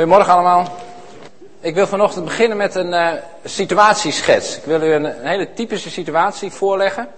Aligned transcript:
Goedemorgen 0.00 0.32
allemaal. 0.34 0.66
Ik 1.60 1.74
wil 1.74 1.86
vanochtend 1.86 2.24
beginnen 2.24 2.56
met 2.56 2.74
een 2.74 2.92
uh, 2.92 3.12
situatieschets. 3.44 4.56
Ik 4.56 4.64
wil 4.64 4.82
u 4.82 4.92
een, 4.92 5.04
hele 5.04 5.52
typische 5.52 5.90
situatie 5.90 6.50
voorleggen. 6.50 7.08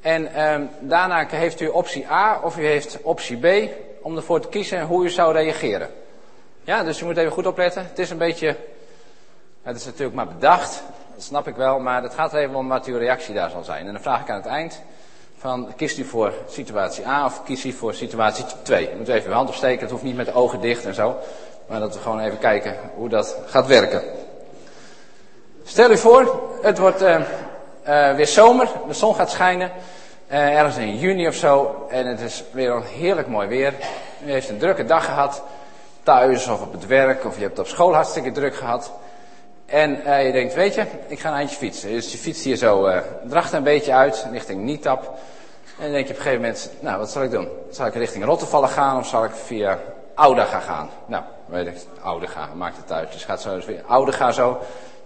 En 0.00 0.22
uh, 0.22 0.54
daarna 0.80 1.26
heeft 1.28 1.60
u 1.60 1.68
optie 1.68 2.10
A 2.10 2.40
of 2.42 2.58
u 2.58 2.66
heeft 2.66 2.98
optie 3.02 3.36
B 3.36 3.70
om 4.02 4.16
ervoor 4.16 4.40
te 4.40 4.48
kiezen 4.48 4.82
hoe 4.82 5.04
u 5.04 5.10
zou 5.10 5.32
reageren. 5.32 5.90
Ja, 6.64 6.82
dus 6.82 7.00
u 7.00 7.04
moet 7.04 7.16
even 7.16 7.32
goed 7.32 7.46
opletten. 7.46 7.86
Het 7.88 7.98
is 7.98 8.10
een 8.10 8.18
beetje, 8.18 8.56
het 9.62 9.76
is 9.76 9.84
natuurlijk 9.84 10.14
maar 10.14 10.28
bedacht, 10.28 10.82
dat 11.14 11.24
snap 11.24 11.48
ik 11.48 11.56
wel, 11.56 11.78
maar 11.78 12.02
het 12.02 12.14
gaat 12.14 12.32
er 12.32 12.40
even 12.40 12.54
om 12.54 12.68
wat 12.68 12.86
uw 12.86 12.98
reactie 12.98 13.34
daar 13.34 13.50
zal 13.50 13.64
zijn. 13.64 13.86
En 13.86 13.92
dan 13.92 14.02
vraag 14.02 14.20
ik 14.20 14.30
aan 14.30 14.36
het 14.36 14.46
eind 14.46 14.82
van 15.38 15.72
kiest 15.76 15.98
u 15.98 16.04
voor 16.04 16.32
situatie 16.48 17.06
A 17.06 17.24
of 17.24 17.44
kiest 17.44 17.64
u 17.64 17.72
voor 17.72 17.94
situatie 17.94 18.44
2. 18.62 18.92
U 18.92 18.96
moet 18.96 19.08
even 19.08 19.28
uw 19.28 19.36
hand 19.36 19.48
opsteken, 19.48 19.80
het 19.80 19.90
hoeft 19.90 20.02
niet 20.02 20.16
met 20.16 20.26
de 20.26 20.34
ogen 20.34 20.60
dicht 20.60 20.84
en 20.84 20.94
zo. 20.94 21.16
Maar 21.72 21.80
dat 21.80 21.94
we 21.94 22.00
gewoon 22.00 22.20
even 22.20 22.38
kijken 22.38 22.76
hoe 22.94 23.08
dat 23.08 23.36
gaat 23.46 23.66
werken. 23.66 24.02
Stel 25.64 25.90
u 25.90 25.96
voor, 25.96 26.40
het 26.62 26.78
wordt 26.78 27.02
uh, 27.02 27.20
uh, 27.88 28.14
weer 28.14 28.26
zomer, 28.26 28.68
de 28.86 28.92
zon 28.92 29.14
gaat 29.14 29.30
schijnen. 29.30 29.70
Uh, 30.30 30.58
ergens 30.58 30.76
in 30.76 30.98
juni 30.98 31.26
of 31.26 31.34
zo. 31.34 31.86
En 31.90 32.06
het 32.06 32.20
is 32.20 32.44
weer 32.50 32.70
een 32.70 32.82
heerlijk 32.82 33.28
mooi 33.28 33.48
weer. 33.48 33.74
U 34.26 34.30
heeft 34.30 34.48
een 34.48 34.58
drukke 34.58 34.84
dag 34.84 35.04
gehad. 35.04 35.42
Thuis 36.02 36.48
of 36.48 36.62
op 36.62 36.72
het 36.72 36.86
werk. 36.86 37.24
Of 37.24 37.36
je 37.36 37.42
hebt 37.42 37.58
op 37.58 37.66
school 37.66 37.94
hartstikke 37.94 38.32
druk 38.32 38.54
gehad. 38.54 38.92
En 39.66 39.90
je 40.24 40.32
denkt, 40.32 40.54
weet 40.54 40.74
je, 40.74 40.84
ik 41.06 41.20
ga 41.20 41.28
een 41.28 41.34
eindje 41.34 41.56
fietsen. 41.56 41.90
Dus 41.90 42.12
je 42.12 42.18
fietst 42.18 42.44
hier 42.44 42.56
zo, 42.56 43.02
dracht 43.24 43.52
een 43.52 43.62
beetje 43.62 43.92
uit, 43.92 44.26
richting 44.32 44.62
Nietap. 44.62 45.02
En 45.78 45.82
dan 45.82 45.92
denk 45.92 46.06
je 46.06 46.12
op 46.12 46.18
een 46.18 46.22
gegeven 46.22 46.40
moment, 46.40 46.70
nou 46.80 46.98
wat 46.98 47.10
zal 47.10 47.22
ik 47.22 47.30
doen? 47.30 47.48
Zal 47.70 47.86
ik 47.86 47.94
richting 47.94 48.24
Rottevallen 48.24 48.68
gaan 48.68 48.98
of 48.98 49.06
zal 49.06 49.24
ik 49.24 49.32
via 49.32 49.78
Ouda 50.14 50.44
gaan? 50.44 50.90
Nou, 51.06 51.22
weet 51.52 51.66
ik, 51.66 51.76
Oudega, 52.02 52.48
maakt 52.54 52.76
het 52.76 52.92
uit. 52.92 53.12
Dus 53.12 53.24
gaat 53.24 53.40
zo 53.40 53.60
weer 53.66 53.82
Oudega 53.86 54.32
zo, 54.32 54.50
een 54.50 54.56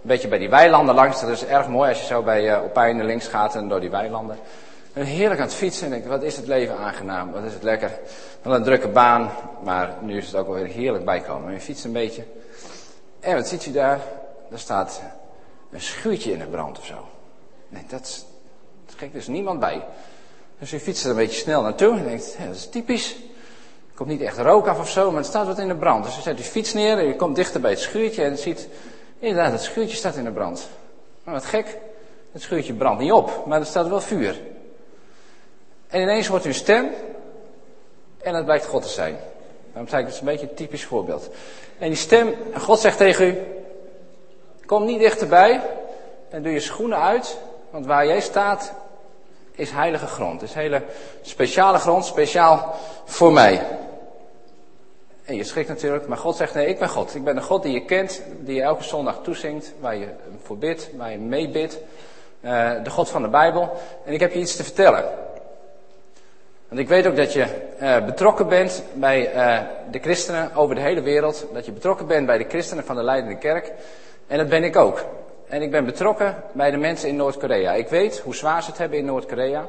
beetje 0.01 0.27
bij 0.27 0.37
die 0.37 0.49
weilanden 0.49 0.95
langs. 0.95 1.21
Dat 1.21 1.29
is 1.29 1.45
erg 1.45 1.67
mooi 1.67 1.89
als 1.89 1.99
je 1.99 2.05
zo 2.05 2.21
bij 2.21 2.57
uh, 2.57 2.63
Opijnen 2.63 3.05
links 3.05 3.27
gaat 3.27 3.55
en 3.55 3.67
door 3.67 3.79
die 3.79 3.89
weilanden. 3.89 4.37
En 4.93 5.03
heerlijk 5.03 5.39
aan 5.39 5.45
het 5.45 5.55
fietsen 5.55 5.85
en 5.85 5.91
denk 5.91 6.05
wat 6.05 6.23
is 6.23 6.35
het 6.35 6.47
leven 6.47 6.77
aangenaam, 6.77 7.31
wat 7.31 7.43
is 7.43 7.53
het 7.53 7.63
lekker. 7.63 7.99
Wel 8.41 8.55
een 8.55 8.63
drukke 8.63 8.87
baan, 8.87 9.31
maar 9.63 9.93
nu 10.01 10.17
is 10.17 10.25
het 10.25 10.35
ook 10.35 10.47
wel 10.47 10.55
weer 10.55 10.65
heerlijk 10.65 11.05
bijkomen. 11.05 11.53
Je 11.53 11.59
fietst 11.59 11.85
een 11.85 11.91
beetje. 11.91 12.23
En 13.19 13.35
wat 13.35 13.47
ziet 13.47 13.65
u 13.65 13.71
daar? 13.71 13.99
Daar 14.49 14.59
staat 14.59 15.01
een 15.71 15.81
schuurtje 15.81 16.31
in 16.31 16.39
de 16.39 16.45
brand 16.45 16.77
of 16.79 16.85
zo. 16.85 17.07
Nee, 17.69 17.83
dat 17.87 18.25
dat 18.85 18.95
gek, 18.95 19.09
er 19.09 19.17
is 19.17 19.27
niemand 19.27 19.59
bij. 19.59 19.85
Dus 20.59 20.73
u 20.73 20.79
fietst 20.79 21.03
er 21.03 21.09
een 21.09 21.15
beetje 21.15 21.39
snel 21.39 21.61
naartoe 21.61 21.97
en 21.97 22.03
denkt, 22.03 22.37
dat 22.45 22.55
is 22.55 22.69
typisch. 22.69 23.15
Komt 23.97 24.09
niet 24.09 24.21
echt 24.21 24.37
rook 24.37 24.67
af 24.67 24.79
of 24.79 24.89
zo, 24.89 25.11
maar 25.11 25.19
er 25.19 25.25
staat 25.25 25.47
wat 25.47 25.59
in 25.59 25.67
de 25.67 25.75
brand. 25.75 26.03
Dus 26.03 26.15
je 26.15 26.21
zet 26.21 26.37
je 26.37 26.43
fiets 26.43 26.73
neer 26.73 26.97
en 26.97 27.07
je 27.07 27.15
komt 27.15 27.35
dichter 27.35 27.61
bij 27.61 27.71
het 27.71 27.79
schuurtje 27.79 28.23
en 28.23 28.37
ziet, 28.37 28.67
inderdaad, 29.19 29.51
het 29.51 29.61
schuurtje 29.61 29.97
staat 29.97 30.15
in 30.15 30.23
de 30.23 30.31
brand. 30.31 30.69
Maar 31.23 31.33
wat 31.33 31.45
gek, 31.45 31.77
het 32.31 32.41
schuurtje 32.41 32.73
brandt 32.73 33.01
niet 33.01 33.11
op, 33.11 33.43
maar 33.45 33.59
er 33.59 33.65
staat 33.65 33.87
wel 33.87 34.01
vuur. 34.01 34.39
En 35.87 36.01
ineens 36.01 36.27
hoort 36.27 36.45
u 36.45 36.47
een 36.47 36.55
stem 36.55 36.89
en 38.17 38.35
het 38.35 38.45
blijkt 38.45 38.65
God 38.65 38.81
te 38.81 38.87
zijn. 38.87 39.17
Daarom 39.67 39.87
zei 39.87 40.01
ik, 40.01 40.07
dat 40.07 40.15
is 40.15 40.19
een 40.19 40.25
beetje 40.25 40.49
een 40.49 40.55
typisch 40.55 40.85
voorbeeld. 40.85 41.29
En 41.79 41.87
die 41.87 41.97
stem, 41.97 42.35
God 42.57 42.79
zegt 42.79 42.97
tegen 42.97 43.27
u, 43.27 43.37
kom 44.65 44.85
niet 44.85 44.99
dichterbij 44.99 45.61
en 46.29 46.43
doe 46.43 46.51
je 46.51 46.59
schoenen 46.59 46.99
uit, 46.99 47.37
want 47.69 47.85
waar 47.85 48.05
jij 48.05 48.21
staat 48.21 48.73
is 49.51 49.71
heilige 49.71 50.07
grond. 50.07 50.41
is 50.41 50.53
hele 50.53 50.81
speciale 51.21 51.77
grond, 51.77 52.05
speciaal 52.05 52.75
voor 53.05 53.33
mij. 53.33 53.85
En 55.27 55.35
je 55.35 55.43
schrikt 55.43 55.67
natuurlijk, 55.67 56.07
maar 56.07 56.17
God 56.17 56.35
zegt 56.35 56.53
nee, 56.53 56.67
ik 56.67 56.79
ben 56.79 56.89
God. 56.89 57.15
Ik 57.15 57.23
ben 57.23 57.35
de 57.35 57.41
God 57.41 57.63
die 57.63 57.73
je 57.73 57.85
kent, 57.85 58.21
die 58.39 58.55
je 58.55 58.61
elke 58.61 58.83
zondag 58.83 59.19
toezingt, 59.23 59.73
waar 59.79 59.95
je 59.95 60.07
voor 60.43 60.57
bidt, 60.57 60.89
waar 60.95 61.11
je 61.11 61.17
mee 61.17 61.49
bidt. 61.49 61.79
Uh, 62.41 62.83
de 62.83 62.89
God 62.89 63.09
van 63.09 63.21
de 63.21 63.27
Bijbel. 63.27 63.77
En 64.05 64.13
ik 64.13 64.19
heb 64.19 64.33
je 64.33 64.39
iets 64.39 64.55
te 64.55 64.63
vertellen. 64.63 65.03
Want 66.67 66.81
ik 66.81 66.87
weet 66.87 67.07
ook 67.07 67.15
dat 67.15 67.33
je 67.33 67.45
uh, 67.81 68.05
betrokken 68.05 68.47
bent 68.47 68.83
bij 68.93 69.35
uh, 69.35 69.59
de 69.91 69.99
christenen 69.99 70.55
over 70.55 70.75
de 70.75 70.81
hele 70.81 71.01
wereld. 71.01 71.45
Dat 71.53 71.65
je 71.65 71.71
betrokken 71.71 72.07
bent 72.07 72.25
bij 72.25 72.37
de 72.37 72.45
christenen 72.49 72.83
van 72.83 72.95
de 72.95 73.03
Leidende 73.03 73.37
Kerk. 73.37 73.71
En 74.27 74.37
dat 74.37 74.49
ben 74.49 74.63
ik 74.63 74.75
ook. 74.75 75.05
En 75.47 75.61
ik 75.61 75.71
ben 75.71 75.85
betrokken 75.85 76.43
bij 76.51 76.71
de 76.71 76.77
mensen 76.77 77.09
in 77.09 77.15
Noord-Korea. 77.15 77.73
Ik 77.73 77.87
weet 77.87 78.19
hoe 78.19 78.35
zwaar 78.35 78.63
ze 78.63 78.69
het 78.69 78.79
hebben 78.79 78.97
in 78.97 79.05
Noord-Korea. 79.05 79.67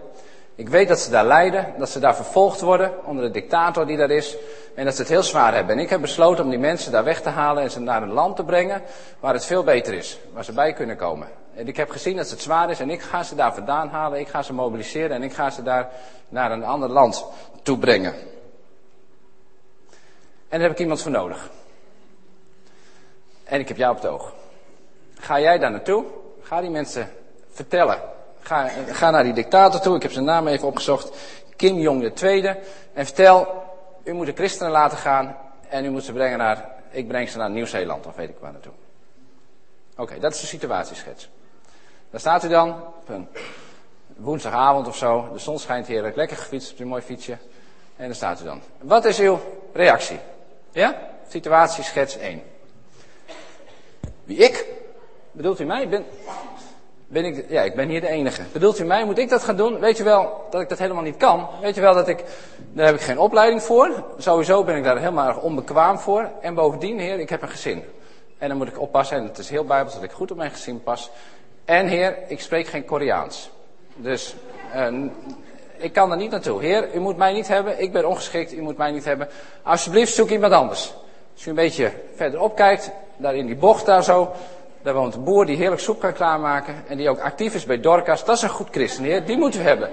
Ik 0.58 0.68
weet 0.68 0.88
dat 0.88 0.98
ze 0.98 1.10
daar 1.10 1.24
lijden, 1.24 1.74
dat 1.78 1.90
ze 1.90 1.98
daar 1.98 2.14
vervolgd 2.14 2.60
worden 2.60 3.04
onder 3.04 3.24
de 3.24 3.30
dictator 3.30 3.86
die 3.86 3.96
daar 3.96 4.10
is. 4.10 4.36
En 4.74 4.84
dat 4.84 4.94
ze 4.94 5.00
het 5.00 5.10
heel 5.10 5.22
zwaar 5.22 5.54
hebben. 5.54 5.76
En 5.76 5.82
ik 5.82 5.90
heb 5.90 6.00
besloten 6.00 6.44
om 6.44 6.50
die 6.50 6.58
mensen 6.58 6.92
daar 6.92 7.04
weg 7.04 7.20
te 7.20 7.28
halen 7.28 7.62
en 7.62 7.70
ze 7.70 7.80
naar 7.80 8.02
een 8.02 8.12
land 8.12 8.36
te 8.36 8.44
brengen 8.44 8.82
waar 9.20 9.32
het 9.32 9.44
veel 9.44 9.64
beter 9.64 9.94
is. 9.94 10.18
Waar 10.32 10.44
ze 10.44 10.52
bij 10.52 10.72
kunnen 10.72 10.96
komen. 10.96 11.28
En 11.54 11.68
ik 11.68 11.76
heb 11.76 11.90
gezien 11.90 12.16
dat 12.16 12.30
het 12.30 12.40
zwaar 12.40 12.70
is 12.70 12.80
en 12.80 12.90
ik 12.90 13.02
ga 13.02 13.22
ze 13.22 13.34
daar 13.34 13.54
vandaan 13.54 13.88
halen. 13.88 14.20
Ik 14.20 14.28
ga 14.28 14.42
ze 14.42 14.52
mobiliseren 14.52 15.10
en 15.10 15.22
ik 15.22 15.32
ga 15.32 15.50
ze 15.50 15.62
daar 15.62 15.90
naar 16.28 16.50
een 16.50 16.64
ander 16.64 16.88
land 16.88 17.26
toe 17.62 17.78
brengen. 17.78 18.14
En 20.48 20.58
daar 20.58 20.60
heb 20.60 20.70
ik 20.70 20.78
iemand 20.78 21.02
voor 21.02 21.10
nodig. 21.10 21.50
En 23.44 23.60
ik 23.60 23.68
heb 23.68 23.76
jou 23.76 23.96
op 23.96 24.02
het 24.02 24.10
oog. 24.10 24.32
Ga 25.14 25.40
jij 25.40 25.58
daar 25.58 25.70
naartoe? 25.70 26.04
Ga 26.42 26.60
die 26.60 26.70
mensen 26.70 27.10
vertellen. 27.50 28.16
Ga, 28.48 29.10
naar 29.10 29.24
die 29.24 29.32
dictator 29.32 29.80
toe. 29.80 29.96
Ik 29.96 30.02
heb 30.02 30.12
zijn 30.12 30.24
naam 30.24 30.46
even 30.46 30.66
opgezocht. 30.66 31.10
Kim 31.56 31.78
Jong 31.78 32.20
II. 32.22 32.46
En 32.92 33.04
vertel, 33.04 33.64
u 34.04 34.12
moet 34.12 34.26
de 34.26 34.32
christenen 34.32 34.72
laten 34.72 34.98
gaan. 34.98 35.36
En 35.68 35.84
u 35.84 35.90
moet 35.90 36.04
ze 36.04 36.12
brengen 36.12 36.38
naar, 36.38 36.68
ik 36.90 37.08
breng 37.08 37.28
ze 37.28 37.38
naar 37.38 37.50
Nieuw-Zeeland. 37.50 38.06
Of 38.06 38.16
weet 38.16 38.28
ik 38.28 38.36
waar 38.40 38.52
naartoe. 38.52 38.72
Oké, 39.96 40.18
dat 40.18 40.34
is 40.34 40.40
de 40.40 40.46
situatieschets. 40.46 41.28
Daar 42.10 42.20
staat 42.20 42.44
u 42.44 42.48
dan, 42.48 42.70
op 42.70 43.08
een 43.08 43.28
woensdagavond 44.16 44.86
of 44.86 44.96
zo. 44.96 45.28
De 45.32 45.38
zon 45.38 45.58
schijnt 45.58 45.86
heerlijk, 45.86 46.16
lekker 46.16 46.36
gefietst 46.36 46.72
op 46.72 46.80
een 46.80 46.86
mooi 46.86 47.02
fietsje. 47.02 47.38
En 47.96 48.06
daar 48.06 48.14
staat 48.14 48.40
u 48.40 48.44
dan. 48.44 48.60
Wat 48.78 49.04
is 49.04 49.18
uw 49.18 49.38
reactie? 49.72 50.18
Ja? 50.70 50.98
Situatieschets 51.28 52.16
1. 52.16 52.42
Wie 54.24 54.36
ik? 54.36 54.66
Bedoelt 55.32 55.60
u 55.60 55.64
mij? 55.64 55.88
Ben, 55.88 56.04
ben 57.08 57.24
ik, 57.24 57.44
ja, 57.48 57.62
ik 57.62 57.74
ben 57.74 57.88
hier 57.88 58.00
de 58.00 58.08
enige. 58.08 58.42
Bedoelt 58.52 58.78
u 58.78 58.84
mij? 58.84 59.04
Moet 59.04 59.18
ik 59.18 59.28
dat 59.28 59.42
gaan 59.44 59.56
doen? 59.56 59.78
Weet 59.78 59.96
je 59.96 60.04
wel 60.04 60.46
dat 60.50 60.60
ik 60.60 60.68
dat 60.68 60.78
helemaal 60.78 61.02
niet 61.02 61.16
kan? 61.16 61.48
Weet 61.60 61.74
je 61.74 61.80
wel 61.80 61.94
dat 61.94 62.08
ik, 62.08 62.24
daar 62.72 62.86
heb 62.86 62.94
ik 62.94 63.00
geen 63.00 63.18
opleiding 63.18 63.62
voor. 63.62 64.04
Sowieso 64.18 64.64
ben 64.64 64.76
ik 64.76 64.84
daar 64.84 64.98
helemaal 64.98 65.38
onbekwaam 65.38 65.98
voor. 65.98 66.30
En 66.40 66.54
bovendien, 66.54 66.98
heer, 66.98 67.18
ik 67.18 67.28
heb 67.28 67.42
een 67.42 67.48
gezin. 67.48 67.84
En 68.38 68.48
dan 68.48 68.56
moet 68.56 68.68
ik 68.68 68.80
oppassen, 68.80 69.16
en 69.16 69.24
het 69.24 69.38
is 69.38 69.48
heel 69.48 69.64
bijbels 69.64 69.94
dat 69.94 70.02
ik 70.02 70.10
goed 70.10 70.30
op 70.30 70.36
mijn 70.36 70.50
gezin 70.50 70.82
pas. 70.82 71.10
En 71.64 71.86
heer, 71.86 72.16
ik 72.26 72.40
spreek 72.40 72.66
geen 72.66 72.84
Koreaans. 72.84 73.50
Dus, 73.96 74.34
uh, 74.74 75.04
ik 75.76 75.92
kan 75.92 76.10
er 76.10 76.16
niet 76.16 76.30
naartoe. 76.30 76.60
Heer, 76.60 76.94
u 76.94 77.00
moet 77.00 77.16
mij 77.16 77.32
niet 77.32 77.48
hebben, 77.48 77.82
ik 77.82 77.92
ben 77.92 78.08
ongeschikt, 78.08 78.52
u 78.52 78.60
moet 78.62 78.76
mij 78.76 78.90
niet 78.90 79.04
hebben. 79.04 79.28
Alsjeblieft, 79.62 80.14
zoek 80.14 80.30
iemand 80.30 80.52
anders. 80.52 80.94
Als 81.34 81.46
u 81.46 81.48
een 81.48 81.56
beetje 81.56 81.92
verderop 82.14 82.56
kijkt, 82.56 82.90
daar 83.16 83.34
in 83.34 83.46
die 83.46 83.56
bocht 83.56 83.86
daar 83.86 84.04
zo, 84.04 84.30
daar 84.88 84.96
woont 84.96 85.14
een 85.14 85.24
boer 85.24 85.46
die 85.46 85.56
heerlijk 85.56 85.80
soep 85.80 86.00
kan 86.00 86.12
klaarmaken. 86.12 86.84
En 86.86 86.96
die 86.96 87.08
ook 87.08 87.20
actief 87.20 87.54
is 87.54 87.64
bij 87.64 87.80
Dorcas. 87.80 88.24
Dat 88.24 88.36
is 88.36 88.42
een 88.42 88.48
goed 88.48 88.68
christen, 88.70 89.04
heer. 89.04 89.24
Die 89.24 89.36
moeten 89.36 89.60
we 89.60 89.66
hebben. 89.66 89.90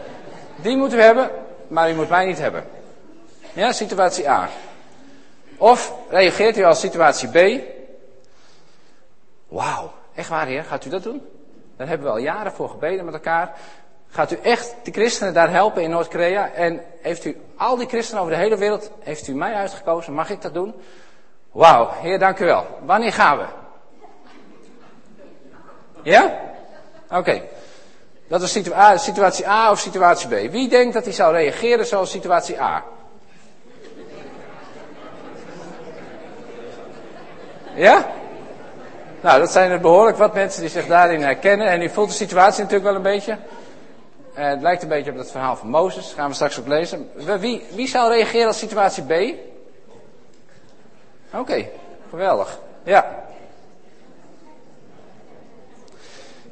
Die 0.55 0.77
moeten 0.77 0.97
we 0.97 1.03
hebben, 1.03 1.29
maar 1.67 1.91
u 1.91 1.93
moet 1.93 2.09
mij 2.09 2.25
niet 2.25 2.37
hebben. 2.37 2.63
Ja, 3.53 3.71
situatie 3.71 4.29
A. 4.29 4.49
Of 5.57 5.93
reageert 6.09 6.57
u 6.57 6.63
als 6.63 6.79
situatie 6.79 7.29
B. 7.29 7.61
Wauw, 9.47 9.91
echt 10.13 10.29
waar 10.29 10.45
heer, 10.45 10.63
gaat 10.63 10.85
u 10.85 10.89
dat 10.89 11.03
doen? 11.03 11.21
Daar 11.77 11.87
hebben 11.87 12.07
we 12.07 12.13
al 12.13 12.19
jaren 12.19 12.51
voor 12.51 12.69
gebeden 12.69 13.05
met 13.05 13.13
elkaar. 13.13 13.53
Gaat 14.09 14.31
u 14.31 14.37
echt 14.43 14.75
de 14.83 14.91
christenen 14.91 15.33
daar 15.33 15.49
helpen 15.49 15.83
in 15.83 15.89
Noord-Korea? 15.89 16.51
En 16.51 16.81
heeft 17.01 17.25
u 17.25 17.41
al 17.55 17.75
die 17.75 17.87
christenen 17.87 18.21
over 18.21 18.33
de 18.33 18.41
hele 18.41 18.57
wereld, 18.57 18.91
heeft 18.99 19.27
u 19.27 19.35
mij 19.35 19.53
uitgekozen? 19.53 20.13
Mag 20.13 20.29
ik 20.29 20.41
dat 20.41 20.53
doen? 20.53 20.73
Wauw, 21.51 21.89
heer 22.01 22.19
dank 22.19 22.39
u 22.39 22.45
wel. 22.45 22.65
Wanneer 22.85 23.13
gaan 23.13 23.37
we? 23.37 23.45
Ja? 26.05 26.39
Oké. 27.09 27.41
Dat 28.27 28.41
is 28.41 28.51
situa 28.51 28.97
situatie 28.97 29.47
A 29.47 29.71
of 29.71 29.79
situatie 29.79 30.27
B. 30.27 30.51
Wie 30.51 30.69
denkt 30.69 30.93
dat 30.93 31.03
hij 31.03 31.13
zou 31.13 31.33
reageren 31.33 31.85
zoals 31.85 32.11
situatie 32.11 32.61
A? 32.61 32.83
Ja? 37.75 38.05
Nou, 39.21 39.39
dat 39.39 39.51
zijn 39.51 39.71
er 39.71 39.79
behoorlijk 39.79 40.17
wat 40.17 40.33
mensen 40.33 40.61
die 40.61 40.69
zich 40.69 40.87
daarin 40.87 41.21
herkennen. 41.21 41.67
En 41.67 41.81
u 41.81 41.89
voelt 41.89 42.09
de 42.09 42.15
situatie 42.15 42.63
natuurlijk 42.63 42.89
wel 42.89 42.95
een 42.95 43.15
beetje. 43.15 43.37
Uh, 44.37 44.45
het 44.45 44.61
lijkt 44.61 44.83
een 44.83 44.89
beetje 44.89 45.11
op 45.11 45.17
dat 45.17 45.31
verhaal 45.31 45.55
van 45.55 45.69
Mozes. 45.69 46.13
Gaan 46.13 46.29
we 46.29 46.35
straks 46.35 46.59
ook 46.59 46.67
lezen. 46.67 47.09
Wie, 47.39 47.65
wie 47.71 47.87
zou 47.87 48.13
reageren 48.13 48.47
als 48.47 48.59
situatie 48.59 49.03
B? 49.03 49.35
Oké, 51.33 51.67
geweldig. 52.09 52.59
Ja. 52.83 53.24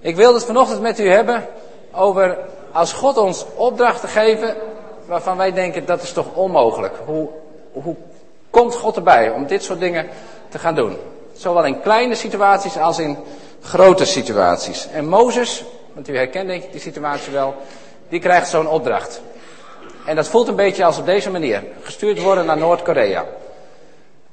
Ik 0.03 0.15
wil 0.15 0.33
het 0.33 0.43
vanochtend 0.43 0.81
met 0.81 0.99
u 0.99 1.09
hebben 1.09 1.47
over 1.91 2.37
als 2.71 2.93
God 2.93 3.17
ons 3.17 3.45
opdrachten 3.55 4.09
geven 4.09 4.55
waarvan 5.05 5.37
wij 5.37 5.53
denken 5.53 5.85
dat 5.85 6.03
is 6.03 6.11
toch 6.11 6.25
onmogelijk. 6.33 6.95
Hoe, 7.05 7.29
hoe 7.71 7.95
komt 8.49 8.75
God 8.75 8.95
erbij 8.95 9.29
om 9.29 9.47
dit 9.47 9.63
soort 9.63 9.79
dingen 9.79 10.07
te 10.49 10.59
gaan 10.59 10.75
doen. 10.75 10.97
Zowel 11.33 11.65
in 11.65 11.81
kleine 11.81 12.15
situaties 12.15 12.77
als 12.77 12.99
in 12.99 13.17
grote 13.61 14.05
situaties. 14.05 14.87
En 14.87 15.07
Mozes, 15.07 15.63
want 15.93 16.07
u 16.07 16.15
herkent 16.17 16.71
die 16.71 16.81
situatie 16.81 17.33
wel, 17.33 17.55
die 18.09 18.19
krijgt 18.19 18.49
zo'n 18.49 18.67
opdracht. 18.67 19.21
En 20.05 20.15
dat 20.15 20.27
voelt 20.27 20.47
een 20.47 20.55
beetje 20.55 20.85
als 20.85 20.97
op 20.97 21.05
deze 21.05 21.31
manier. 21.31 21.63
Gestuurd 21.81 22.21
worden 22.21 22.45
naar 22.45 22.57
Noord-Korea. 22.57 23.25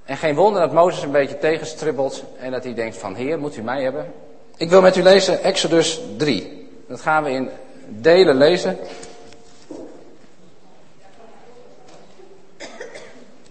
En 0.04 0.16
geen 0.16 0.34
wonder 0.34 0.60
dat 0.60 0.72
Mozes 0.72 1.02
een 1.02 1.10
beetje 1.10 1.38
tegenstribbelt 1.38 2.24
en 2.38 2.50
dat 2.50 2.64
hij 2.64 2.74
denkt 2.74 2.96
van 2.96 3.14
heer, 3.14 3.38
moet 3.38 3.56
u 3.56 3.62
mij 3.62 3.82
hebben? 3.82 4.12
Ik 4.60 4.70
wil 4.70 4.80
met 4.80 4.96
u 4.96 5.02
lezen 5.02 5.42
Exodus 5.42 6.00
3. 6.16 6.68
Dat 6.88 7.00
gaan 7.00 7.22
we 7.22 7.30
in 7.30 7.50
delen 7.88 8.36
lezen. 8.36 8.78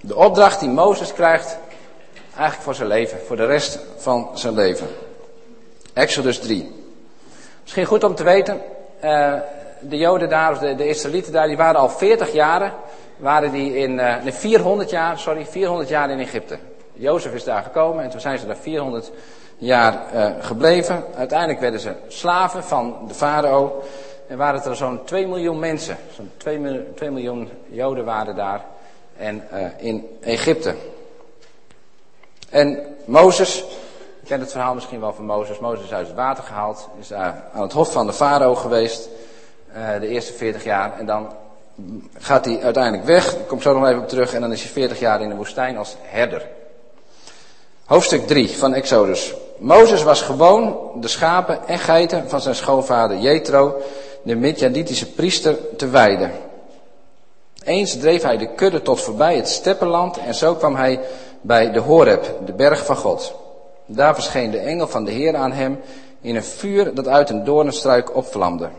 De 0.01 0.15
opdracht 0.15 0.59
die 0.59 0.69
Mozes 0.69 1.13
krijgt, 1.13 1.57
eigenlijk 2.31 2.61
voor 2.61 2.75
zijn 2.75 2.87
leven, 2.87 3.19
voor 3.25 3.35
de 3.35 3.45
rest 3.45 3.79
van 3.97 4.29
zijn 4.33 4.53
leven. 4.53 4.87
Exodus 5.93 6.39
3. 6.39 6.71
Misschien 7.61 7.85
goed 7.85 8.03
om 8.03 8.15
te 8.15 8.23
weten, 8.23 8.61
uh, 9.03 9.33
de 9.79 9.97
Joden 9.97 10.29
daar, 10.29 10.51
of 10.51 10.57
de, 10.57 10.87
Israëlieten 10.87 11.33
daar, 11.33 11.47
die 11.47 11.57
waren 11.57 11.79
al 11.79 11.89
40 11.89 12.33
jaren, 12.33 12.73
waren 13.17 13.51
die 13.51 13.77
in, 13.77 13.91
uh, 13.91 14.23
nee, 14.23 14.33
400 14.33 14.89
jaar, 14.89 15.19
sorry, 15.19 15.45
400 15.45 15.89
jaar 15.89 16.09
in 16.09 16.19
Egypte. 16.19 16.57
Jozef 16.93 17.33
is 17.33 17.43
daar 17.43 17.63
gekomen 17.63 18.03
en 18.03 18.09
toen 18.09 18.21
zijn 18.21 18.39
ze 18.39 18.45
daar 18.45 18.57
400 18.57 19.11
jaar 19.59 20.03
uh, 20.13 20.29
gebleven. 20.39 21.03
Uiteindelijk 21.15 21.59
werden 21.59 21.79
ze 21.79 21.93
slaven 22.07 22.63
van 22.63 22.97
de 23.07 23.13
farao. 23.13 23.83
En 24.27 24.37
waren 24.37 24.55
het 24.55 24.65
er 24.65 24.75
zo'n 24.75 25.03
2 25.03 25.27
miljoen 25.27 25.59
mensen. 25.59 25.97
Zo'n 26.15 26.31
2, 26.37 26.93
2 26.95 27.11
miljoen 27.11 27.49
Joden 27.67 28.05
waren 28.05 28.35
daar 28.35 28.65
en 29.17 29.43
uh, 29.53 29.59
in 29.77 30.17
Egypte. 30.21 30.75
En 32.49 32.95
Mozes, 33.05 33.57
je 34.21 34.27
kent 34.27 34.41
het 34.41 34.51
verhaal 34.51 34.73
misschien 34.73 34.99
wel 34.99 35.13
van 35.13 35.25
Mozes. 35.25 35.59
Mozes 35.59 35.85
is 35.85 35.93
uit 35.93 36.07
het 36.07 36.15
water 36.15 36.43
gehaald, 36.43 36.89
is 36.99 37.07
daar 37.07 37.43
aan 37.53 37.61
het 37.61 37.73
hof 37.73 37.91
van 37.91 38.05
de 38.07 38.13
farao 38.13 38.55
geweest, 38.55 39.09
uh, 39.77 39.99
de 39.99 40.07
eerste 40.07 40.33
40 40.33 40.63
jaar. 40.63 40.99
En 40.99 41.05
dan 41.05 41.33
gaat 42.17 42.45
hij 42.45 42.61
uiteindelijk 42.63 43.03
weg, 43.05 43.33
ik 43.33 43.47
kom 43.47 43.61
zo 43.61 43.79
nog 43.79 43.87
even 43.87 44.01
op 44.01 44.07
terug, 44.07 44.33
en 44.33 44.41
dan 44.41 44.51
is 44.51 44.61
hij 44.61 44.71
40 44.71 44.99
jaar 44.99 45.21
in 45.21 45.29
de 45.29 45.35
woestijn 45.35 45.77
als 45.77 45.95
herder. 46.01 46.47
Hoofdstuk 47.89 48.27
3 48.27 48.57
van 48.57 48.73
Exodus. 48.73 49.33
Mozes 49.57 50.03
was 50.03 50.21
gewoon 50.21 50.91
de 50.95 51.07
schapen 51.07 51.67
en 51.67 51.79
geiten 51.79 52.29
van 52.29 52.41
zijn 52.41 52.55
schoonvader 52.55 53.17
Jethro, 53.17 53.81
de 54.23 54.35
Midjanitische 54.35 55.11
priester, 55.11 55.57
te 55.77 55.89
weiden. 55.89 56.31
Eens 57.63 57.99
dreef 57.99 58.21
hij 58.21 58.37
de 58.37 58.53
kudde 58.53 58.81
tot 58.81 59.01
voorbij 59.01 59.35
het 59.35 59.49
steppenland 59.49 60.17
en 60.17 60.35
zo 60.35 60.55
kwam 60.55 60.75
hij 60.75 60.99
bij 61.41 61.71
de 61.71 61.79
Horeb, 61.79 62.35
de 62.45 62.53
berg 62.53 62.85
van 62.85 62.95
God. 62.95 63.33
Daar 63.85 64.13
verscheen 64.13 64.51
de 64.51 64.59
engel 64.59 64.87
van 64.87 65.05
de 65.05 65.11
Heer 65.11 65.35
aan 65.35 65.51
hem 65.51 65.79
in 66.21 66.35
een 66.35 66.43
vuur 66.43 66.93
dat 66.93 67.07
uit 67.07 67.29
een 67.29 67.43
doornenstruik 67.43 68.15
opvlamde. 68.15 68.69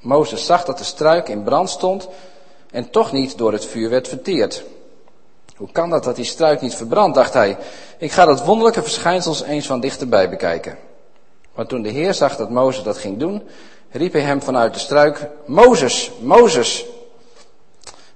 Mozes 0.00 0.46
zag 0.46 0.64
dat 0.64 0.78
de 0.78 0.84
struik 0.84 1.28
in 1.28 1.42
brand 1.42 1.70
stond 1.70 2.08
en 2.70 2.90
toch 2.90 3.12
niet 3.12 3.38
door 3.38 3.52
het 3.52 3.64
vuur 3.64 3.90
werd 3.90 4.08
verteerd. 4.08 4.64
Hoe 5.58 5.72
kan 5.72 5.90
dat 5.90 6.04
dat 6.04 6.16
die 6.16 6.24
struik 6.24 6.60
niet 6.60 6.74
verbrandt, 6.74 7.14
dacht 7.14 7.32
hij. 7.32 7.56
Ik 7.98 8.12
ga 8.12 8.24
dat 8.24 8.44
wonderlijke 8.44 8.82
verschijnsel 8.82 9.44
eens 9.44 9.66
van 9.66 9.80
dichterbij 9.80 10.30
bekijken. 10.30 10.78
Maar 11.54 11.66
toen 11.66 11.82
de 11.82 11.88
Heer 11.88 12.14
zag 12.14 12.36
dat 12.36 12.50
Mozes 12.50 12.82
dat 12.82 12.98
ging 12.98 13.18
doen, 13.18 13.42
riep 13.90 14.12
hij 14.12 14.22
hem 14.22 14.42
vanuit 14.42 14.74
de 14.74 14.80
struik, 14.80 15.28
Mozes, 15.46 16.10
Mozes. 16.20 16.86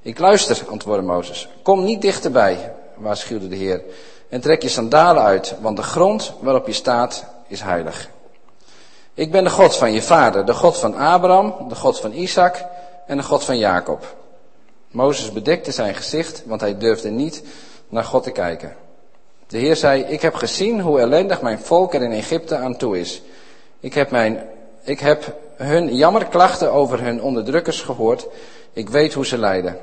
Ik 0.02 0.18
luister, 0.18 0.62
antwoordde 0.70 1.06
Mozes. 1.06 1.48
Kom 1.62 1.84
niet 1.84 2.02
dichterbij, 2.02 2.74
waarschuwde 2.96 3.48
de 3.48 3.56
Heer. 3.56 3.82
En 4.28 4.40
trek 4.40 4.62
je 4.62 4.68
sandalen 4.68 5.22
uit, 5.22 5.54
want 5.60 5.76
de 5.76 5.82
grond 5.82 6.32
waarop 6.40 6.66
je 6.66 6.72
staat 6.72 7.24
is 7.48 7.60
heilig. 7.60 8.08
Ik 9.14 9.30
ben 9.30 9.44
de 9.44 9.50
God 9.50 9.76
van 9.76 9.92
je 9.92 10.02
vader, 10.02 10.44
de 10.44 10.54
God 10.54 10.78
van 10.78 10.94
Abraham, 10.94 11.68
de 11.68 11.74
God 11.74 12.00
van 12.00 12.12
Isaac 12.12 12.64
en 13.06 13.16
de 13.16 13.22
God 13.22 13.44
van 13.44 13.58
Jacob. 13.58 14.21
Mozes 14.92 15.32
bedekte 15.32 15.70
zijn 15.70 15.94
gezicht, 15.94 16.42
want 16.46 16.60
hij 16.60 16.78
durfde 16.78 17.10
niet 17.10 17.42
naar 17.88 18.04
God 18.04 18.22
te 18.22 18.30
kijken. 18.30 18.76
De 19.46 19.58
Heer 19.58 19.76
zei, 19.76 20.02
ik 20.02 20.22
heb 20.22 20.34
gezien 20.34 20.80
hoe 20.80 21.00
ellendig 21.00 21.42
mijn 21.42 21.58
volk 21.58 21.94
er 21.94 22.02
in 22.02 22.12
Egypte 22.12 22.56
aan 22.56 22.76
toe 22.76 23.00
is. 23.00 23.22
Ik 23.80 23.94
heb, 23.94 24.10
mijn, 24.10 24.48
ik 24.82 25.00
heb 25.00 25.36
hun 25.56 25.94
jammerklachten 25.94 26.72
over 26.72 27.02
hun 27.02 27.22
onderdrukkers 27.22 27.80
gehoord. 27.80 28.26
Ik 28.72 28.88
weet 28.88 29.14
hoe 29.14 29.26
ze 29.26 29.38
lijden. 29.38 29.76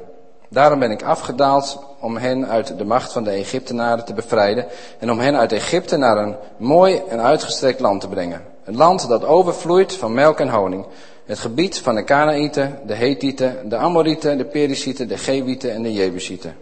Daarom 0.49 0.79
ben 0.79 0.91
ik 0.91 1.03
afgedaald 1.03 1.83
om 1.99 2.17
hen 2.17 2.47
uit 2.47 2.77
de 2.77 2.85
macht 2.85 3.11
van 3.11 3.23
de 3.23 3.31
Egyptenaren 3.31 4.05
te 4.05 4.13
bevrijden 4.13 4.65
en 4.99 5.11
om 5.11 5.19
hen 5.19 5.37
uit 5.37 5.51
Egypte 5.51 5.97
naar 5.97 6.17
een 6.17 6.35
mooi 6.57 7.01
en 7.09 7.21
uitgestrekt 7.21 7.79
land 7.79 8.01
te 8.01 8.07
brengen. 8.07 8.41
Een 8.63 8.75
land 8.75 9.07
dat 9.07 9.25
overvloeit 9.25 9.93
van 9.93 10.13
melk 10.13 10.39
en 10.39 10.49
honing. 10.49 10.85
Het 11.29 11.39
gebied 11.39 11.79
van 11.79 11.95
de 11.95 12.03
Kanaïten, 12.03 12.79
de 12.85 12.93
Hethieten, 12.93 13.69
de 13.69 13.75
Amorieten, 13.75 14.37
de 14.37 14.45
Perisieten, 14.45 15.07
de 15.07 15.17
Gewieten 15.17 15.71
en 15.71 15.83
de 15.83 15.93
Jebusieten. 15.93 16.55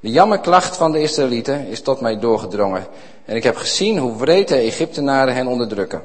De 0.00 0.10
jammerklacht 0.10 0.76
van 0.76 0.92
de 0.92 1.00
Israëlieten 1.00 1.66
is 1.66 1.80
tot 1.80 2.00
mij 2.00 2.18
doorgedrongen 2.18 2.86
en 3.24 3.36
ik 3.36 3.42
heb 3.42 3.56
gezien 3.56 3.98
hoe 3.98 4.16
wreed 4.16 4.48
de 4.48 4.56
Egyptenaren 4.56 5.34
hen 5.34 5.46
onderdrukken. 5.46 6.02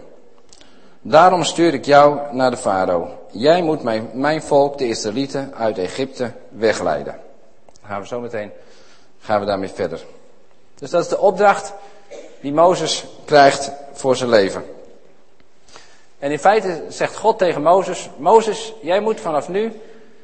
Daarom 1.02 1.44
stuur 1.44 1.74
ik 1.74 1.86
jou 1.86 2.20
naar 2.32 2.52
de 2.52 2.58
farao. 2.58 3.10
Jij 3.32 3.62
moet 3.62 3.84
mijn, 3.84 4.10
mijn 4.14 4.42
volk, 4.42 4.78
de 4.78 4.88
Israëlieten, 4.88 5.54
uit 5.54 5.78
Egypte 5.78 6.32
wegleiden. 6.50 7.20
Gaan 7.84 8.02
we 8.02 8.08
zo 8.08 8.20
meteen 8.20 8.52
gaan 9.20 9.40
we 9.40 9.46
daarmee 9.46 9.70
verder. 9.70 10.06
Dus 10.76 10.90
dat 10.90 11.04
is 11.04 11.10
de 11.10 11.20
opdracht 11.20 11.74
die 12.42 12.54
Mozes 12.54 13.06
krijgt 13.26 13.72
voor 13.94 14.16
zijn 14.16 14.30
leven. 14.30 14.75
En 16.20 16.32
in 16.32 16.40
feite 16.40 16.84
zegt 16.90 17.16
God 17.16 17.38
tegen 17.38 17.62
Mozes: 17.62 18.10
Mozes, 18.18 18.74
jij 18.82 19.00
moet 19.00 19.20
vanaf 19.20 19.50
nu 19.50 19.72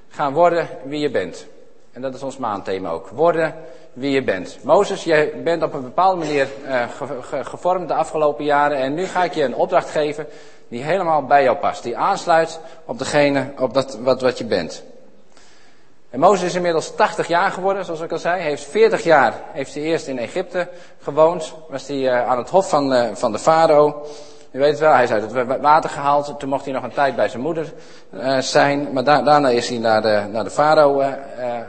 gaan 0.10 0.34
worden 0.34 0.68
wie 0.84 1.00
je 1.00 1.12
bent. 1.12 1.46
En 1.92 2.02
dat 2.02 2.16
is 2.16 2.24
ons 2.24 2.38
maandthema 2.38 2.90
ook. 2.90 3.10
Worden 3.10 3.56
wie 3.94 4.12
je 4.12 4.24
bent. 4.24 4.58
Mozes, 4.64 5.04
jij 5.04 5.42
bent 5.44 5.64
op 5.64 5.74
een 5.74 5.82
bepaalde 5.82 6.18
manier 6.18 6.48
uh, 6.68 6.84
gevormd 7.42 7.88
de 7.88 7.94
afgelopen 7.94 8.46
jaren. 8.46 8.78
En 8.78 8.94
nu 8.94 9.06
ga 9.06 9.24
ik 9.24 9.34
je 9.34 9.44
een 9.44 9.56
opdracht 9.56 9.90
geven 9.90 10.28
die 10.68 10.84
helemaal 10.84 11.26
bij 11.26 11.44
jou 11.44 11.58
past. 11.58 11.84
Die 11.84 11.98
aansluit 11.98 12.60
op 12.86 12.98
degene, 12.98 13.54
op 13.60 13.74
dat, 13.74 13.98
wat, 14.00 14.22
wat 14.22 14.38
je 14.38 14.46
bent. 14.46 14.84
En 16.10 16.20
Mozes 16.20 16.48
is 16.48 16.56
inmiddels 16.56 16.96
80 16.96 17.28
jaar 17.28 17.52
geworden, 17.52 17.86
zoals 17.86 18.02
ik 18.02 18.12
al 18.12 18.18
zei. 18.18 18.40
Hij 18.40 18.50
heeft 18.50 18.64
40 18.64 19.04
jaar 19.04 19.34
heeft 19.52 19.74
hij 19.74 19.84
eerst 19.84 20.08
in 20.08 20.18
Egypte 20.18 20.68
gewoond. 21.02 21.54
Was 21.70 21.88
hij 21.88 21.98
uh, 21.98 22.28
aan 22.28 22.38
het 22.38 22.50
hof 22.50 22.70
van, 22.70 22.94
uh, 22.94 23.10
van 23.14 23.32
de 23.32 23.40
farao. 23.40 24.06
U 24.52 24.60
weet 24.60 24.70
het 24.70 24.80
wel, 24.80 24.94
hij 24.94 25.04
is 25.04 25.12
uit 25.12 25.32
het 25.32 25.60
water 25.62 25.90
gehaald. 25.90 26.40
Toen 26.40 26.50
mocht 26.50 26.66
hij 26.66 26.74
nog 26.74 26.84
een 26.84 26.94
tijd 26.94 27.16
bij 27.16 27.30
zijn 27.30 27.42
moeder 27.42 27.74
uh, 28.14 28.38
zijn. 28.40 28.94
Maar 28.94 29.04
da 29.04 29.22
daarna 29.22 29.50
is 29.50 29.70
hij 29.70 29.78
naar 29.78 30.02
de, 30.02 30.28
naar 30.32 30.44
de 30.44 30.50
farao 30.50 31.04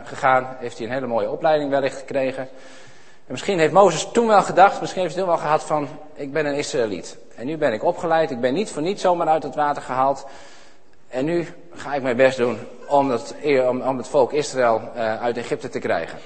gegaan. 0.05 0.57
Heeft 0.59 0.79
hij 0.79 0.87
een 0.87 0.93
hele 0.93 1.07
mooie 1.07 1.31
opleiding 1.31 1.71
wellicht 1.71 1.99
gekregen. 1.99 2.49
En 3.27 3.39
misschien 3.39 3.59
heeft 3.59 3.73
Mozes 3.73 4.09
toen 4.13 4.27
wel 4.27 4.43
gedacht, 4.43 4.81
misschien 4.81 5.03
heeft 5.03 5.15
hij 5.15 5.25
toen 5.25 5.33
wel 5.33 5.43
gehad 5.43 5.63
van, 5.63 5.89
ik 6.15 6.33
ben 6.33 6.47
een 6.47 6.55
Israëliet. 6.55 7.17
En 7.37 7.47
nu 7.47 7.57
ben 7.57 7.73
ik 7.73 7.85
opgeleid, 7.85 8.31
ik 8.31 8.41
ben 8.41 8.55
niet 8.55 8.71
voor 8.71 8.83
niets 8.83 9.03
zomaar 9.03 9.29
uit 9.29 9.43
het 9.43 9.55
water 9.55 9.83
gehaald. 9.83 10.27
En 11.09 11.25
nu 11.25 11.49
ga 11.75 11.95
ik 11.95 12.03
mijn 12.03 12.17
best 12.17 12.37
doen 12.37 12.59
om 12.89 13.11
het, 13.11 13.35
om, 13.69 13.81
om 13.81 13.97
het 13.97 14.09
volk 14.09 14.33
Israël 14.33 14.81
uit 15.21 15.37
Egypte 15.37 15.69
te 15.69 15.79
krijgen. 15.79 16.19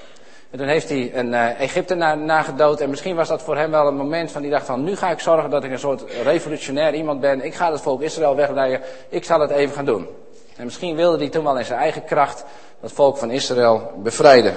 En 0.51 0.57
toen 0.57 0.67
heeft 0.67 0.89
hij 0.89 1.15
een 1.15 1.27
uh, 1.31 1.59
Egyptenaar 1.59 2.17
nagedood. 2.17 2.81
En 2.81 2.89
misschien 2.89 3.15
was 3.15 3.27
dat 3.27 3.41
voor 3.41 3.57
hem 3.57 3.71
wel 3.71 3.87
een 3.87 3.95
moment 3.95 4.31
van 4.31 4.41
die 4.41 4.51
dacht 4.51 4.65
van... 4.65 4.83
nu 4.83 4.95
ga 4.95 5.11
ik 5.11 5.19
zorgen 5.19 5.49
dat 5.49 5.63
ik 5.63 5.71
een 5.71 5.79
soort 5.79 6.03
revolutionair 6.23 6.93
iemand 6.93 7.19
ben. 7.19 7.45
Ik 7.45 7.55
ga 7.55 7.71
het 7.71 7.81
volk 7.81 8.01
Israël 8.01 8.35
wegleiden. 8.35 8.81
Ik 9.09 9.23
zal 9.23 9.39
het 9.39 9.51
even 9.51 9.75
gaan 9.75 9.85
doen. 9.85 10.07
En 10.55 10.63
misschien 10.63 10.95
wilde 10.95 11.17
hij 11.17 11.29
toen 11.29 11.43
wel 11.43 11.57
in 11.57 11.65
zijn 11.65 11.79
eigen 11.79 12.03
kracht... 12.03 12.45
het 12.79 12.91
volk 12.91 13.17
van 13.17 13.31
Israël 13.31 13.91
bevrijden. 14.03 14.53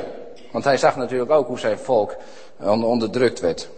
Want 0.52 0.64
hij 0.64 0.76
zag 0.76 0.96
natuurlijk 0.96 1.30
ook 1.30 1.46
hoe 1.46 1.58
zijn 1.58 1.78
volk 1.78 2.16
onderdrukt 2.60 3.40
werd. 3.40 3.68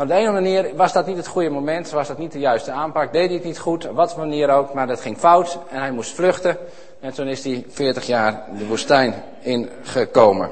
Op 0.00 0.08
de 0.08 0.14
ene 0.14 0.32
manier 0.32 0.76
was 0.76 0.92
dat 0.92 1.06
niet 1.06 1.16
het 1.16 1.26
goede 1.26 1.50
moment, 1.50 1.90
was 1.90 2.08
dat 2.08 2.18
niet 2.18 2.32
de 2.32 2.38
juiste 2.38 2.70
aanpak, 2.70 3.12
deed 3.12 3.26
hij 3.26 3.34
het 3.34 3.44
niet 3.44 3.58
goed, 3.58 3.88
op 3.88 3.96
wat 3.96 4.16
manier 4.16 4.50
ook, 4.50 4.74
maar 4.74 4.86
dat 4.86 5.00
ging 5.00 5.18
fout 5.18 5.58
en 5.70 5.80
hij 5.80 5.90
moest 5.90 6.14
vluchten. 6.14 6.56
En 7.00 7.12
toen 7.12 7.26
is 7.26 7.44
hij 7.44 7.64
40 7.68 8.06
jaar 8.06 8.44
de 8.58 8.66
woestijn 8.66 9.14
ingekomen. 9.40 10.50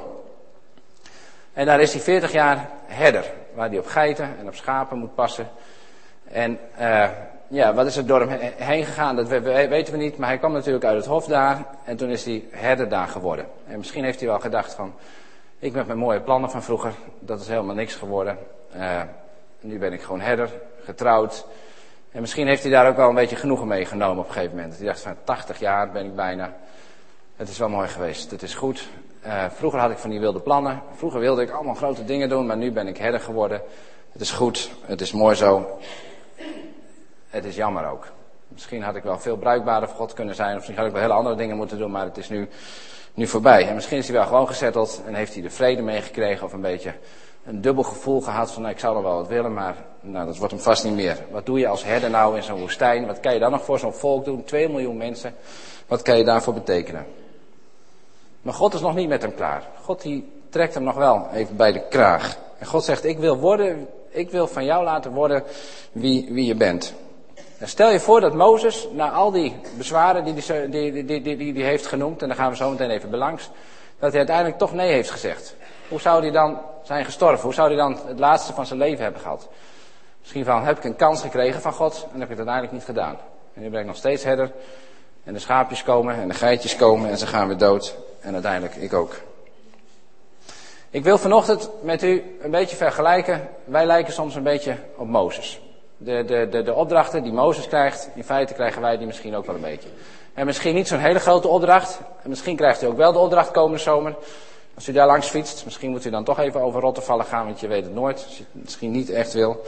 En 1.52 1.66
daar 1.66 1.80
is 1.80 1.92
hij 1.92 2.02
40 2.02 2.32
jaar 2.32 2.68
herder, 2.86 3.24
waar 3.54 3.68
hij 3.68 3.78
op 3.78 3.86
geiten 3.86 4.28
en 4.38 4.46
op 4.46 4.54
schapen 4.54 4.98
moet 4.98 5.14
passen. 5.14 5.48
En 6.24 6.58
uh, 6.80 7.08
ja, 7.48 7.74
wat 7.74 7.86
is 7.86 7.96
er 7.96 8.06
door 8.06 8.20
hem 8.20 8.52
heen 8.56 8.84
gegaan, 8.84 9.16
dat 9.16 9.28
weten 9.28 9.92
we 9.92 9.98
niet, 9.98 10.16
maar 10.16 10.28
hij 10.28 10.38
kwam 10.38 10.52
natuurlijk 10.52 10.84
uit 10.84 10.96
het 10.96 11.06
hof 11.06 11.24
daar 11.24 11.64
en 11.84 11.96
toen 11.96 12.08
is 12.08 12.24
hij 12.24 12.44
herder 12.50 12.88
daar 12.88 13.08
geworden. 13.08 13.46
En 13.66 13.78
misschien 13.78 14.04
heeft 14.04 14.20
hij 14.20 14.28
wel 14.28 14.40
gedacht 14.40 14.74
van, 14.74 14.94
ik 15.58 15.72
met 15.72 15.86
mijn 15.86 15.98
mooie 15.98 16.20
plannen 16.20 16.50
van 16.50 16.62
vroeger, 16.62 16.92
dat 17.18 17.40
is 17.40 17.48
helemaal 17.48 17.74
niks 17.74 17.94
geworden. 17.94 18.38
Uh, 18.76 19.00
nu 19.60 19.78
ben 19.78 19.92
ik 19.92 20.02
gewoon 20.02 20.20
herder, 20.20 20.50
getrouwd. 20.84 21.46
En 22.12 22.20
misschien 22.20 22.46
heeft 22.46 22.62
hij 22.62 22.70
daar 22.70 22.88
ook 22.88 22.96
wel 22.96 23.08
een 23.08 23.14
beetje 23.14 23.36
genoegen 23.36 23.66
mee 23.66 23.84
genomen 23.84 24.18
op 24.18 24.28
een 24.28 24.34
gegeven 24.34 24.56
moment. 24.56 24.76
Hij 24.76 24.86
dacht 24.86 25.00
van 25.00 25.16
80 25.24 25.58
jaar 25.58 25.90
ben 25.90 26.04
ik 26.04 26.14
bijna. 26.14 26.56
Het 27.36 27.48
is 27.48 27.58
wel 27.58 27.68
mooi 27.68 27.88
geweest. 27.88 28.30
Het 28.30 28.42
is 28.42 28.54
goed. 28.54 28.88
Uh, 29.26 29.44
vroeger 29.50 29.80
had 29.80 29.90
ik 29.90 29.98
van 29.98 30.10
die 30.10 30.20
wilde 30.20 30.40
plannen. 30.40 30.82
Vroeger 30.94 31.20
wilde 31.20 31.42
ik 31.42 31.50
allemaal 31.50 31.74
grote 31.74 32.04
dingen 32.04 32.28
doen, 32.28 32.46
maar 32.46 32.56
nu 32.56 32.72
ben 32.72 32.86
ik 32.86 32.96
herder 32.96 33.20
geworden. 33.20 33.62
Het 34.12 34.20
is 34.20 34.30
goed. 34.30 34.70
Het 34.84 35.00
is 35.00 35.12
mooi 35.12 35.34
zo. 35.34 35.78
Het 37.28 37.44
is 37.44 37.56
jammer 37.56 37.90
ook. 37.90 38.06
Misschien 38.48 38.82
had 38.82 38.96
ik 38.96 39.02
wel 39.02 39.18
veel 39.18 39.36
bruikbaarder 39.36 39.88
voor 39.88 39.98
God 39.98 40.12
kunnen 40.12 40.34
zijn. 40.34 40.50
Of 40.50 40.54
misschien 40.54 40.76
had 40.76 40.86
ik 40.86 40.92
wel 40.92 41.02
hele 41.02 41.14
andere 41.14 41.36
dingen 41.36 41.56
moeten 41.56 41.78
doen, 41.78 41.90
maar 41.90 42.04
het 42.04 42.16
is 42.16 42.28
nu, 42.28 42.48
nu 43.14 43.26
voorbij. 43.26 43.68
En 43.68 43.74
misschien 43.74 43.98
is 43.98 44.08
hij 44.08 44.16
wel 44.16 44.26
gewoon 44.26 44.46
gezetteld 44.46 45.02
en 45.06 45.14
heeft 45.14 45.32
hij 45.32 45.42
de 45.42 45.50
vrede 45.50 45.82
meegekregen. 45.82 46.46
Of 46.46 46.52
een 46.52 46.60
beetje 46.60 46.94
een 47.48 47.60
dubbel 47.60 47.82
gevoel 47.82 48.20
gehad 48.20 48.50
van 48.50 48.62
nou, 48.62 48.74
ik 48.74 48.80
zou 48.80 48.94
nog 48.94 49.02
wel 49.02 49.16
wat 49.16 49.28
willen, 49.28 49.54
maar 49.54 49.76
nou, 50.00 50.26
dat 50.26 50.36
wordt 50.36 50.52
hem 50.52 50.62
vast 50.62 50.84
niet 50.84 50.94
meer. 50.94 51.18
Wat 51.30 51.46
doe 51.46 51.58
je 51.58 51.68
als 51.68 51.84
herder 51.84 52.10
nou 52.10 52.36
in 52.36 52.42
zo'n 52.42 52.60
woestijn? 52.60 53.06
Wat 53.06 53.20
kan 53.20 53.34
je 53.34 53.40
dan 53.40 53.50
nog 53.50 53.64
voor 53.64 53.78
zo'n 53.78 53.92
volk 53.92 54.24
doen? 54.24 54.44
Twee 54.44 54.68
miljoen 54.68 54.96
mensen. 54.96 55.34
Wat 55.86 56.02
kan 56.02 56.18
je 56.18 56.24
daarvoor 56.24 56.54
betekenen? 56.54 57.06
Maar 58.42 58.54
God 58.54 58.74
is 58.74 58.80
nog 58.80 58.94
niet 58.94 59.08
met 59.08 59.22
hem 59.22 59.34
klaar. 59.34 59.62
God 59.82 60.02
die 60.02 60.32
trekt 60.48 60.74
hem 60.74 60.82
nog 60.82 60.94
wel 60.94 61.28
even 61.32 61.56
bij 61.56 61.72
de 61.72 61.88
kraag. 61.88 62.38
En 62.58 62.66
God 62.66 62.84
zegt, 62.84 63.04
ik 63.04 63.18
wil 63.18 63.36
worden, 63.36 63.88
ik 64.10 64.30
wil 64.30 64.46
van 64.46 64.64
jou 64.64 64.84
laten 64.84 65.12
worden 65.12 65.42
wie, 65.92 66.28
wie 66.30 66.46
je 66.46 66.54
bent. 66.54 66.94
En 67.58 67.68
stel 67.68 67.90
je 67.90 68.00
voor 68.00 68.20
dat 68.20 68.34
Mozes, 68.34 68.88
na 68.92 69.10
al 69.10 69.30
die 69.30 69.54
bezwaren 69.76 70.24
die 70.24 70.34
hij 70.46 70.68
die, 70.68 71.04
die, 71.04 71.22
die, 71.22 71.52
die 71.52 71.64
heeft 71.64 71.86
genoemd, 71.86 72.22
en 72.22 72.28
daar 72.28 72.36
gaan 72.36 72.50
we 72.50 72.56
zo 72.56 72.70
meteen 72.70 72.90
even 72.90 73.10
belangs, 73.10 73.50
dat 73.98 74.10
hij 74.10 74.18
uiteindelijk 74.18 74.58
toch 74.58 74.72
nee 74.72 74.92
heeft 74.92 75.10
gezegd. 75.10 75.56
Hoe 75.88 76.00
zou 76.00 76.23
hij 76.23 76.30
dan 76.30 76.61
zijn 76.83 77.04
gestorven? 77.04 77.45
Hoe 77.45 77.54
zou 77.54 77.68
hij 77.68 77.76
dan 77.76 77.99
het 78.07 78.18
laatste 78.18 78.52
van 78.52 78.66
zijn 78.66 78.78
leven 78.78 79.02
hebben 79.02 79.21
gehad? 79.21 79.49
Misschien 80.21 80.45
van, 80.45 80.64
heb 80.64 80.76
ik 80.76 80.85
een 80.85 80.97
kans 80.97 81.21
gekregen 81.21 81.61
van 81.61 81.73
God 81.73 82.07
en 82.12 82.21
heb 82.21 82.30
ik 82.30 82.37
het 82.37 82.47
uiteindelijk 82.47 82.73
niet 82.73 82.85
gedaan. 82.85 83.16
En 83.54 83.62
nu 83.62 83.71
ben 83.71 83.80
ik 83.80 83.87
nog 83.87 83.97
steeds 83.97 84.25
herder. 84.25 84.52
En 85.25 85.33
de 85.33 85.38
schaapjes 85.38 85.83
komen 85.83 86.14
en 86.14 86.28
de 86.28 86.35
geitjes 86.35 86.76
komen 86.76 87.11
en 87.11 87.18
ze 87.18 87.26
gaan 87.26 87.47
weer 87.49 87.57
dood. 87.57 87.97
En 88.21 88.33
uiteindelijk 88.33 88.75
ik 88.75 88.92
ook. 88.92 89.14
Ik 90.90 91.04
wil 91.04 91.18
vanochtend 91.18 91.71
met 91.83 92.02
u 92.02 92.37
een 92.40 92.50
beetje 92.50 92.76
vergelijken. 92.76 93.49
Wij 93.64 93.87
lijken 93.87 94.12
soms 94.12 94.35
een 94.35 94.42
beetje 94.42 94.76
op 94.97 95.07
Mozes. 95.07 95.61
De, 95.97 96.25
de, 96.25 96.49
de, 96.50 96.62
de 96.62 96.75
opdrachten 96.75 97.23
die 97.23 97.33
Mozes 97.33 97.68
krijgt, 97.68 98.09
in 98.14 98.25
feite 98.25 98.54
krijgen 98.54 98.83
wij 98.83 98.97
die 98.97 99.07
misschien 99.07 99.37
ook 99.37 99.47
wel 99.47 99.54
een 99.54 99.61
beetje. 99.61 99.88
En 100.35 100.47
misschien 100.47 100.75
niet 100.75 100.88
zo'n 100.88 100.99
hele 100.99 101.18
grote 101.18 101.49
opdracht. 101.49 102.00
En 102.23 102.28
misschien 102.28 102.57
krijgt 102.57 102.83
u 102.83 102.87
ook 102.87 102.97
wel 102.97 103.12
de 103.12 103.18
opdracht 103.18 103.50
komende 103.50 103.78
zomer. 103.78 104.14
Als 104.78 104.88
u 104.88 104.92
daar 104.92 105.06
langs 105.06 105.28
fietst, 105.28 105.64
misschien 105.64 105.90
moet 105.90 106.04
u 106.04 106.11
dan 106.11 106.25
toch 106.25 106.38
even 106.38 106.61
over 106.61 106.80
Rottervallen 106.80 107.25
gaan, 107.25 107.44
want 107.44 107.61
je 107.61 107.66
weet 107.66 107.85
het 107.85 107.94
nooit. 107.94 108.25
Als 108.26 108.37
je 108.37 108.44
het 108.52 108.62
misschien 108.62 108.90
niet 108.90 109.11
echt 109.11 109.32
wil. 109.32 109.62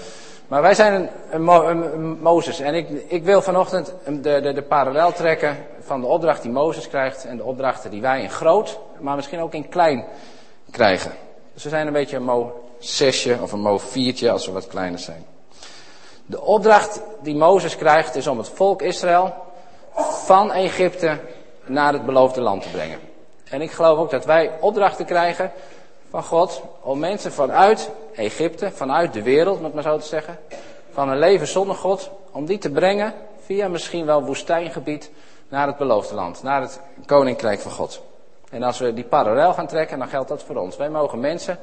Maar 0.49 0.63
wij 0.63 0.75
zijn 0.75 1.09
een, 1.31 1.49
een, 1.49 2.19
Mozes. 2.21 2.61
En 2.61 2.75
ik, 2.75 2.89
ik 3.09 3.25
wil 3.25 3.43
vanochtend 3.43 3.95
de, 4.07 4.41
de, 4.41 4.53
de 4.53 4.63
parallel 4.63 5.13
trekken 5.13 5.67
van 5.81 6.01
de 6.01 6.07
opdracht 6.07 6.43
die 6.43 6.51
Mozes 6.51 6.89
krijgt 6.89 7.25
en 7.25 7.37
de 7.37 7.45
opdrachten 7.45 7.91
die 7.91 8.01
wij 8.01 8.23
in 8.23 8.31
groot, 8.31 8.79
maar 8.99 9.17
misschien 9.17 9.41
ook 9.41 9.55
in 9.55 9.69
klein 9.69 10.05
krijgen. 10.71 11.13
Dus 11.55 11.63
we 11.63 11.69
zijn 11.69 11.87
een 11.87 11.93
beetje 11.93 12.17
een 12.17 12.25
Mo 12.25 12.69
6 12.79 13.29
of 13.41 13.53
een 13.53 13.61
Mo 13.61 13.79
4 13.79 14.31
als 14.31 14.47
we 14.47 14.53
wat 14.53 14.67
kleiner 14.67 14.99
zijn. 14.99 15.27
De 16.27 16.41
opdracht 16.41 17.03
die 17.23 17.35
Mozes 17.35 17.77
krijgt 17.77 18.15
is 18.15 18.27
om 18.27 18.39
het 18.39 18.49
volk 18.49 18.83
Israël 18.83 19.35
van 20.25 20.53
Egypte 20.53 21.19
naar 21.65 21.93
het 21.93 22.07
beloofde 22.07 22.41
land 22.41 22.63
te 22.63 22.69
brengen. 22.69 23.10
En 23.51 23.61
ik 23.61 23.71
geloof 23.71 23.99
ook 23.99 24.11
dat 24.11 24.25
wij 24.25 24.51
opdrachten 24.61 25.05
krijgen 25.05 25.53
van 26.11 26.23
God 26.23 26.63
om 26.81 26.99
mensen 26.99 27.33
vanuit 27.33 27.91
Egypte, 28.15 28.71
vanuit 28.71 29.13
de 29.13 29.23
wereld, 29.23 29.59
om 29.59 29.65
het 29.65 29.75
maar 29.75 29.83
zo 29.83 29.99
te 29.99 30.07
zeggen, 30.07 30.39
van 30.93 31.09
een 31.09 31.19
leven 31.19 31.47
zonder 31.47 31.77
God, 31.77 32.11
om 32.31 32.47
die 32.47 32.59
te 32.59 32.71
brengen 32.71 33.15
via 33.45 33.69
misschien 33.69 34.07
wel 34.07 34.23
woestijngebied 34.23 35.11
naar 35.49 35.67
het 35.67 35.77
beloofde 35.77 36.15
land, 36.15 36.43
naar 36.43 36.61
het 36.61 36.81
koninkrijk 37.07 37.61
van 37.61 37.73
God. 37.73 38.03
En 38.51 38.63
als 38.63 38.79
we 38.79 38.95
die 38.95 39.05
parallel 39.05 39.53
gaan 39.53 39.67
trekken, 39.67 39.99
dan 39.99 40.09
geldt 40.09 40.29
dat 40.29 40.43
voor 40.43 40.57
ons. 40.57 40.77
Wij 40.77 40.91
mogen 40.91 41.21
mensen 41.21 41.59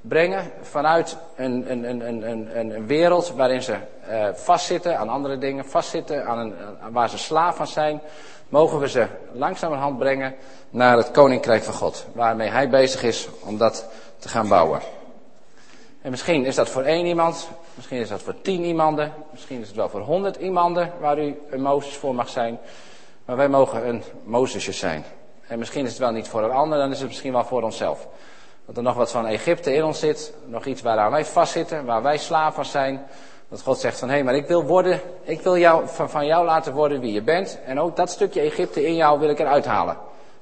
brengen 0.00 0.50
vanuit 0.60 1.16
een, 1.36 1.70
een, 1.70 1.84
een, 1.84 2.30
een, 2.30 2.74
een 2.74 2.86
wereld 2.86 3.32
waarin 3.36 3.62
ze 3.62 3.76
uh, 4.08 4.26
vastzitten 4.34 4.98
aan 4.98 5.08
andere 5.08 5.38
dingen, 5.38 5.64
vastzitten 5.64 6.26
aan 6.26 6.38
een, 6.38 6.54
waar 6.90 7.08
ze 7.08 7.18
slaaf 7.18 7.56
van 7.56 7.66
zijn, 7.66 8.00
mogen 8.52 8.78
we 8.78 8.88
ze 8.88 9.06
langzamerhand 9.32 9.98
brengen 9.98 10.34
naar 10.70 10.96
het 10.96 11.10
koninkrijk 11.10 11.62
van 11.62 11.74
God, 11.74 12.06
waarmee 12.12 12.48
hij 12.48 12.68
bezig 12.68 13.02
is 13.02 13.28
om 13.44 13.58
dat 13.58 13.88
te 14.18 14.28
gaan 14.28 14.48
bouwen. 14.48 14.80
En 16.02 16.10
misschien 16.10 16.44
is 16.44 16.54
dat 16.54 16.68
voor 16.68 16.82
één 16.82 17.06
iemand, 17.06 17.48
misschien 17.74 17.98
is 17.98 18.08
dat 18.08 18.22
voor 18.22 18.34
tien 18.42 18.64
iemanden, 18.64 19.12
misschien 19.30 19.60
is 19.60 19.66
het 19.66 19.76
wel 19.76 19.88
voor 19.88 20.00
honderd 20.00 20.36
iemanden 20.36 20.92
waar 21.00 21.18
u 21.18 21.40
een 21.50 21.62
Mozes 21.62 21.96
voor 21.96 22.14
mag 22.14 22.28
zijn, 22.28 22.58
maar 23.24 23.36
wij 23.36 23.48
mogen 23.48 23.88
een 23.88 24.02
Mozesje 24.24 24.72
zijn. 24.72 25.04
En 25.46 25.58
misschien 25.58 25.84
is 25.84 25.90
het 25.90 25.98
wel 25.98 26.12
niet 26.12 26.28
voor 26.28 26.42
een 26.42 26.50
ander, 26.50 26.78
dan 26.78 26.90
is 26.90 26.98
het 26.98 27.08
misschien 27.08 27.32
wel 27.32 27.44
voor 27.44 27.62
onszelf. 27.62 28.08
Dat 28.66 28.76
er 28.76 28.82
nog 28.82 28.94
wat 28.94 29.10
van 29.10 29.26
Egypte 29.26 29.74
in 29.74 29.84
ons 29.84 29.98
zit, 29.98 30.34
nog 30.46 30.64
iets 30.64 30.82
waaraan 30.82 31.10
wij 31.10 31.24
vastzitten, 31.24 31.84
waar 31.84 32.02
wij 32.02 32.18
slaven 32.18 32.64
zijn. 32.64 33.06
Dat 33.52 33.62
God 33.62 33.78
zegt 33.78 33.98
van, 33.98 34.08
hé, 34.08 34.14
hey, 34.14 34.24
maar 34.24 34.34
ik 34.34 34.46
wil 34.46 34.64
worden, 34.64 35.00
ik 35.22 35.40
wil 35.40 35.56
jou, 35.56 35.88
van, 35.88 36.10
van 36.10 36.26
jou 36.26 36.44
laten 36.44 36.72
worden 36.72 37.00
wie 37.00 37.12
je 37.12 37.22
bent. 37.22 37.58
En 37.66 37.80
ook 37.80 37.96
dat 37.96 38.10
stukje 38.10 38.40
Egypte 38.40 38.86
in 38.86 38.94
jou 38.94 39.20
wil 39.20 39.28
ik 39.28 39.38
eruit 39.38 39.64
halen. 39.64 39.96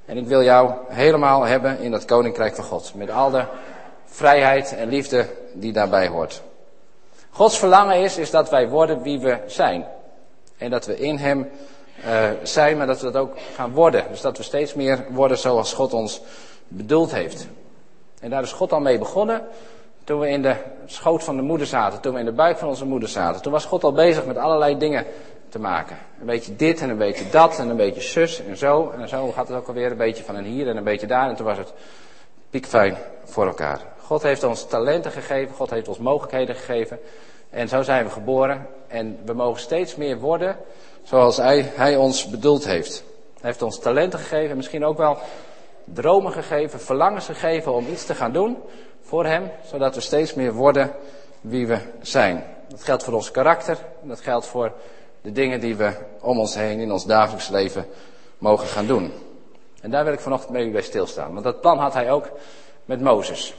En 0.04 0.16
ik 0.16 0.26
wil 0.26 0.42
jou 0.42 0.72
helemaal 0.88 1.42
hebben 1.42 1.78
in 1.78 1.90
dat 1.90 2.04
koninkrijk 2.04 2.54
van 2.54 2.64
God. 2.64 2.92
Met 2.94 3.10
al 3.10 3.30
de 3.30 3.44
vrijheid 4.04 4.74
en 4.76 4.88
liefde 4.88 5.26
die 5.52 5.72
daarbij 5.72 6.08
hoort. 6.08 6.42
Gods 7.30 7.58
verlangen 7.58 7.96
is, 7.96 8.18
is 8.18 8.30
dat 8.30 8.50
wij 8.50 8.68
worden 8.68 9.02
wie 9.02 9.20
we 9.20 9.38
zijn. 9.46 9.86
En 10.58 10.70
dat 10.70 10.86
we 10.86 10.98
in 10.98 11.18
Hem 11.18 11.50
uh, 12.06 12.28
zijn, 12.42 12.76
maar 12.76 12.86
dat 12.86 13.00
we 13.00 13.10
dat 13.10 13.22
ook 13.22 13.36
gaan 13.54 13.72
worden. 13.72 14.04
Dus 14.10 14.20
dat 14.20 14.36
we 14.36 14.42
steeds 14.42 14.74
meer 14.74 15.06
worden 15.08 15.38
zoals 15.38 15.72
God 15.72 15.92
ons 15.92 16.20
bedoeld 16.68 17.12
heeft. 17.12 17.46
En 18.20 18.30
daar 18.30 18.42
is 18.42 18.52
God 18.52 18.72
al 18.72 18.80
mee 18.80 18.98
begonnen. 18.98 19.42
Toen 20.04 20.20
we 20.20 20.28
in 20.28 20.42
de 20.42 20.56
schoot 20.86 21.24
van 21.24 21.36
de 21.36 21.42
moeder 21.42 21.66
zaten, 21.66 22.00
toen 22.00 22.12
we 22.12 22.18
in 22.18 22.24
de 22.24 22.32
buik 22.32 22.58
van 22.58 22.68
onze 22.68 22.84
moeder 22.84 23.08
zaten. 23.08 23.42
Toen 23.42 23.52
was 23.52 23.64
God 23.64 23.84
al 23.84 23.92
bezig 23.92 24.26
met 24.26 24.36
allerlei 24.36 24.78
dingen 24.78 25.06
te 25.48 25.58
maken. 25.58 25.98
Een 26.20 26.26
beetje 26.26 26.56
dit 26.56 26.80
en 26.80 26.90
een 26.90 26.98
beetje 26.98 27.30
dat 27.30 27.58
en 27.58 27.68
een 27.68 27.76
beetje 27.76 28.00
zus 28.00 28.42
en 28.44 28.56
zo. 28.56 28.90
En 28.90 29.08
zo 29.08 29.32
gaat 29.32 29.48
het 29.48 29.56
ook 29.56 29.68
alweer 29.68 29.90
een 29.90 29.96
beetje 29.96 30.24
van 30.24 30.36
een 30.36 30.44
hier 30.44 30.68
en 30.68 30.76
een 30.76 30.84
beetje 30.84 31.06
daar. 31.06 31.28
En 31.28 31.36
toen 31.36 31.46
was 31.46 31.58
het 31.58 31.72
piekfijn 32.50 32.96
voor 33.24 33.46
elkaar. 33.46 33.80
God 34.02 34.22
heeft 34.22 34.44
ons 34.44 34.66
talenten 34.66 35.10
gegeven, 35.10 35.54
God 35.54 35.70
heeft 35.70 35.88
ons 35.88 35.98
mogelijkheden 35.98 36.54
gegeven. 36.54 36.98
En 37.50 37.68
zo 37.68 37.82
zijn 37.82 38.04
we 38.04 38.10
geboren. 38.10 38.66
En 38.88 39.18
we 39.24 39.32
mogen 39.32 39.60
steeds 39.60 39.96
meer 39.96 40.18
worden 40.18 40.56
zoals 41.02 41.36
hij, 41.36 41.72
hij 41.74 41.96
ons 41.96 42.30
bedoeld 42.30 42.64
heeft. 42.64 43.04
Hij 43.40 43.50
heeft 43.50 43.62
ons 43.62 43.78
talenten 43.78 44.18
gegeven, 44.18 44.56
misschien 44.56 44.84
ook 44.84 44.96
wel 44.96 45.18
dromen 45.84 46.32
gegeven, 46.32 46.80
verlangens 46.80 47.26
gegeven 47.26 47.72
om 47.72 47.86
iets 47.86 48.06
te 48.06 48.14
gaan 48.14 48.32
doen 48.32 48.56
voor 49.10 49.26
Hem, 49.26 49.50
zodat 49.64 49.94
we 49.94 50.00
steeds 50.00 50.34
meer 50.34 50.52
worden 50.52 50.92
wie 51.40 51.66
we 51.66 51.78
zijn. 52.02 52.44
Dat 52.68 52.82
geldt 52.82 53.04
voor 53.04 53.14
ons 53.14 53.30
karakter, 53.30 53.78
dat 54.02 54.20
geldt 54.20 54.46
voor 54.46 54.72
de 55.20 55.32
dingen 55.32 55.60
die 55.60 55.76
we 55.76 55.92
om 56.20 56.38
ons 56.38 56.54
heen 56.54 56.78
in 56.78 56.92
ons 56.92 57.04
dagelijks 57.04 57.48
leven 57.48 57.86
mogen 58.38 58.66
gaan 58.66 58.86
doen. 58.86 59.12
En 59.80 59.90
daar 59.90 60.04
wil 60.04 60.12
ik 60.12 60.20
vanochtend 60.20 60.52
met 60.52 60.62
u 60.62 60.70
bij 60.70 60.82
stilstaan, 60.82 61.32
want 61.32 61.44
dat 61.44 61.60
plan 61.60 61.78
had 61.78 61.94
Hij 61.94 62.10
ook 62.10 62.28
met 62.84 63.00
Mozes. 63.00 63.54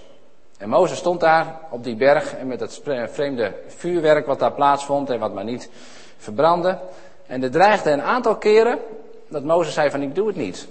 En 0.58 0.70
Mozes 0.70 0.98
stond 0.98 1.20
daar 1.20 1.60
op 1.70 1.84
die 1.84 1.96
berg 1.96 2.36
en 2.36 2.48
met 2.48 2.60
dat 2.60 2.82
vreemde 3.12 3.54
vuurwerk 3.68 4.26
wat 4.26 4.40
daar 4.40 4.54
plaatsvond 4.54 5.10
en 5.10 5.20
wat 5.20 5.34
maar 5.34 5.44
niet 5.44 5.70
verbrandde. 6.18 6.80
En 7.28 7.44
er 7.44 7.52
dreigde 7.52 7.92
een 7.92 8.02
aantal 8.02 8.36
keren 8.36 8.80
dat 9.28 9.44
Mozes 9.44 9.74
zei 9.74 9.90
van 9.90 10.02
ik 10.02 10.16
doe 10.16 10.28
het 10.28 10.36
niet. 10.36 10.68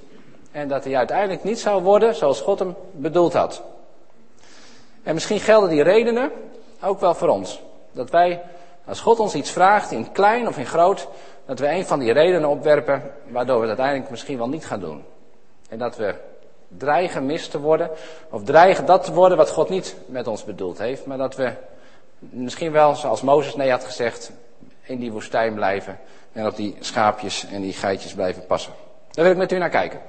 En 0.52 0.68
dat 0.68 0.84
hij 0.84 0.96
uiteindelijk 0.96 1.44
niet 1.44 1.60
zou 1.60 1.82
worden 1.82 2.14
zoals 2.14 2.40
God 2.40 2.58
hem 2.58 2.76
bedoeld 2.92 3.32
had. 3.32 3.62
En 5.02 5.14
misschien 5.14 5.40
gelden 5.40 5.68
die 5.68 5.82
redenen 5.82 6.30
ook 6.82 7.00
wel 7.00 7.14
voor 7.14 7.28
ons. 7.28 7.62
Dat 7.92 8.10
wij, 8.10 8.42
als 8.84 9.00
God 9.00 9.18
ons 9.18 9.34
iets 9.34 9.50
vraagt, 9.50 9.90
in 9.90 10.12
klein 10.12 10.48
of 10.48 10.58
in 10.58 10.66
groot, 10.66 11.08
dat 11.46 11.58
we 11.58 11.68
een 11.68 11.86
van 11.86 11.98
die 11.98 12.12
redenen 12.12 12.48
opwerpen 12.48 13.02
waardoor 13.28 13.54
we 13.54 13.60
het 13.60 13.68
uiteindelijk 13.68 14.10
misschien 14.10 14.38
wel 14.38 14.48
niet 14.48 14.66
gaan 14.66 14.80
doen. 14.80 15.04
En 15.68 15.78
dat 15.78 15.96
we 15.96 16.14
dreigen 16.68 17.26
mis 17.26 17.48
te 17.48 17.60
worden, 17.60 17.90
of 18.30 18.44
dreigen 18.44 18.86
dat 18.86 19.04
te 19.04 19.12
worden 19.12 19.36
wat 19.36 19.50
God 19.50 19.68
niet 19.68 19.96
met 20.06 20.26
ons 20.26 20.44
bedoeld 20.44 20.78
heeft, 20.78 21.06
maar 21.06 21.18
dat 21.18 21.36
we 21.36 21.52
misschien 22.18 22.72
wel, 22.72 22.94
zoals 22.94 23.22
Mozes 23.22 23.54
nee 23.54 23.70
had 23.70 23.84
gezegd, 23.84 24.30
in 24.82 24.98
die 24.98 25.12
woestijn 25.12 25.54
blijven 25.54 25.98
en 26.32 26.46
op 26.46 26.56
die 26.56 26.76
schaapjes 26.80 27.46
en 27.46 27.60
die 27.60 27.72
geitjes 27.72 28.14
blijven 28.14 28.46
passen. 28.46 28.72
Daar 29.10 29.24
wil 29.24 29.32
ik 29.32 29.38
met 29.38 29.52
u 29.52 29.58
naar 29.58 29.70
kijken. 29.70 30.00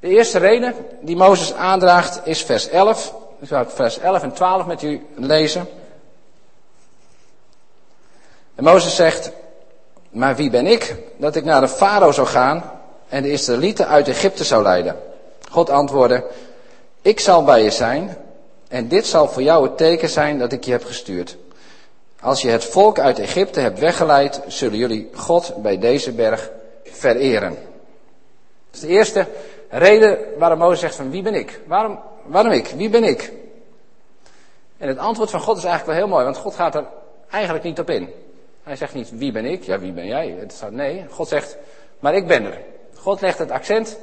De 0.00 0.08
eerste 0.08 0.38
reden 0.38 0.74
die 1.00 1.16
Mozes 1.16 1.52
aandraagt 1.52 2.26
is 2.26 2.42
vers 2.42 2.68
11. 2.68 3.14
Ik 3.44 3.50
zal 3.50 3.64
vers 3.68 3.98
11 3.98 4.22
en 4.22 4.32
12 4.32 4.66
met 4.66 4.82
u 4.82 5.06
lezen. 5.14 5.68
En 8.54 8.64
Mozes 8.64 8.96
zegt, 8.96 9.30
maar 10.10 10.36
wie 10.36 10.50
ben 10.50 10.66
ik 10.66 10.96
dat 11.16 11.36
ik 11.36 11.44
naar 11.44 11.60
de 11.60 11.68
farao 11.68 12.12
zou 12.12 12.26
gaan 12.26 12.70
en 13.08 13.22
de 13.22 13.30
Israëlieten 13.30 13.88
uit 13.88 14.08
Egypte 14.08 14.44
zou 14.44 14.62
leiden? 14.62 14.96
God 15.50 15.70
antwoordde, 15.70 16.24
ik 17.02 17.20
zal 17.20 17.44
bij 17.44 17.62
je 17.62 17.70
zijn 17.70 18.16
en 18.68 18.88
dit 18.88 19.06
zal 19.06 19.28
voor 19.28 19.42
jou 19.42 19.64
het 19.64 19.76
teken 19.76 20.08
zijn 20.08 20.38
dat 20.38 20.52
ik 20.52 20.64
je 20.64 20.70
heb 20.70 20.84
gestuurd. 20.84 21.36
Als 22.20 22.42
je 22.42 22.50
het 22.50 22.64
volk 22.64 22.98
uit 22.98 23.18
Egypte 23.18 23.60
hebt 23.60 23.78
weggeleid, 23.78 24.40
zullen 24.46 24.78
jullie 24.78 25.10
God 25.14 25.54
bij 25.62 25.78
deze 25.78 26.12
berg 26.12 26.50
vereren. 26.84 27.50
Dat 27.50 27.58
is 28.70 28.80
de 28.80 28.88
eerste 28.88 29.26
reden 29.68 30.18
waarom 30.38 30.58
Mozes 30.58 30.80
zegt 30.80 30.94
van 30.94 31.10
wie 31.10 31.22
ben 31.22 31.34
ik? 31.34 31.60
Waarom, 31.66 31.98
waarom 32.26 32.52
ik? 32.52 32.66
Wie 32.66 32.90
ben 32.90 33.04
ik? 33.04 33.32
En 34.78 34.88
het 34.88 34.98
antwoord 34.98 35.30
van 35.30 35.40
God 35.40 35.56
is 35.56 35.64
eigenlijk 35.64 35.98
wel 35.98 36.06
heel 36.06 36.14
mooi, 36.14 36.24
want 36.24 36.36
God 36.36 36.54
gaat 36.54 36.74
er 36.74 36.84
eigenlijk 37.30 37.64
niet 37.64 37.78
op 37.78 37.90
in. 37.90 38.08
Hij 38.62 38.76
zegt 38.76 38.94
niet 38.94 39.10
wie 39.10 39.32
ben 39.32 39.44
ik? 39.44 39.62
Ja, 39.62 39.78
wie 39.78 39.92
ben 39.92 40.06
jij? 40.06 40.36
Het 40.38 40.52
staat, 40.52 40.72
nee, 40.72 41.04
God 41.10 41.28
zegt, 41.28 41.56
maar 41.98 42.14
ik 42.14 42.26
ben 42.26 42.44
er. 42.44 42.58
God 42.94 43.20
legt 43.20 43.38
het 43.38 43.50
accent 43.50 43.98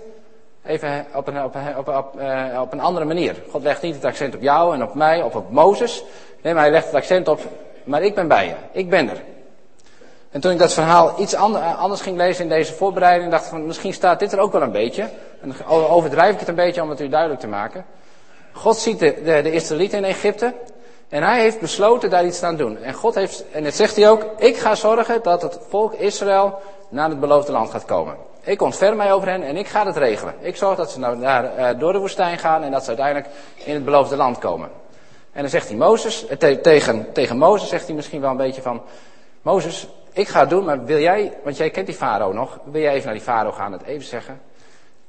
even 0.66 1.06
op 1.16 1.28
een, 1.28 1.44
op, 1.44 1.56
op, 1.78 1.88
op, 1.88 2.20
uh, 2.20 2.60
op 2.62 2.74
een 2.74 2.80
andere 2.80 3.06
manier. 3.06 3.36
God 3.50 3.64
legt 3.64 3.82
niet 3.82 3.96
het 3.96 4.06
accent 4.06 4.36
op 4.36 4.42
jou 4.42 4.74
en 4.74 4.84
op 4.84 4.94
mij 4.94 5.22
of 5.22 5.36
op 5.36 5.52
Mozes. 5.52 6.04
Nee, 6.42 6.54
maar 6.54 6.64
hij 6.64 6.72
legt 6.72 6.86
het 6.86 6.96
accent 6.96 7.28
op, 7.28 7.40
maar 7.84 8.04
ik 8.04 8.16
ben 8.16 8.28
bij 8.28 8.46
je. 8.46 8.56
Ik 8.72 8.90
ben 8.90 9.10
er. 9.10 9.22
En 10.32 10.42
toen 10.42 10.52
ik 10.52 10.58
dat 10.58 10.74
verhaal 10.74 11.20
iets 11.20 11.36
anders 11.36 12.02
ging 12.02 12.18
lezen 12.18 12.44
in 12.44 12.50
deze 12.50 12.74
voorbereiding, 12.74 13.32
dacht 13.32 13.44
ik 13.44 13.50
van 13.50 13.66
misschien 13.66 13.94
staat 13.94 14.20
dit 14.20 14.32
er 14.32 14.40
ook 14.40 14.52
wel 14.52 14.62
een 14.62 14.72
beetje. 14.72 15.10
En 15.42 15.66
overdrijf 15.68 16.34
ik 16.34 16.40
het 16.40 16.48
een 16.48 16.56
beetje 16.56 16.82
om 16.82 16.90
het 16.90 17.02
u 17.02 17.10
duidelijk 17.10 17.40
te 17.40 17.48
maken. 17.48 17.86
God 18.52 18.78
ziet 18.78 19.00
de, 19.00 19.22
de, 19.24 19.52
Israëlieten 19.52 19.98
in 19.98 20.04
Egypte 20.04 20.54
en 21.10 21.24
hij 21.24 21.42
heeft 21.42 21.60
besloten 21.60 22.10
daar 22.10 22.26
iets 22.26 22.44
aan 22.44 22.56
te 22.56 22.64
doen. 22.64 22.78
En 22.78 22.94
God 22.94 23.16
heeft, 23.16 23.44
en 23.52 23.64
het 23.64 23.76
zegt 23.76 23.96
hij 23.96 24.10
ook, 24.10 24.26
ik 24.38 24.58
ga 24.58 24.76
zorgen 24.76 25.24
dat 25.24 25.42
het 25.42 25.60
volk 25.70 25.94
Israël 25.94 26.60
naar 26.90 27.10
het 27.10 27.20
beloofde 27.20 27.52
land 27.52 27.70
gaat 27.70 27.86
komen. 27.86 28.16
Ik 28.44 28.62
ontferm 28.62 28.98
mij 28.98 29.14
over 29.14 29.28
hen 29.28 29.44
en 29.44 29.58
ik 29.58 29.68
ga 29.68 29.86
het 29.86 29.98
regelen. 29.98 30.34
Ik 30.40 30.56
zorg 30.56 30.78
dat 30.78 30.92
ze 30.92 31.00
nou 31.00 31.20
daar, 31.20 31.44
uh, 31.58 31.80
door 31.80 31.94
de 31.94 32.00
woestijn 32.00 32.38
gaan 32.38 32.64
en 32.64 32.72
dat 32.72 32.82
ze 32.82 32.88
uiteindelijk 32.88 33.28
in 33.56 33.74
het 33.74 33.86
beloofde 33.86 34.16
land 34.16 34.38
komen. 34.38 34.70
En 35.32 35.42
dan 35.42 35.50
zegt 35.50 35.68
hij 35.68 35.78
Mozes, 35.78 36.28
eh, 36.28 36.38
te, 36.38 36.62
tegen, 36.62 37.12
tegen 37.14 37.38
Mozes 37.38 37.70
zegt 37.70 37.86
hij 37.86 37.96
misschien 37.96 38.22
wel 38.22 38.30
een 38.30 38.38
beetje 38.38 38.62
van, 38.62 38.82
Mozes, 39.42 39.88
ik 40.14 40.28
ga 40.28 40.40
het 40.40 40.50
doen, 40.50 40.66
maar 40.66 40.86
wil 40.86 41.00
jij, 41.00 41.34
want 41.44 41.58
jij 41.58 41.70
kent 41.70 41.86
die 41.86 41.96
farao 41.96 42.34
nog, 42.34 42.60
wil 42.64 42.82
jij 42.82 42.94
even 42.94 43.06
naar 43.06 43.14
die 43.14 43.24
farao 43.24 43.52
gaan 43.52 43.74
en 43.74 43.80
het 43.80 43.88
even 43.88 44.06
zeggen? 44.06 44.42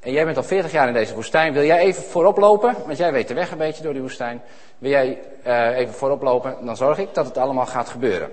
En 0.02 0.12
jij 0.12 0.24
bent 0.24 0.36
al 0.36 0.42
40 0.42 0.72
jaar 0.72 0.88
in 0.88 0.94
deze 0.94 1.14
woestijn, 1.14 1.52
wil 1.52 1.64
jij 1.64 1.78
even 1.78 2.02
voorop 2.02 2.36
lopen, 2.36 2.76
want 2.86 2.98
jij 2.98 3.12
weet 3.12 3.28
de 3.28 3.34
weg 3.34 3.50
een 3.50 3.58
beetje 3.58 3.82
door 3.82 3.92
die 3.92 4.02
woestijn. 4.02 4.42
Wil 4.78 4.90
jij 4.90 5.18
uh, 5.46 5.76
even 5.76 5.94
voorop 5.94 6.22
lopen, 6.22 6.56
dan 6.64 6.76
zorg 6.76 6.98
ik 6.98 7.08
dat 7.14 7.26
het 7.26 7.38
allemaal 7.38 7.66
gaat 7.66 7.88
gebeuren. 7.88 8.30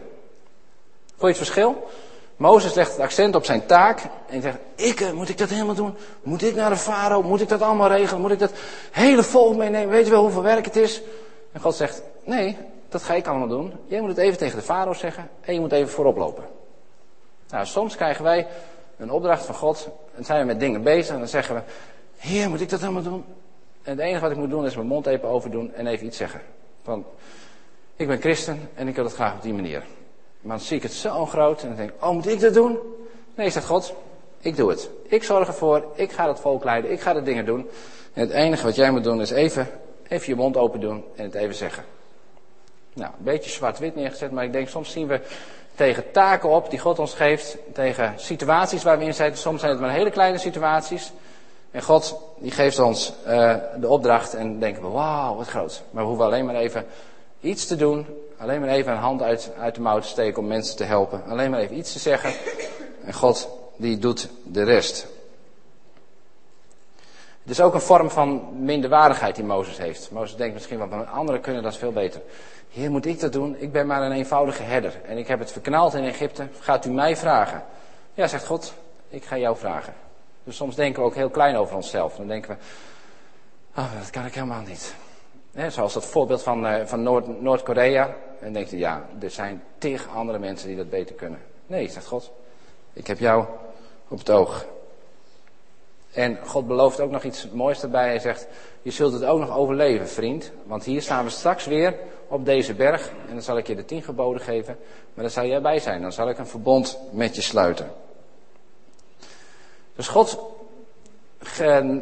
Voel 1.16 1.30
je 1.30 1.36
het 1.36 1.38
verschil? 1.38 1.88
Mozes 2.36 2.74
legt 2.74 2.92
het 2.92 3.00
accent 3.00 3.36
op 3.36 3.46
zijn 3.46 3.66
taak 3.66 4.02
en 4.30 4.42
zegt, 4.42 4.58
ik, 4.76 5.02
eh, 5.02 5.12
moet 5.12 5.30
ik 5.30 5.38
dat 5.38 5.50
helemaal 5.50 5.76
doen? 5.76 5.96
Moet 6.22 6.42
ik 6.42 6.56
naar 6.56 6.70
de 6.70 6.76
farao? 6.76 7.22
Moet 7.22 7.42
ik 7.42 7.50
dat 7.50 7.62
allemaal 7.62 7.90
regelen? 7.90 8.22
Moet 8.22 8.32
ik 8.32 8.40
dat 8.40 8.52
hele 8.92 9.24
volk 9.24 9.56
meenemen? 9.56 9.90
Weet 9.90 10.06
je 10.06 10.12
wel 10.12 10.22
hoeveel 10.22 10.44
werk 10.44 10.66
het 10.66 10.76
is? 10.76 11.02
En 11.52 11.62
God 11.62 11.76
zegt, 11.76 12.02
nee, 12.24 12.58
dat 12.90 13.04
ga 13.04 13.14
ik 13.14 13.28
allemaal 13.28 13.48
doen. 13.48 13.74
Jij 13.88 14.00
moet 14.00 14.10
het 14.10 14.18
even 14.18 14.38
tegen 14.38 14.58
de 14.58 14.66
farao 14.66 14.94
zeggen 14.94 15.30
en 15.42 15.54
je 15.54 15.60
moet 15.60 15.72
even 15.72 15.90
voorop 15.90 16.18
lopen. 16.18 16.44
Nou, 17.50 17.66
soms 17.66 17.96
krijgen 17.96 18.24
wij 18.24 18.48
een 19.00 19.12
opdracht 19.12 19.46
van 19.46 19.56
God 19.56 19.90
en 20.16 20.26
zijn 20.26 20.40
we 20.40 20.46
met 20.46 20.60
dingen 20.60 20.84
bezig 20.84 21.14
en 21.14 21.20
dan 21.20 21.28
zeggen 21.28 21.56
we, 21.56 21.62
heer, 22.18 22.50
moet 22.50 22.62
ik 22.62 22.70
dat 22.70 22.84
allemaal 22.84 23.04
doen? 23.04 23.24
En 23.84 23.92
het 23.92 24.00
enige 24.00 24.22
wat 24.22 24.32
ik 24.32 24.38
moet 24.38 24.50
doen 24.50 24.66
is 24.66 24.76
mijn 24.76 24.88
mond 24.88 25.06
even 25.06 25.28
overdoen 25.28 25.74
en 25.74 25.88
even 25.88 26.06
iets 26.06 26.18
zeggen. 26.18 26.42
Van, 26.84 27.06
ik 27.96 28.08
ben 28.08 28.20
christen 28.20 28.70
en 28.76 28.88
ik 28.88 28.96
wil 28.96 29.04
het 29.04 29.14
graag 29.14 29.36
op 29.36 29.42
die 29.42 29.54
manier. 29.54 29.84
Maar 30.42 30.58
dan 30.58 30.66
zie 30.66 30.78
ik 30.78 30.84
het 30.84 30.94
zo 30.94 31.26
groot 31.26 31.62
en 31.62 31.68
dan 31.68 31.78
denk 31.78 31.90
ik, 31.90 32.04
oh, 32.04 32.12
moet 32.12 32.28
ik 32.28 32.40
dat 32.40 32.54
doen? 32.54 32.80
Nee, 33.36 33.50
zegt 33.50 33.66
God, 33.66 33.94
ik 34.40 34.56
doe 34.56 34.70
het. 34.70 34.90
Ik 35.08 35.24
zorg 35.24 35.48
ervoor, 35.48 35.86
ik 35.96 36.12
ga 36.12 36.28
het 36.28 36.40
volk 36.40 36.64
leiden, 36.64 36.92
ik 36.92 37.02
ga 37.02 37.14
de 37.14 37.22
dingen 37.22 37.46
doen. 37.46 37.70
En 38.14 38.22
het 38.22 38.32
enige 38.32 38.64
wat 38.64 38.76
jij 38.76 38.92
moet 38.92 39.04
doen 39.04 39.22
is 39.22 39.32
even, 39.32 39.68
even 40.08 40.28
je 40.28 40.36
mond 40.36 40.58
open 40.58 40.80
doen 40.80 41.04
en 41.16 41.24
het 41.24 41.34
even 41.34 41.56
zeggen. 41.56 41.84
Nou, 42.94 43.12
een 43.18 43.24
beetje 43.24 43.50
zwart-wit 43.50 43.96
neergezet, 43.96 44.32
maar 44.32 44.44
ik 44.44 44.52
denk 44.52 44.68
soms 44.68 44.92
zien 44.92 45.08
we 45.08 45.22
tegen 45.80 46.12
taken 46.12 46.50
op 46.50 46.70
die 46.70 46.80
God 46.80 47.00
ons 47.00 47.14
geeft, 47.14 47.58
tegen 47.74 48.14
situaties 48.16 48.84
waar 48.84 48.98
we 48.98 49.06
in 49.06 49.14
zitten. 49.14 49.38
Soms 49.42 49.60
zijn 49.60 49.72
het 49.72 49.82
maar 49.82 49.92
hele 49.92 50.12
kleine 50.12 50.38
situaties. 50.38 51.12
En 51.72 51.82
God 51.82 52.20
die 52.38 52.52
geeft 52.52 52.80
ons 52.80 53.14
uh, 53.28 53.56
de 53.80 53.88
opdracht 53.88 54.34
en 54.34 54.60
denken 54.60 54.82
we, 54.82 54.88
wauw, 54.88 55.36
wat 55.36 55.48
groot. 55.48 55.82
Maar 55.92 56.04
we 56.04 56.10
hoeven 56.10 56.26
alleen 56.26 56.46
maar 56.46 56.56
even 56.56 56.86
iets 57.40 57.66
te 57.66 57.76
doen 57.76 58.06
Alleen 58.40 58.60
maar 58.60 58.70
even 58.70 58.92
een 58.92 58.98
hand 58.98 59.22
uit, 59.22 59.52
uit 59.58 59.76
de 59.76 59.82
mouw 59.82 60.00
te 60.00 60.08
steken 60.08 60.42
om 60.42 60.48
mensen 60.48 60.76
te 60.76 60.84
helpen. 60.84 61.24
Alleen 61.28 61.52
maar 61.52 61.60
even 61.60 61.78
iets 61.78 61.92
te 61.92 62.00
zeggen. 62.00 62.34
En 63.04 63.14
God 63.14 63.50
die 63.78 63.98
doet 63.98 64.30
de 64.44 64.64
rest. 64.64 65.08
Is 67.50 67.62
ook 67.62 67.74
een 67.74 67.82
vorm 67.82 68.10
van 68.10 68.50
minderwaardigheid 68.64 69.36
die 69.36 69.46
Mozes 69.46 69.78
heeft. 69.78 70.12
Mozes 70.12 70.38
denkt 70.38 70.54
misschien 70.54 70.78
maar 70.78 71.06
anderen 71.06 71.42
kunnen 71.42 71.64
dat 71.64 71.78
veel 71.78 71.92
beter. 71.92 72.22
Heer, 72.70 72.92
moet 72.92 73.06
ik 73.06 73.20
dat 73.20 73.34
doen? 73.34 73.56
Ik 73.60 73.72
ben 73.72 73.88
maar 73.88 74.02
een 74.02 74.12
eenvoudige 74.12 74.64
herder. 74.64 74.94
En 75.06 75.18
ik 75.18 75.28
heb 75.28 75.40
het 75.40 75.52
verknald 75.52 75.94
in 75.94 76.04
Egypte. 76.04 76.48
Gaat 76.60 76.86
u 76.86 76.90
mij 76.90 77.18
vragen? 77.18 77.64
Ja, 78.14 78.28
zegt 78.28 78.46
God, 78.46 78.74
ik 79.10 79.24
ga 79.24 79.38
jou 79.38 79.58
vragen. 79.58 79.94
Dus 80.44 80.56
soms 80.56 80.76
denken 80.76 81.02
we 81.02 81.08
ook 81.08 81.16
heel 81.16 81.30
klein 81.30 81.56
over 81.56 81.76
onszelf. 81.76 82.16
Dan 82.16 82.28
denken 82.28 82.50
we, 82.50 82.58
oh, 83.82 83.94
dat 84.00 84.10
kan 84.10 84.26
ik 84.26 84.34
helemaal 84.34 84.64
niet. 84.68 84.96
zoals 85.68 85.94
dat 85.94 86.06
voorbeeld 86.06 86.44
van, 86.44 86.66
uh, 86.66 86.86
van 86.86 87.04
Noord, 87.04 87.42
Noord-Korea. 87.42 88.16
En 88.40 88.54
denkt 88.54 88.72
u, 88.72 88.78
ja, 88.78 89.06
er 89.22 89.32
zijn 89.32 89.64
tig 89.78 90.08
andere 90.16 90.40
mensen 90.40 90.68
die 90.68 90.78
dat 90.78 90.90
beter 90.90 91.16
kunnen. 91.16 91.40
Nee, 91.68 91.90
zegt 91.90 92.06
God. 92.06 92.32
Ik 92.94 93.08
heb 93.08 93.20
jou 93.20 93.46
op 94.08 94.18
het 94.18 94.30
oog. 94.30 94.66
En 96.14 96.38
God 96.46 96.68
belooft 96.68 97.00
ook 97.00 97.12
nog 97.12 97.24
iets 97.24 97.48
moois 97.52 97.82
erbij. 97.82 98.08
Hij 98.08 98.20
zegt, 98.20 98.48
je 98.82 98.92
zult 98.92 99.14
het 99.14 99.26
ook 99.26 99.40
nog 99.40 99.58
overleven, 99.58 100.08
vriend. 100.08 100.52
Want 100.66 100.84
hier 100.84 101.02
staan 101.02 101.24
we 101.24 101.30
straks 101.30 101.66
weer 101.66 101.96
op 102.28 102.46
deze 102.46 102.74
berg. 102.74 103.10
En 103.28 103.34
dan 103.34 103.42
zal 103.42 103.58
ik 103.58 103.68
je 103.68 103.76
de 103.76 103.86
tien 103.86 104.02
geboden 104.02 104.42
geven. 104.42 104.78
Maar 105.14 105.24
dan 105.24 105.34
zal 105.34 105.46
jij 105.46 105.62
bij 105.62 105.80
zijn. 105.80 106.02
Dan 106.02 106.12
zal 106.12 106.30
ik 106.30 106.38
een 106.38 106.48
verbond 106.48 107.00
met 107.12 107.36
je 107.36 107.42
sluiten. 107.42 107.92
Dus 109.96 110.08
God 110.08 110.40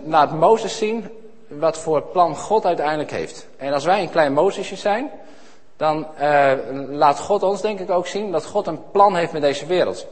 laat 0.06 0.32
Mozes 0.34 0.78
zien 0.78 1.10
wat 1.48 1.78
voor 1.78 2.02
plan 2.02 2.36
God 2.36 2.66
uiteindelijk 2.66 3.12
heeft. 3.12 3.48
En 3.58 3.74
als 3.74 3.86
wij 3.86 4.02
een 4.02 4.10
klein 4.10 4.34
Mozesje 4.34 4.76
zijn, 4.76 5.12
dan 5.78 6.08
uh, 6.22 6.52
laat 6.90 7.20
God 7.20 7.44
ons 7.44 7.62
denk 7.62 7.80
ik 7.80 7.90
ook 7.90 8.08
zien 8.08 8.32
dat 8.32 8.46
God 8.46 8.68
een 8.68 8.92
plan 8.92 9.16
heeft 9.16 9.32
met 9.32 9.42
deze 9.42 9.66
wereld. 9.66 10.08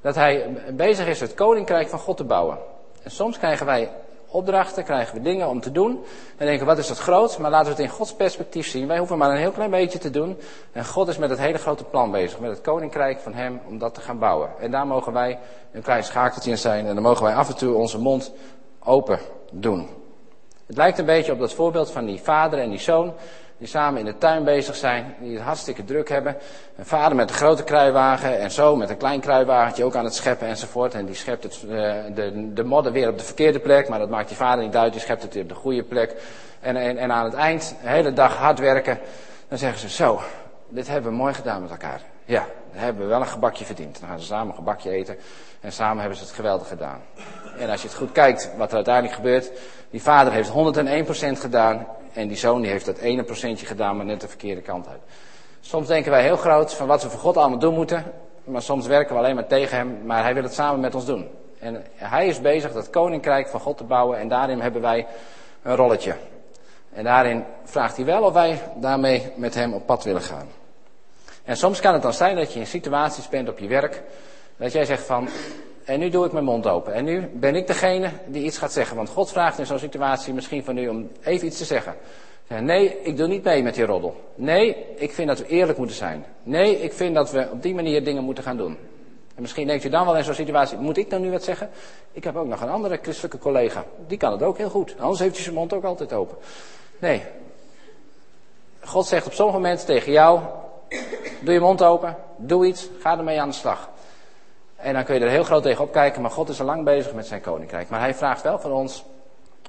Dat 0.00 0.14
hij 0.14 0.56
bezig 0.72 1.06
is 1.06 1.20
het 1.20 1.34
koninkrijk 1.34 1.88
van 1.88 1.98
God 1.98 2.16
te 2.16 2.24
bouwen. 2.24 2.58
En 3.04 3.10
soms 3.10 3.38
krijgen 3.38 3.66
wij 3.66 3.90
opdrachten, 4.26 4.84
krijgen 4.84 5.14
we 5.14 5.22
dingen 5.22 5.48
om 5.48 5.60
te 5.60 5.72
doen. 5.72 6.04
En 6.36 6.46
denken, 6.46 6.66
wat 6.66 6.78
is 6.78 6.86
dat 6.86 6.98
groot? 6.98 7.38
Maar 7.38 7.50
laten 7.50 7.66
we 7.66 7.72
het 7.72 7.90
in 7.90 7.96
Gods 7.96 8.14
perspectief 8.14 8.66
zien. 8.66 8.86
Wij 8.86 8.98
hoeven 8.98 9.18
maar 9.18 9.30
een 9.30 9.36
heel 9.36 9.50
klein 9.50 9.70
beetje 9.70 9.98
te 9.98 10.10
doen. 10.10 10.38
En 10.72 10.84
God 10.84 11.08
is 11.08 11.18
met 11.18 11.30
het 11.30 11.38
hele 11.38 11.58
grote 11.58 11.84
plan 11.84 12.10
bezig. 12.10 12.40
Met 12.40 12.50
het 12.50 12.60
koninkrijk 12.60 13.18
van 13.18 13.34
Hem 13.34 13.60
om 13.68 13.78
dat 13.78 13.94
te 13.94 14.00
gaan 14.00 14.18
bouwen. 14.18 14.50
En 14.60 14.70
daar 14.70 14.86
mogen 14.86 15.12
wij 15.12 15.38
een 15.72 15.82
klein 15.82 16.04
schakeltje 16.04 16.50
in 16.50 16.58
zijn. 16.58 16.86
En 16.86 16.94
dan 16.94 17.02
mogen 17.02 17.24
wij 17.24 17.34
af 17.34 17.48
en 17.48 17.56
toe 17.56 17.74
onze 17.74 17.98
mond 17.98 18.32
open 18.84 19.18
doen. 19.50 19.88
Het 20.66 20.76
lijkt 20.76 20.98
een 20.98 21.04
beetje 21.04 21.32
op 21.32 21.38
dat 21.38 21.52
voorbeeld 21.52 21.90
van 21.90 22.04
die 22.04 22.20
vader 22.20 22.58
en 22.58 22.70
die 22.70 22.78
zoon 22.78 23.12
die 23.64 23.72
samen 23.72 23.98
in 23.98 24.04
de 24.04 24.18
tuin 24.18 24.44
bezig 24.44 24.76
zijn, 24.76 25.14
die 25.18 25.34
het 25.34 25.44
hartstikke 25.44 25.84
druk 25.84 26.08
hebben. 26.08 26.36
Een 26.76 26.86
vader 26.86 27.16
met 27.16 27.28
een 27.28 27.34
grote 27.34 27.64
kruiwagen 27.64 28.38
en 28.38 28.50
zo 28.50 28.76
met 28.76 28.90
een 28.90 28.96
klein 28.96 29.20
kruiwagentje 29.20 29.84
ook 29.84 29.94
aan 29.94 30.04
het 30.04 30.14
scheppen 30.14 30.48
enzovoort. 30.48 30.94
En 30.94 31.06
die 31.06 31.14
schept 31.14 31.42
het, 31.42 31.62
uh, 31.62 31.70
de, 32.14 32.52
de 32.52 32.64
modder 32.64 32.92
weer 32.92 33.08
op 33.08 33.18
de 33.18 33.24
verkeerde 33.24 33.58
plek, 33.58 33.88
maar 33.88 33.98
dat 33.98 34.08
maakt 34.08 34.28
die 34.28 34.36
vader 34.36 34.64
niet 34.64 34.76
uit, 34.76 34.92
die 34.92 35.00
schept 35.00 35.22
het 35.22 35.34
weer 35.34 35.42
op 35.42 35.48
de 35.48 35.54
goede 35.54 35.82
plek. 35.82 36.14
En, 36.60 36.76
en, 36.76 36.96
en 36.96 37.12
aan 37.12 37.24
het 37.24 37.34
eind, 37.34 37.76
de 37.82 37.88
hele 37.88 38.12
dag 38.12 38.36
hard 38.36 38.58
werken, 38.58 38.98
dan 39.48 39.58
zeggen 39.58 39.78
ze 39.78 39.88
zo, 39.88 40.20
dit 40.68 40.88
hebben 40.88 41.10
we 41.10 41.16
mooi 41.16 41.34
gedaan 41.34 41.62
met 41.62 41.70
elkaar. 41.70 42.00
Ja, 42.24 42.46
dan 42.72 42.82
hebben 42.82 43.02
we 43.02 43.08
wel 43.08 43.20
een 43.20 43.26
gebakje 43.26 43.64
verdiend. 43.64 44.00
Dan 44.00 44.08
gaan 44.08 44.20
ze 44.20 44.26
samen 44.26 44.48
een 44.48 44.54
gebakje 44.54 44.90
eten 44.90 45.16
en 45.60 45.72
samen 45.72 45.98
hebben 45.98 46.18
ze 46.18 46.24
het 46.24 46.32
geweldig 46.32 46.68
gedaan. 46.68 47.00
En 47.58 47.70
als 47.70 47.82
je 47.82 47.88
het 47.88 47.96
goed 47.96 48.12
kijkt 48.12 48.50
wat 48.56 48.68
er 48.68 48.76
uiteindelijk 48.76 49.14
gebeurt, 49.14 49.50
die 49.90 50.02
vader 50.02 50.32
heeft 50.32 50.50
101% 50.50 50.52
gedaan 51.40 51.86
en 52.14 52.28
die 52.28 52.36
zoon 52.36 52.60
die 52.60 52.70
heeft 52.70 52.86
dat 52.86 52.98
ene 52.98 53.22
procentje 53.22 53.66
gedaan, 53.66 53.96
maar 53.96 54.06
net 54.06 54.20
de 54.20 54.28
verkeerde 54.28 54.60
kant 54.60 54.88
uit. 54.88 55.00
Soms 55.60 55.86
denken 55.86 56.10
wij 56.10 56.22
heel 56.22 56.36
groot 56.36 56.74
van 56.74 56.86
wat 56.86 57.02
we 57.02 57.10
voor 57.10 57.20
God 57.20 57.36
allemaal 57.36 57.58
doen 57.58 57.74
moeten. 57.74 58.04
Maar 58.44 58.62
soms 58.62 58.86
werken 58.86 59.14
we 59.14 59.20
alleen 59.20 59.34
maar 59.34 59.46
tegen 59.46 59.76
hem. 59.76 59.98
Maar 60.04 60.22
hij 60.22 60.34
wil 60.34 60.42
het 60.42 60.54
samen 60.54 60.80
met 60.80 60.94
ons 60.94 61.06
doen. 61.06 61.28
En 61.58 61.84
hij 61.94 62.26
is 62.26 62.40
bezig 62.40 62.72
dat 62.72 62.90
koninkrijk 62.90 63.48
van 63.48 63.60
God 63.60 63.76
te 63.76 63.84
bouwen. 63.84 64.18
En 64.18 64.28
daarin 64.28 64.60
hebben 64.60 64.80
wij 64.80 65.06
een 65.62 65.76
rolletje. 65.76 66.14
En 66.92 67.04
daarin 67.04 67.44
vraagt 67.64 67.96
hij 67.96 68.04
wel 68.04 68.22
of 68.22 68.32
wij 68.32 68.60
daarmee 68.76 69.32
met 69.36 69.54
hem 69.54 69.72
op 69.72 69.86
pad 69.86 70.04
willen 70.04 70.22
gaan. 70.22 70.48
En 71.44 71.56
soms 71.56 71.80
kan 71.80 71.92
het 71.92 72.02
dan 72.02 72.12
zijn 72.12 72.36
dat 72.36 72.52
je 72.52 72.60
in 72.60 72.66
situaties 72.66 73.28
bent 73.28 73.48
op 73.48 73.58
je 73.58 73.68
werk. 73.68 74.02
Dat 74.56 74.72
jij 74.72 74.84
zegt 74.84 75.02
van, 75.02 75.28
en 75.84 75.98
nu 75.98 76.08
doe 76.08 76.26
ik 76.26 76.32
mijn 76.32 76.44
mond 76.44 76.66
open. 76.66 76.92
En 76.94 77.04
nu 77.04 77.30
ben 77.32 77.54
ik 77.54 77.66
degene 77.66 78.10
die 78.26 78.44
iets 78.44 78.58
gaat 78.58 78.72
zeggen. 78.72 78.96
Want 78.96 79.08
God 79.08 79.30
vraagt 79.30 79.58
in 79.58 79.66
zo'n 79.66 79.78
situatie 79.78 80.34
misschien 80.34 80.64
van 80.64 80.78
u 80.78 80.88
om 80.88 81.10
even 81.22 81.46
iets 81.46 81.58
te 81.58 81.64
zeggen. 81.64 81.94
Nee, 82.48 83.02
ik 83.02 83.16
doe 83.16 83.26
niet 83.26 83.44
mee 83.44 83.62
met 83.62 83.74
die 83.74 83.84
roddel. 83.84 84.16
Nee, 84.34 84.76
ik 84.96 85.12
vind 85.12 85.28
dat 85.28 85.38
we 85.38 85.46
eerlijk 85.46 85.78
moeten 85.78 85.96
zijn. 85.96 86.24
Nee, 86.42 86.80
ik 86.80 86.92
vind 86.92 87.14
dat 87.14 87.30
we 87.30 87.48
op 87.52 87.62
die 87.62 87.74
manier 87.74 88.04
dingen 88.04 88.24
moeten 88.24 88.44
gaan 88.44 88.56
doen. 88.56 88.76
En 89.34 89.42
misschien 89.42 89.66
denkt 89.66 89.84
u 89.84 89.88
dan 89.88 90.04
wel 90.06 90.16
in 90.16 90.24
zo'n 90.24 90.34
situatie, 90.34 90.78
moet 90.78 90.96
ik 90.96 91.10
dan 91.10 91.20
nu 91.20 91.30
wat 91.30 91.44
zeggen? 91.44 91.70
Ik 92.12 92.24
heb 92.24 92.36
ook 92.36 92.46
nog 92.46 92.60
een 92.60 92.68
andere 92.68 92.98
christelijke 93.02 93.38
collega. 93.38 93.84
Die 94.06 94.18
kan 94.18 94.32
het 94.32 94.42
ook 94.42 94.58
heel 94.58 94.70
goed. 94.70 94.94
Anders 94.98 95.20
heeft 95.20 95.34
hij 95.34 95.42
zijn 95.42 95.54
mond 95.54 95.72
ook 95.72 95.84
altijd 95.84 96.12
open. 96.12 96.36
Nee. 96.98 97.22
God 98.80 99.06
zegt 99.06 99.26
op 99.26 99.32
sommige 99.32 99.58
momenten 99.58 99.86
tegen 99.86 100.12
jou, 100.12 100.40
doe 101.40 101.54
je 101.54 101.60
mond 101.60 101.82
open, 101.82 102.16
doe 102.36 102.66
iets, 102.66 102.88
ga 103.00 103.18
ermee 103.18 103.40
aan 103.40 103.48
de 103.48 103.54
slag. 103.54 103.88
En 104.84 104.94
dan 104.94 105.04
kun 105.04 105.14
je 105.14 105.20
er 105.20 105.30
heel 105.30 105.44
groot 105.44 105.62
tegen 105.62 105.84
opkijken, 105.84 106.22
maar 106.22 106.30
God 106.30 106.48
is 106.48 106.60
al 106.60 106.66
lang 106.66 106.84
bezig 106.84 107.12
met 107.12 107.26
zijn 107.26 107.40
koninkrijk. 107.40 107.88
Maar 107.88 108.00
hij 108.00 108.14
vraagt 108.14 108.42
wel 108.42 108.58
van 108.58 108.72
ons 108.72 109.04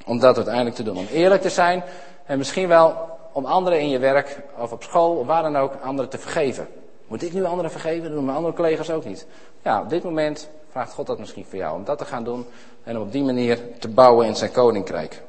om 0.06 0.20
dat 0.20 0.36
uiteindelijk 0.36 0.76
te 0.76 0.84
doen. 0.84 0.98
Om 0.98 1.08
eerlijk 1.12 1.42
te 1.42 1.50
zijn 1.50 1.84
en 2.26 2.38
misschien 2.38 2.68
wel 2.68 2.96
om 3.32 3.46
anderen 3.46 3.80
in 3.80 3.90
je 3.90 4.00
werk 4.00 4.40
of 4.58 4.72
op 4.72 4.84
school 4.84 5.16
of 5.16 5.26
waar 5.26 5.42
dan 5.42 5.58
ook 5.58 5.74
anderen 5.82 6.10
te 6.10 6.18
vergeven. 6.18 6.68
Moet 7.08 7.24
ik 7.24 7.34
nu 7.34 7.44
anderen 7.44 7.72
vergeven? 7.72 8.04
Dat 8.04 8.12
doen 8.12 8.26
mijn 8.26 8.38
andere 8.38 8.56
collega's 8.56 8.90
ook 8.90 9.06
niet. 9.06 9.26
Ja, 9.62 9.82
op 9.82 9.90
dit 9.90 10.04
moment 10.04 10.50
vraagt 10.72 10.94
God 10.94 11.08
dat 11.08 11.20
misschien 11.20 11.46
voor 11.46 11.60
jou. 11.60 11.76
Om 11.76 11.84
dat 11.84 11.98
te 11.98 12.06
gaan 12.06 12.24
doen 12.24 12.46
en 12.84 12.96
om 12.96 13.02
op 13.02 13.12
die 13.12 13.24
manier 13.24 13.60
te 13.80 13.88
bouwen 13.88 14.28
in 14.28 14.36
zijn 14.36 14.52
koninkrijk. 14.52 15.22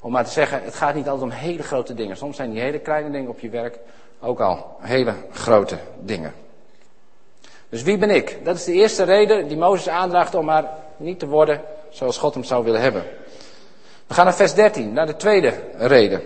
Om 0.00 0.12
maar 0.12 0.24
te 0.24 0.30
zeggen, 0.30 0.62
het 0.62 0.74
gaat 0.74 0.94
niet 0.94 1.08
altijd 1.08 1.32
om 1.32 1.38
hele 1.38 1.62
grote 1.62 1.94
dingen. 1.94 2.16
Soms 2.16 2.36
zijn 2.36 2.50
die 2.50 2.60
hele 2.60 2.78
kleine 2.78 3.10
dingen 3.10 3.30
op 3.30 3.40
je 3.40 3.48
werk 3.48 3.78
ook 4.20 4.40
al 4.40 4.76
hele 4.80 5.14
grote 5.32 5.78
dingen. 6.00 6.32
Dus 7.68 7.82
wie 7.82 7.98
ben 7.98 8.10
ik? 8.10 8.38
Dat 8.44 8.56
is 8.56 8.64
de 8.64 8.72
eerste 8.72 9.02
reden 9.02 9.48
die 9.48 9.56
Mozes 9.56 9.88
aandraagt 9.88 10.34
om 10.34 10.44
maar 10.44 10.68
niet 10.96 11.18
te 11.18 11.26
worden 11.26 11.60
zoals 11.90 12.18
God 12.18 12.34
hem 12.34 12.44
zou 12.44 12.64
willen 12.64 12.80
hebben. 12.80 13.04
We 14.06 14.14
gaan 14.14 14.24
naar 14.24 14.34
vers 14.34 14.54
13, 14.54 14.92
naar 14.92 15.06
de 15.06 15.16
tweede 15.16 15.54
reden. 15.76 16.22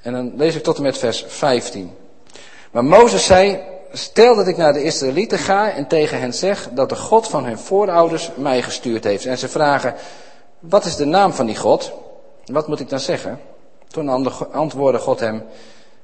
En 0.00 0.12
dan 0.12 0.32
lees 0.36 0.54
ik 0.54 0.62
tot 0.62 0.76
en 0.76 0.82
met 0.82 0.98
vers 0.98 1.24
15. 1.28 1.96
Maar 2.70 2.84
Mozes 2.84 3.26
zei, 3.26 3.60
stel 3.92 4.36
dat 4.36 4.46
ik 4.46 4.56
naar 4.56 4.72
de 4.72 4.82
Israëlieten 4.82 5.38
ga 5.38 5.70
en 5.70 5.86
tegen 5.86 6.20
hen 6.20 6.34
zeg 6.34 6.68
dat 6.70 6.88
de 6.88 6.96
God 6.96 7.28
van 7.28 7.44
hun 7.44 7.58
voorouders 7.58 8.30
mij 8.36 8.62
gestuurd 8.62 9.04
heeft. 9.04 9.26
En 9.26 9.38
ze 9.38 9.48
vragen, 9.48 9.94
wat 10.58 10.84
is 10.84 10.96
de 10.96 11.04
naam 11.04 11.32
van 11.32 11.46
die 11.46 11.56
God? 11.56 11.92
Wat 12.44 12.68
moet 12.68 12.80
ik 12.80 12.88
dan 12.88 13.00
zeggen? 13.00 13.40
Toen 13.88 14.08
antwoordde 14.52 15.00
God 15.00 15.20
hem, 15.20 15.44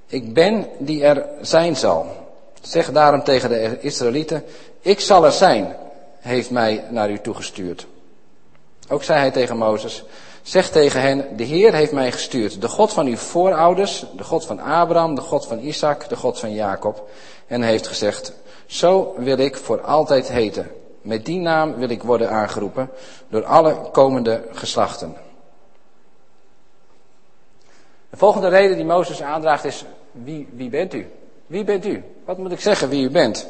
ik 0.06 0.35
ben 0.35 0.66
die 0.78 1.04
er 1.04 1.26
zijn 1.40 1.76
zal. 1.76 2.06
Zeg 2.61 2.92
daarom 2.92 3.25
tegen 3.25 3.49
de 3.49 3.81
Israëlieten, 3.81 4.44
ik 4.81 5.01
zal 5.01 5.25
er 5.25 5.33
zijn, 5.33 5.77
heeft 6.18 6.51
mij 6.51 6.85
naar 6.90 7.11
u 7.11 7.18
toegestuurd. 7.18 7.87
Ook 8.88 9.03
zei 9.03 9.18
hij 9.18 9.31
tegen 9.31 9.57
Mozes, 9.57 10.05
zeg 10.42 10.70
tegen 10.70 11.01
hen, 11.01 11.37
de 11.37 11.44
Heer 11.44 11.75
heeft 11.75 11.92
mij 11.92 12.12
gestuurd, 12.12 12.61
de 12.61 12.68
God 12.68 12.92
van 12.92 13.07
uw 13.07 13.16
voorouders, 13.16 14.05
de 14.16 14.25
God 14.25 14.46
van 14.46 14.61
Abraham, 14.61 15.14
de 15.14 15.20
God 15.20 15.46
van 15.46 15.59
Isaac, 15.59 16.09
de 16.09 16.16
God 16.16 16.38
van 16.38 16.53
Jacob. 16.53 17.09
En 17.46 17.62
heeft 17.62 17.87
gezegd, 17.87 18.33
zo 18.66 19.14
wil 19.16 19.38
ik 19.38 19.57
voor 19.57 19.81
altijd 19.81 20.29
heten. 20.29 20.70
Met 21.03 21.25
die 21.25 21.40
naam 21.40 21.75
wil 21.75 21.88
ik 21.88 22.03
worden 22.03 22.31
aangeroepen 22.31 22.90
door 23.29 23.44
alle 23.44 23.77
komende 23.92 24.42
geslachten. 24.53 25.16
De 28.11 28.16
volgende 28.16 28.49
reden 28.49 28.77
die 28.77 28.85
Mozes 28.85 29.23
aandraagt 29.23 29.64
is, 29.64 29.85
wie, 30.12 30.49
wie 30.53 30.70
bent 30.70 30.94
u? 30.94 31.11
Wie 31.46 31.64
bent 31.64 31.87
u? 31.87 32.05
Wat 32.31 32.38
moet 32.38 32.53
ik 32.53 32.61
zeggen 32.61 32.88
wie 32.88 33.05
u 33.05 33.11
bent? 33.11 33.47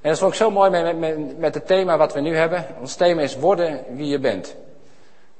En 0.00 0.08
dat 0.08 0.12
is 0.12 0.22
ook 0.22 0.34
zo 0.34 0.50
mooi 0.50 0.70
met, 0.70 0.98
met, 0.98 1.38
met 1.38 1.54
het 1.54 1.66
thema 1.66 1.96
wat 1.96 2.12
we 2.12 2.20
nu 2.20 2.36
hebben. 2.36 2.66
Ons 2.80 2.94
thema 2.94 3.22
is 3.22 3.36
worden 3.36 3.84
wie 3.90 4.06
je 4.06 4.18
bent. 4.18 4.56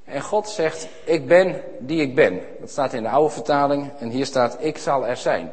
En 0.04 0.20
God 0.20 0.48
zegt, 0.48 0.88
ik 1.04 1.26
ben 1.26 1.62
die 1.78 2.00
ik 2.00 2.14
ben. 2.14 2.40
Dat 2.60 2.70
staat 2.70 2.92
in 2.92 3.02
de 3.02 3.08
oude 3.08 3.30
vertaling 3.30 3.90
en 3.98 4.08
hier 4.08 4.26
staat, 4.26 4.56
ik 4.60 4.78
zal 4.78 5.06
er 5.06 5.16
zijn. 5.16 5.52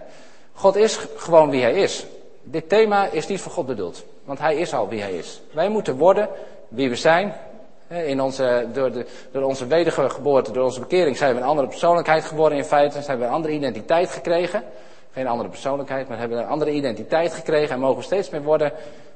God 0.54 0.76
is 0.76 1.00
gewoon 1.16 1.50
wie 1.50 1.62
hij 1.62 1.74
is. 1.74 2.06
Dit 2.44 2.70
thema 2.70 3.08
is 3.08 3.28
niet 3.28 3.42
voor 3.42 3.52
God 3.52 3.66
bedoeld, 3.66 4.04
want 4.24 4.40
hij 4.40 4.56
is 4.56 4.74
al 4.74 4.88
wie 4.88 5.02
hij 5.02 5.14
is. 5.14 5.42
Wij 5.52 5.70
moeten 5.70 5.98
worden 5.98 6.30
wie 6.68 6.90
we 6.90 6.96
zijn. 6.96 7.34
In 7.88 8.22
onze, 8.22 8.68
door, 8.74 8.92
de, 8.92 9.06
door 9.32 9.44
onze 9.44 9.68
wedergeboorte, 9.68 10.52
door 10.52 10.64
onze 10.64 10.80
bekering 10.80 11.18
zijn 11.18 11.36
we 11.36 11.42
een 11.42 11.48
andere 11.48 11.68
persoonlijkheid 11.68 12.26
geworden 12.26 12.58
in 12.58 12.64
feite. 12.64 13.02
Zijn 13.02 13.20
we 13.20 13.26
een 13.26 13.32
andere 13.32 13.54
identiteit 13.54 14.10
gekregen. 14.10 14.64
Geen 15.15 15.28
andere 15.28 15.49
persoonlijkheid, 15.49 16.08
maar 16.08 16.17
hebben 16.17 16.38
een 16.38 16.47
andere 16.47 16.71
identiteit 16.71 17.34
gekregen 17.34 17.73
en 17.73 17.80
mogen 17.80 18.04
steeds 18.04 18.30
meer 18.30 18.43
worden 18.43 18.71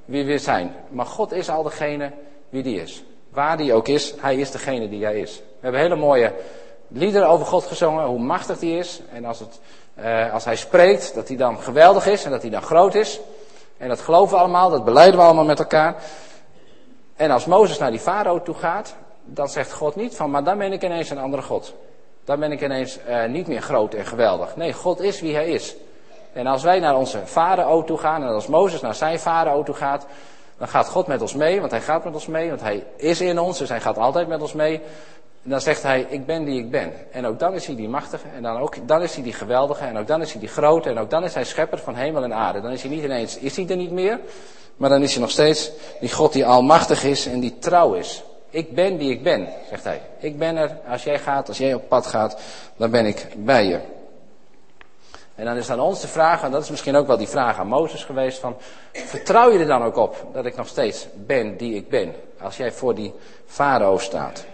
wie 0.06 0.26
we 0.26 0.38
zijn. 0.38 0.76
Maar 0.90 1.06
God 1.06 1.32
is 1.32 1.50
al 1.50 1.64
degene 1.64 2.12
wie 2.50 2.64
die 2.64 2.82
is. 2.82 3.04
Waar 3.30 3.58
die 3.58 3.74
ook 3.74 3.88
is, 3.88 4.14
hij 4.20 4.36
is 4.36 4.52
degene 4.52 4.90
die 4.90 5.04
hij 5.04 5.20
is. 5.20 5.38
We 5.38 5.44
hebben 5.60 5.82
hele 5.82 5.96
mooie 5.96 6.34
liederen 6.88 7.28
over 7.28 7.46
God 7.46 7.64
gezongen, 7.64 8.06
hoe 8.06 8.20
machtig 8.20 8.60
die 8.60 8.78
is. 8.78 9.02
En 9.14 9.26
als, 9.26 9.40
het, 9.40 9.60
uh, 10.00 10.34
als 10.34 10.46
hij 10.46 10.56
spreekt, 10.56 11.14
dat 11.16 11.28
hij 11.28 11.38
dan 11.38 11.60
geweldig 11.60 12.08
is 12.08 12.24
en 12.24 12.32
dat 12.32 12.42
hij 12.42 12.52
dan 12.52 12.62
groot 12.62 12.96
is. 12.96 13.20
En 13.78 13.88
dat 13.88 14.00
geloven 14.00 14.34
we 14.34 14.40
allemaal, 14.40 14.70
dat 14.70 14.86
beleiden 14.86 15.20
we 15.20 15.26
allemaal 15.26 15.46
met 15.46 15.60
elkaar. 15.60 15.96
En 17.16 17.32
als 17.32 17.46
Mozes 17.46 17.78
naar 17.78 17.92
die 17.92 18.00
farao 18.00 18.42
toe 18.42 18.56
gaat, 18.56 18.96
dan 19.26 19.50
zegt 19.50 19.74
God 19.74 19.96
niet 19.96 20.16
van, 20.16 20.32
maar 20.32 20.44
dan 20.44 20.58
ben 20.58 20.72
ik 20.72 20.84
ineens 20.84 21.10
een 21.10 21.20
andere 21.20 21.42
God. 21.42 21.74
Dan 22.24 22.40
ben 22.40 22.52
ik 22.52 22.62
ineens 22.62 23.00
uh, 23.08 23.26
niet 23.26 23.48
meer 23.48 23.62
groot 23.62 23.94
en 23.94 24.06
geweldig. 24.06 24.56
Nee, 24.56 24.74
God 24.74 25.02
is 25.02 25.22
wie 25.22 25.36
hij 25.36 25.50
is. 25.50 25.76
En 26.34 26.48
als 26.48 26.64
wij 26.64 26.80
naar 26.80 26.98
onze 26.98 27.22
farao 27.26 27.84
toe 27.84 27.98
gaan, 27.98 28.22
en 28.24 28.28
als 28.28 28.48
Mozes 28.48 28.82
naar 28.82 28.96
zijn 28.96 29.20
farao 29.20 29.64
toe 29.64 29.76
gaat, 29.76 30.06
dan 30.58 30.68
gaat 30.68 30.90
God 30.90 31.08
met 31.08 31.22
ons 31.22 31.34
mee, 31.34 31.60
want 31.60 31.72
hij 31.72 31.82
gaat 31.82 32.04
met 32.04 32.14
ons 32.14 32.28
mee, 32.28 32.50
want 32.50 32.62
hij 32.62 32.86
is 32.96 33.22
in 33.22 33.40
ons, 33.40 33.58
dus 33.58 33.70
hij 33.70 33.82
gaat 33.82 33.98
altijd 33.98 34.28
met 34.28 34.42
ons 34.42 34.54
mee. 34.54 34.82
En 35.44 35.50
dan 35.50 35.62
zegt 35.62 35.84
hij, 35.84 36.06
ik 36.10 36.26
ben 36.26 36.46
die 36.46 36.60
ik 36.60 36.72
ben. 36.72 36.94
En 37.12 37.26
ook 37.26 37.40
dan 37.40 37.54
is 37.54 37.66
hij 37.66 37.76
die 37.76 37.90
machtige, 37.90 38.28
en 38.36 38.42
dan, 38.42 38.58
ook, 38.58 38.88
dan 38.88 39.02
is 39.02 39.14
hij 39.14 39.24
die 39.24 39.34
geweldige, 39.34 39.86
en 39.86 39.98
ook 39.98 40.08
dan 40.08 40.22
is 40.22 40.32
hij 40.32 40.40
die 40.40 40.50
grote, 40.50 40.90
en 40.90 40.98
ook 40.98 41.10
dan 41.10 41.24
is 41.24 41.34
hij 41.34 41.44
schepper 41.44 41.78
van 41.78 41.96
hemel 41.96 42.24
en 42.24 42.34
aarde. 42.34 42.62
Dan 42.62 42.72
is 42.72 42.82
hij 42.82 42.92
niet 42.92 43.04
ineens, 43.04 43.38
is 43.38 43.56
hij 43.56 43.68
er 43.68 43.76
niet 43.76 43.92
meer, 43.92 44.20
maar 44.78 44.90
dan 44.90 45.02
is 45.02 45.12
hij 45.12 45.22
nog 45.22 45.32
steeds 45.32 45.72
die 46.00 46.12
God 46.12 46.34
die 46.34 46.46
almachtig 46.46 47.04
is 47.04 47.26
en 47.26 47.40
die 47.40 47.58
trouw 47.60 47.94
is. 47.94 48.24
Ik 48.50 48.76
ben 48.76 48.98
die 48.98 49.12
ik 49.12 49.24
ben, 49.24 49.48
zegt 49.70 49.84
hij. 49.84 50.02
Ik 50.20 50.38
ben 50.38 50.56
er, 50.56 50.78
als 50.90 51.04
jij 51.04 51.20
gaat, 51.20 51.48
als 51.48 51.58
jij 51.58 51.74
op 51.74 51.90
pad 51.90 52.08
gaat, 52.08 52.38
dan 52.78 52.92
ben 52.92 53.06
ik 53.06 53.28
bij 53.38 53.66
je. 53.66 53.80
En 55.40 55.46
dan 55.46 55.58
is 55.58 55.70
aan 55.70 55.80
ons 55.80 56.02
de 56.02 56.08
vraag, 56.08 56.44
en 56.44 56.52
dat 56.52 56.64
is 56.64 56.70
misschien 56.70 56.96
ook 56.96 57.08
wel 57.08 57.18
die 57.18 57.28
vraag 57.28 57.58
aan 57.58 57.68
Mozes 57.68 58.04
geweest, 58.04 58.40
van 58.40 58.56
vertrouw 58.92 59.52
je 59.52 59.60
er 59.60 59.68
dan 59.68 59.84
ook 59.84 59.96
op 59.96 60.26
dat 60.34 60.46
ik 60.46 60.56
nog 60.56 60.68
steeds 60.68 61.08
ben 61.16 61.58
die 61.58 61.76
ik 61.76 61.90
ben, 61.90 62.14
als 62.42 62.58
jij 62.58 62.72
voor 62.72 62.96
die 62.96 63.14
farao 63.46 63.98
staat? 63.98 64.46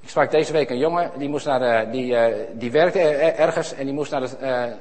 Ik 0.00 0.08
sprak 0.08 0.30
deze 0.30 0.52
week 0.52 0.70
een 0.70 0.78
jongen, 0.78 1.10
die, 1.18 1.28
moest 1.28 1.46
naar 1.46 1.58
de, 1.58 1.90
die, 1.90 2.12
uh, 2.12 2.24
die 2.52 2.70
werkte 2.70 2.98
ergens 2.98 3.74
en 3.74 3.84
die 3.84 3.94
moest 3.94 4.10
naar 4.10 4.20
het, 4.20 4.36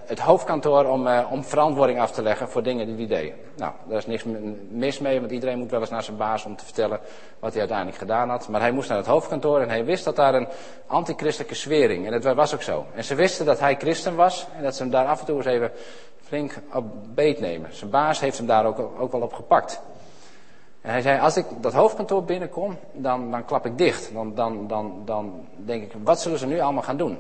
het 0.06 0.20
hoofdkantoor 0.20 0.86
om, 0.86 1.08
om 1.08 1.44
verantwoording 1.44 2.00
af 2.00 2.12
te 2.12 2.22
leggen 2.22 2.50
voor 2.50 2.64
dingen 2.64 2.86
die 2.86 3.08
hij 3.08 3.22
deed. 3.22 3.34
Nou, 3.58 3.74
daar 3.88 3.98
is 3.98 4.08
niks 4.08 4.26
mis 4.70 5.00
mee, 5.00 5.20
want 5.20 5.32
iedereen 5.32 5.58
moet 5.58 5.72
wel 5.72 5.80
eens 5.80 5.90
naar 5.90 6.04
zijn 6.04 6.18
baas 6.18 6.46
om 6.46 6.56
te 6.56 6.66
vertellen 6.66 7.00
wat 7.40 7.52
hij 7.52 7.60
uiteindelijk 7.60 7.98
gedaan 7.98 8.30
had. 8.30 8.48
Maar 8.48 8.62
hij 8.62 8.72
moest 8.72 8.90
naar 8.90 8.98
het 8.98 9.08
hoofdkantoor 9.08 9.62
en 9.62 9.70
hij 9.70 9.86
wist 9.86 10.04
dat 10.04 10.16
daar 10.16 10.34
een 10.34 10.48
antichristelijke 10.88 11.56
zwering, 11.56 12.06
en 12.06 12.22
dat 12.22 12.36
was 12.36 12.54
ook 12.54 12.62
zo. 12.62 12.86
En 12.96 13.04
ze 13.04 13.16
wisten 13.16 13.46
dat 13.46 13.60
hij 13.60 13.76
christen 13.76 14.16
was 14.16 14.48
en 14.58 14.64
dat 14.64 14.76
ze 14.76 14.82
hem 14.82 14.92
daar 14.92 15.06
af 15.06 15.20
en 15.20 15.26
toe 15.26 15.38
eens 15.38 15.46
even 15.46 15.72
flink 16.30 16.54
op 16.74 16.86
beet 17.16 17.40
nemen. 17.40 17.76
Zijn 17.76 17.90
baas 17.90 18.20
heeft 18.20 18.38
hem 18.38 18.48
daar 18.48 18.66
ook, 18.66 18.80
ook 19.00 19.12
wel 19.12 19.22
op 19.22 19.34
gepakt. 19.34 19.82
En 20.82 20.92
hij 20.92 21.02
zei, 21.02 21.20
als 21.20 21.38
ik 21.38 21.46
dat 21.62 21.74
hoofdkantoor 21.74 22.24
binnenkom, 22.24 22.78
dan, 22.92 23.32
dan 23.32 23.46
klap 23.46 23.66
ik 23.66 23.78
dicht. 23.78 24.14
Dan, 24.14 24.36
dan, 24.36 24.68
dan, 24.68 25.02
dan 25.06 25.48
denk 25.56 25.84
ik, 25.84 25.92
wat 26.04 26.22
zullen 26.22 26.40
ze 26.40 26.46
nu 26.46 26.60
allemaal 26.60 26.84
gaan 26.84 26.98
doen? 26.98 27.18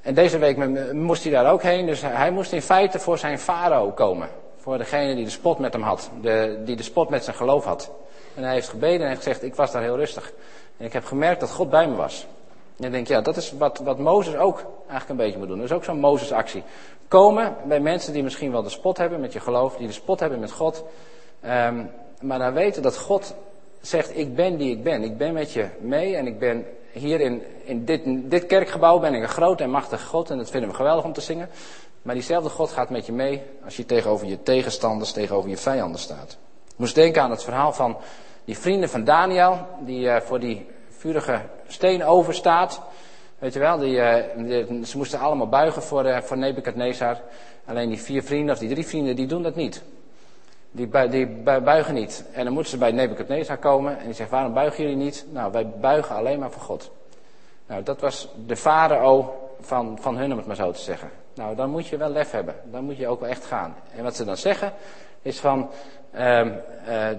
En 0.00 0.14
deze 0.14 0.38
week 0.38 0.92
moest 0.92 1.22
hij 1.22 1.32
daar 1.32 1.52
ook 1.52 1.62
heen, 1.62 1.86
dus 1.86 2.02
hij 2.02 2.30
moest 2.30 2.52
in 2.52 2.62
feite 2.62 2.98
voor 2.98 3.18
zijn 3.18 3.38
farao 3.38 3.90
komen. 3.90 4.28
Voor 4.56 4.78
degene 4.78 5.14
die 5.14 5.24
de 5.24 5.30
spot 5.30 5.58
met 5.58 5.72
hem 5.72 5.82
had, 5.82 6.10
de, 6.20 6.62
die 6.64 6.76
de 6.76 6.82
spot 6.82 7.08
met 7.08 7.24
zijn 7.24 7.36
geloof 7.36 7.64
had. 7.64 7.90
En 8.34 8.42
hij 8.42 8.52
heeft 8.52 8.68
gebeden 8.68 9.00
en 9.00 9.08
heeft 9.08 9.22
gezegd, 9.22 9.42
ik 9.42 9.54
was 9.54 9.72
daar 9.72 9.82
heel 9.82 9.96
rustig. 9.96 10.32
En 10.76 10.86
ik 10.86 10.92
heb 10.92 11.04
gemerkt 11.04 11.40
dat 11.40 11.50
God 11.50 11.70
bij 11.70 11.88
me 11.88 11.94
was. 11.94 12.26
En 12.78 12.84
ik 12.84 12.92
denk, 12.92 13.06
ja, 13.06 13.20
dat 13.20 13.36
is 13.36 13.52
wat, 13.52 13.78
wat 13.78 13.98
Mozes 13.98 14.36
ook 14.36 14.64
eigenlijk 14.78 15.08
een 15.08 15.16
beetje 15.16 15.38
moet 15.38 15.48
doen. 15.48 15.56
Dat 15.56 15.66
is 15.66 15.72
ook 15.72 15.84
zo'n 15.84 16.00
Mozes-actie. 16.00 16.62
Komen 17.08 17.56
bij 17.64 17.80
mensen 17.80 18.12
die 18.12 18.22
misschien 18.22 18.52
wel 18.52 18.62
de 18.62 18.68
spot 18.68 18.96
hebben 18.96 19.20
met 19.20 19.32
je 19.32 19.40
geloof, 19.40 19.76
die 19.76 19.86
de 19.86 19.92
spot 19.92 20.20
hebben 20.20 20.40
met 20.40 20.52
God. 20.52 20.84
Um, 21.44 21.90
maar 22.20 22.38
dan 22.38 22.52
weten 22.52 22.82
dat 22.82 22.96
God 22.96 23.34
zegt, 23.80 24.16
ik 24.16 24.34
ben 24.34 24.56
die 24.56 24.70
ik 24.70 24.82
ben. 24.82 25.02
Ik 25.02 25.16
ben 25.16 25.32
met 25.32 25.52
je 25.52 25.68
mee 25.80 26.16
en 26.16 26.26
ik 26.26 26.38
ben 26.38 26.66
hier 26.92 27.20
in, 27.20 27.42
in 27.64 27.84
dit, 27.84 28.02
dit 28.04 28.46
kerkgebouw 28.46 28.98
ben 28.98 29.14
ik 29.14 29.22
een 29.22 29.28
groot 29.28 29.60
en 29.60 29.70
machtig 29.70 30.04
God. 30.04 30.30
En 30.30 30.36
dat 30.36 30.50
vinden 30.50 30.70
we 30.70 30.76
geweldig 30.76 31.04
om 31.04 31.12
te 31.12 31.20
zingen. 31.20 31.48
Maar 32.02 32.14
diezelfde 32.14 32.50
God 32.50 32.70
gaat 32.70 32.90
met 32.90 33.06
je 33.06 33.12
mee 33.12 33.42
als 33.64 33.76
je 33.76 33.86
tegenover 33.86 34.26
je 34.26 34.42
tegenstanders, 34.42 35.12
tegenover 35.12 35.50
je 35.50 35.56
vijanden 35.56 36.00
staat. 36.00 36.38
Ik 36.68 36.76
moest 36.76 36.94
denken 36.94 37.22
aan 37.22 37.30
het 37.30 37.44
verhaal 37.44 37.72
van 37.72 37.96
die 38.44 38.58
vrienden 38.58 38.88
van 38.88 39.04
Daniel, 39.04 39.66
die 39.80 40.04
uh, 40.04 40.16
voor 40.20 40.40
die 40.40 40.66
vurige 40.88 41.40
steen 41.66 42.04
overstaat. 42.04 42.80
Weet 43.38 43.52
je 43.52 43.58
wel, 43.58 43.78
die, 43.78 43.96
uh, 43.96 44.84
ze 44.84 44.96
moesten 44.96 45.18
allemaal 45.18 45.48
buigen 45.48 45.82
voor, 45.82 46.06
uh, 46.06 46.20
voor 46.20 46.38
Nebukadnezar. 46.38 47.20
Alleen 47.64 47.88
die 47.88 48.00
vier 48.00 48.22
vrienden, 48.22 48.54
of 48.54 48.60
die 48.60 48.68
drie 48.68 48.86
vrienden, 48.86 49.16
die 49.16 49.26
doen 49.26 49.42
dat 49.42 49.54
niet. 49.54 49.82
Die, 50.70 51.08
die 51.08 51.26
buigen 51.62 51.94
niet. 51.94 52.24
En 52.32 52.44
dan 52.44 52.52
moeten 52.52 52.70
ze 52.70 52.78
bij 52.78 52.92
Nebuchadnezzar 52.92 53.58
komen 53.58 53.98
en 53.98 54.04
die 54.04 54.14
zegt, 54.14 54.30
waarom 54.30 54.54
buigen 54.54 54.82
jullie 54.82 54.98
niet? 54.98 55.26
Nou, 55.30 55.52
wij 55.52 55.68
buigen 55.68 56.16
alleen 56.16 56.38
maar 56.38 56.50
voor 56.50 56.62
God. 56.62 56.90
Nou, 57.66 57.82
dat 57.82 58.00
was 58.00 58.28
de 58.46 58.56
farao 58.56 59.48
van, 59.60 59.98
van 60.00 60.16
hun, 60.16 60.30
om 60.30 60.36
het 60.38 60.46
maar 60.46 60.56
zo 60.56 60.72
te 60.72 60.80
zeggen. 60.80 61.10
Nou, 61.34 61.56
dan 61.56 61.70
moet 61.70 61.86
je 61.86 61.96
wel 61.96 62.08
lef 62.08 62.30
hebben. 62.30 62.54
Dan 62.64 62.84
moet 62.84 62.96
je 62.96 63.08
ook 63.08 63.20
wel 63.20 63.28
echt 63.28 63.44
gaan. 63.44 63.74
En 63.96 64.02
wat 64.02 64.16
ze 64.16 64.24
dan 64.24 64.36
zeggen, 64.36 64.72
is 65.22 65.40
van, 65.40 65.70
uh, 66.14 66.44
uh, 66.44 66.52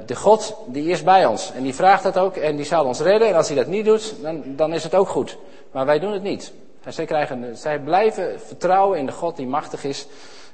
de 0.05 0.15
God, 0.15 0.57
die 0.67 0.89
is 0.89 1.03
bij 1.03 1.25
ons. 1.25 1.51
En 1.51 1.63
die 1.63 1.75
vraagt 1.75 2.03
dat 2.03 2.17
ook 2.17 2.35
en 2.35 2.55
die 2.55 2.65
zal 2.65 2.85
ons 2.85 2.99
redden. 2.99 3.27
En 3.27 3.35
als 3.35 3.47
hij 3.47 3.57
dat 3.57 3.67
niet 3.67 3.85
doet, 3.85 4.15
dan, 4.21 4.43
dan 4.45 4.73
is 4.73 4.83
het 4.83 4.95
ook 4.95 5.07
goed. 5.07 5.37
Maar 5.71 5.85
wij 5.85 5.99
doen 5.99 6.13
het 6.13 6.23
niet. 6.23 6.53
En 6.83 6.93
zij, 6.93 7.05
krijgen, 7.05 7.57
zij 7.57 7.79
blijven 7.79 8.39
vertrouwen 8.39 8.99
in 8.99 9.05
de 9.05 9.11
God 9.11 9.35
die 9.35 9.47
machtig 9.47 9.83
is 9.83 10.07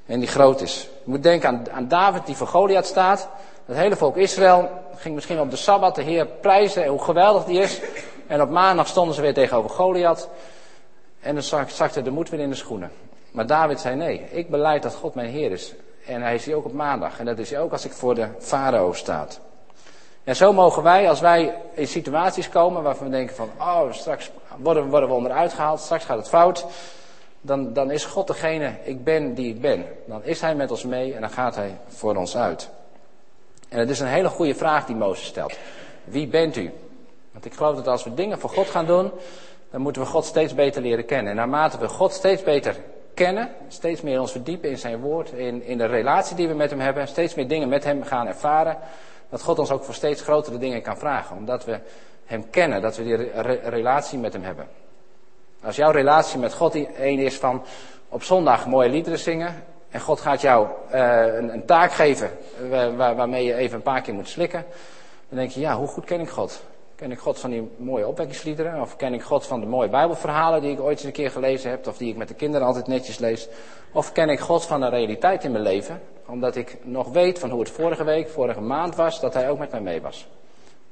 en 0.08 0.20
die 0.20 0.30
groot 0.30 0.62
is. 0.62 0.88
Je 1.04 1.10
moet 1.10 1.24
denken 1.24 1.50
aan, 1.50 1.72
aan 1.72 1.88
David 1.88 2.26
die 2.26 2.36
voor 2.36 2.48
Goliath 2.48 2.86
staat. 2.86 3.30
Het 3.66 3.78
hele 3.78 3.96
volk 3.96 4.18
Israël 4.18 4.70
ging 4.96 5.16
misschien 5.16 5.40
op 5.40 5.50
de 5.52 5.56
Sabbat 5.56 5.96
de 5.96 6.02
Heer 6.02 6.26
prijzen 6.26 6.84
en 6.84 6.90
hoe 6.90 7.04
geweldig 7.04 7.44
die 7.44 7.60
is. 7.60 7.82
En 8.28 8.42
op 8.42 8.50
maandag 8.50 8.88
stonden 8.88 9.16
ze 9.16 9.22
weer 9.22 9.34
tegenover 9.34 9.70
Goliath. 9.70 10.30
En 11.20 11.34
dan 11.34 11.44
zakte 11.68 12.02
de 12.02 12.12
moed 12.12 12.30
weer 12.30 12.40
in 12.40 12.50
de 12.50 12.56
schoenen. 12.56 12.92
Maar 13.32 13.48
David 13.48 13.80
zei 13.80 13.96
nee, 13.96 14.28
ik 14.32 14.50
beleid 14.50 14.84
dat 14.84 14.96
God 14.96 15.16
mijn 15.16 15.30
Heer 15.30 15.52
is. 15.52 15.74
En 16.06 16.22
hij 16.22 16.36
is 16.36 16.46
hij 16.46 16.56
ook 16.56 16.66
op 16.66 16.74
maandag. 16.74 17.20
En 17.20 17.26
dat 17.26 17.38
is 17.38 17.50
hij 17.50 17.60
ook 17.60 17.72
als 17.72 17.86
ik 17.86 17.92
voor 17.92 18.16
de 18.16 18.28
farao 18.40 18.94
staat. 18.94 19.40
En 20.24 20.36
zo 20.36 20.54
mogen 20.54 20.84
wij, 20.84 21.10
als 21.10 21.20
wij 21.20 21.56
in 21.74 21.88
situaties 21.88 22.50
komen 22.50 22.84
waarvan 22.84 23.06
we 23.06 23.12
denken 23.12 23.36
van, 23.36 23.50
oh, 23.60 23.92
straks 23.92 24.32
worden, 24.58 24.90
worden 24.90 25.10
we 25.10 25.16
onderuit 25.16 25.54
gehaald, 25.54 25.80
straks 25.80 26.06
gaat 26.06 26.18
het 26.18 26.30
fout. 26.30 26.66
Dan, 27.42 27.74
dan 27.74 27.92
is 27.92 28.06
God 28.06 28.28
degene, 28.28 28.76
ik 28.84 29.04
ben 29.04 29.34
die 29.34 29.54
ik 29.54 29.62
ben. 29.62 29.86
Dan 30.06 30.24
is 30.24 30.42
hij 30.42 30.56
met 30.56 30.72
ons 30.72 30.84
mee 30.84 31.14
en 31.14 31.22
dan 31.22 31.30
gaat 31.30 31.56
hij 31.56 31.78
voor 31.88 32.16
ons 32.16 32.38
uit. 32.38 32.70
En 33.70 33.80
het 33.80 33.90
is 33.90 34.00
een 34.00 34.08
hele 34.08 34.30
goede 34.30 34.56
vraag 34.56 34.86
die 34.86 34.96
Mozes 34.96 35.26
stelt. 35.26 35.58
Wie 36.04 36.28
bent 36.28 36.56
u? 36.56 36.72
Want 37.32 37.46
ik 37.46 37.54
geloof 37.54 37.76
dat 37.76 37.88
als 37.88 38.04
we 38.04 38.14
dingen 38.14 38.40
voor 38.40 38.50
God 38.50 38.68
gaan 38.68 38.86
doen, 38.86 39.12
dan 39.72 39.82
moeten 39.82 40.02
we 40.02 40.08
God 40.08 40.26
steeds 40.26 40.54
beter 40.54 40.82
leren 40.82 41.06
kennen. 41.06 41.32
En 41.32 41.38
naarmate 41.38 41.78
we 41.78 41.88
God 41.88 42.12
steeds 42.12 42.44
beter 42.44 42.76
kennen, 43.14 43.50
steeds 43.68 44.02
meer 44.02 44.20
ons 44.20 44.32
verdiepen 44.32 44.70
in 44.70 44.78
zijn 44.78 45.00
woord, 45.00 45.32
in, 45.32 45.64
in 45.64 45.78
de 45.78 45.86
relatie 45.86 46.36
die 46.36 46.48
we 46.48 46.54
met 46.54 46.70
hem 46.70 46.80
hebben, 46.80 47.08
steeds 47.08 47.36
meer 47.36 47.48
dingen 47.48 47.70
met 47.70 47.84
hem 47.84 48.04
gaan 48.04 48.28
ervaren, 48.28 48.78
dat 49.30 49.42
God 49.42 49.60
ons 49.60 49.72
ook 49.72 49.84
voor 49.84 49.94
steeds 49.94 50.22
grotere 50.22 50.58
dingen 50.58 50.82
kan 50.82 50.98
vragen. 50.98 51.38
Omdat 51.38 51.66
we 51.66 51.80
hem 52.26 52.50
kennen, 52.50 52.82
dat 52.82 52.98
we 52.98 53.04
die 53.04 53.16
relatie 53.70 54.20
met 54.20 54.34
hem 54.34 54.44
hebben. 54.44 54.68
Als 55.64 55.76
jouw 55.76 55.92
relatie 55.92 56.40
met 56.40 56.54
God 56.54 56.76
één 56.96 57.20
is 57.20 57.36
van 57.36 57.64
op 58.10 58.24
zondag 58.24 58.68
mooie 58.68 58.90
liederen 58.90 59.20
zingen. 59.20 59.64
En 59.90 60.00
God 60.00 60.22
gaat 60.22 60.42
jou 60.42 60.68
uh, 60.94 61.26
een, 61.36 61.54
een, 61.54 61.66
taak 61.66 61.92
geven 61.92 62.30
waar, 62.70 63.16
waarmee 63.16 63.46
je 63.46 63.54
even 63.54 63.76
een 63.76 63.82
paar 63.82 64.02
keer 64.02 64.14
moet 64.14 64.28
slikken. 64.28 64.66
Dan 65.30 65.38
denk 65.38 65.52
je, 65.52 65.60
ja, 65.60 65.76
hoe 65.76 65.88
goed 65.88 66.06
ken 66.06 66.20
ik 66.20 66.30
God? 66.30 66.62
Ken 66.96 67.12
ik 67.12 67.20
God 67.20 67.40
van 67.40 67.50
die 67.50 67.72
mooie 67.78 68.08
opwekkingsliederen? 68.08 68.82
Of 68.82 68.96
ken 68.96 69.14
ik 69.14 69.22
God 69.22 69.46
van 69.46 69.60
de 69.60 69.66
mooie 69.66 69.90
Bijbelverhalen 69.90 70.62
die 70.62 70.72
ik 70.72 70.80
ooit 70.80 70.98
eens 70.98 71.06
een 71.06 71.12
keer 71.12 71.32
gelezen 71.32 71.70
heb? 71.70 71.88
Of 71.88 71.98
die 71.98 72.10
ik 72.10 72.18
met 72.18 72.28
de 72.28 72.34
kinderen 72.34 72.68
altijd 72.68 72.88
netjes 72.88 73.18
lees? 73.18 73.48
Of 73.92 74.12
ken 74.12 74.30
ik 74.30 74.40
God 74.40 74.66
van 74.66 74.80
de 74.80 74.90
realiteit 74.90 75.44
in 75.44 75.52
mijn 75.52 75.64
leven? 75.64 76.02
Omdat 76.26 76.56
ik 76.56 76.78
nog 76.84 77.10
weet 77.10 77.40
van 77.40 77.50
hoe 77.50 77.60
het 77.60 77.70
vorige 77.70 78.04
week, 78.04 78.30
vorige 78.30 78.62
maand 78.62 78.96
was, 78.96 79.20
dat 79.20 79.34
Hij 79.34 79.50
ook 79.50 79.60
met 79.60 79.72
mij 79.72 79.82
mee 79.82 80.02
was. 80.02 80.28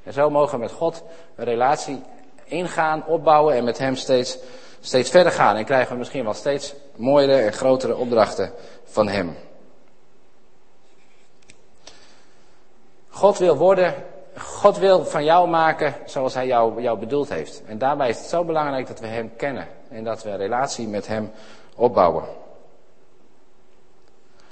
En 0.04 0.13
zo 0.13 0.30
mogen 0.30 0.58
we 0.58 0.63
met 0.63 0.71
God 0.71 1.04
een 1.36 1.45
relatie 1.45 2.01
ingaan, 2.45 3.05
opbouwen 3.05 3.55
en 3.55 3.63
met 3.63 3.77
Hem 3.77 3.95
steeds, 3.95 4.38
steeds 4.79 5.10
verder 5.10 5.31
gaan. 5.31 5.55
En 5.55 5.65
krijgen 5.65 5.91
we 5.91 5.97
misschien 5.97 6.23
wel 6.23 6.34
steeds 6.34 6.73
mooiere 6.95 7.36
en 7.36 7.53
grotere 7.53 7.95
opdrachten 7.95 8.51
van 8.84 9.08
Hem. 9.08 9.38
God 13.10 13.38
wil 13.38 13.58
worden 13.58 13.93
God 14.38 14.77
wil 14.77 15.05
van 15.05 15.23
jou 15.23 15.49
maken 15.49 15.93
zoals 16.05 16.34
Hij 16.34 16.47
jou, 16.47 16.81
jou 16.81 16.99
bedoeld 16.99 17.29
heeft. 17.29 17.62
En 17.65 17.77
daarbij 17.77 18.10
is 18.10 18.17
het 18.17 18.27
zo 18.27 18.43
belangrijk 18.43 18.88
dat 18.88 18.99
we 18.99 19.08
Hem 19.08 19.31
kennen 19.38 19.67
en 19.89 20.03
dat 20.03 20.23
we 20.23 20.29
een 20.29 20.38
relatie 20.38 20.88
met 20.88 21.08
Hem 21.08 21.31
opbouwen. 21.75 22.23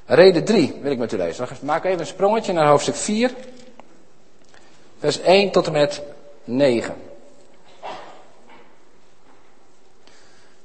Reden 0.06 0.44
3 0.44 0.80
wil 0.82 0.92
ik 0.92 0.98
met 0.98 1.12
u 1.12 1.18
lezen. 1.18 1.48
Maak 1.62 1.84
even 1.84 2.00
een 2.00 2.06
sprongetje 2.06 2.54
naar 2.54 2.68
hoofdstuk 2.68 2.96
4, 2.96 3.32
vers 5.00 5.20
1 5.22 5.52
tot 5.52 5.66
en 5.68 5.72
met 5.72 6.04
9. 6.44 6.96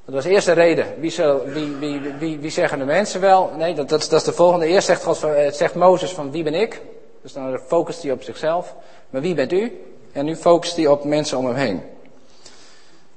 Dat 0.09 0.17
was 0.17 0.27
de 0.27 0.31
eerste 0.31 0.53
reden. 0.53 0.87
Wie, 0.99 1.15
wie, 1.45 1.77
wie, 1.77 2.01
wie, 2.19 2.39
wie, 2.39 2.51
zeggen 2.51 2.79
de 2.79 2.85
mensen 2.85 3.21
wel? 3.21 3.51
Nee, 3.57 3.75
dat, 3.75 3.89
dat, 3.89 4.13
is 4.13 4.25
de 4.25 4.33
volgende. 4.33 4.67
Eerst 4.67 4.87
zegt, 4.87 5.05
God, 5.05 5.27
zegt 5.51 5.75
Mozes 5.75 6.11
van 6.11 6.31
wie 6.31 6.43
ben 6.43 6.55
ik? 6.55 6.81
Dus 7.23 7.33
dan 7.33 7.59
focust 7.67 8.03
hij 8.03 8.13
op 8.13 8.23
zichzelf. 8.23 8.75
Maar 9.11 9.21
wie 9.21 9.35
bent 9.35 9.53
u? 9.53 9.81
En 10.13 10.25
nu 10.25 10.37
focust 10.37 10.77
hij 10.77 10.87
op 10.87 11.05
mensen 11.05 11.39
om 11.39 11.47
hem 11.47 11.55
heen. 11.55 11.83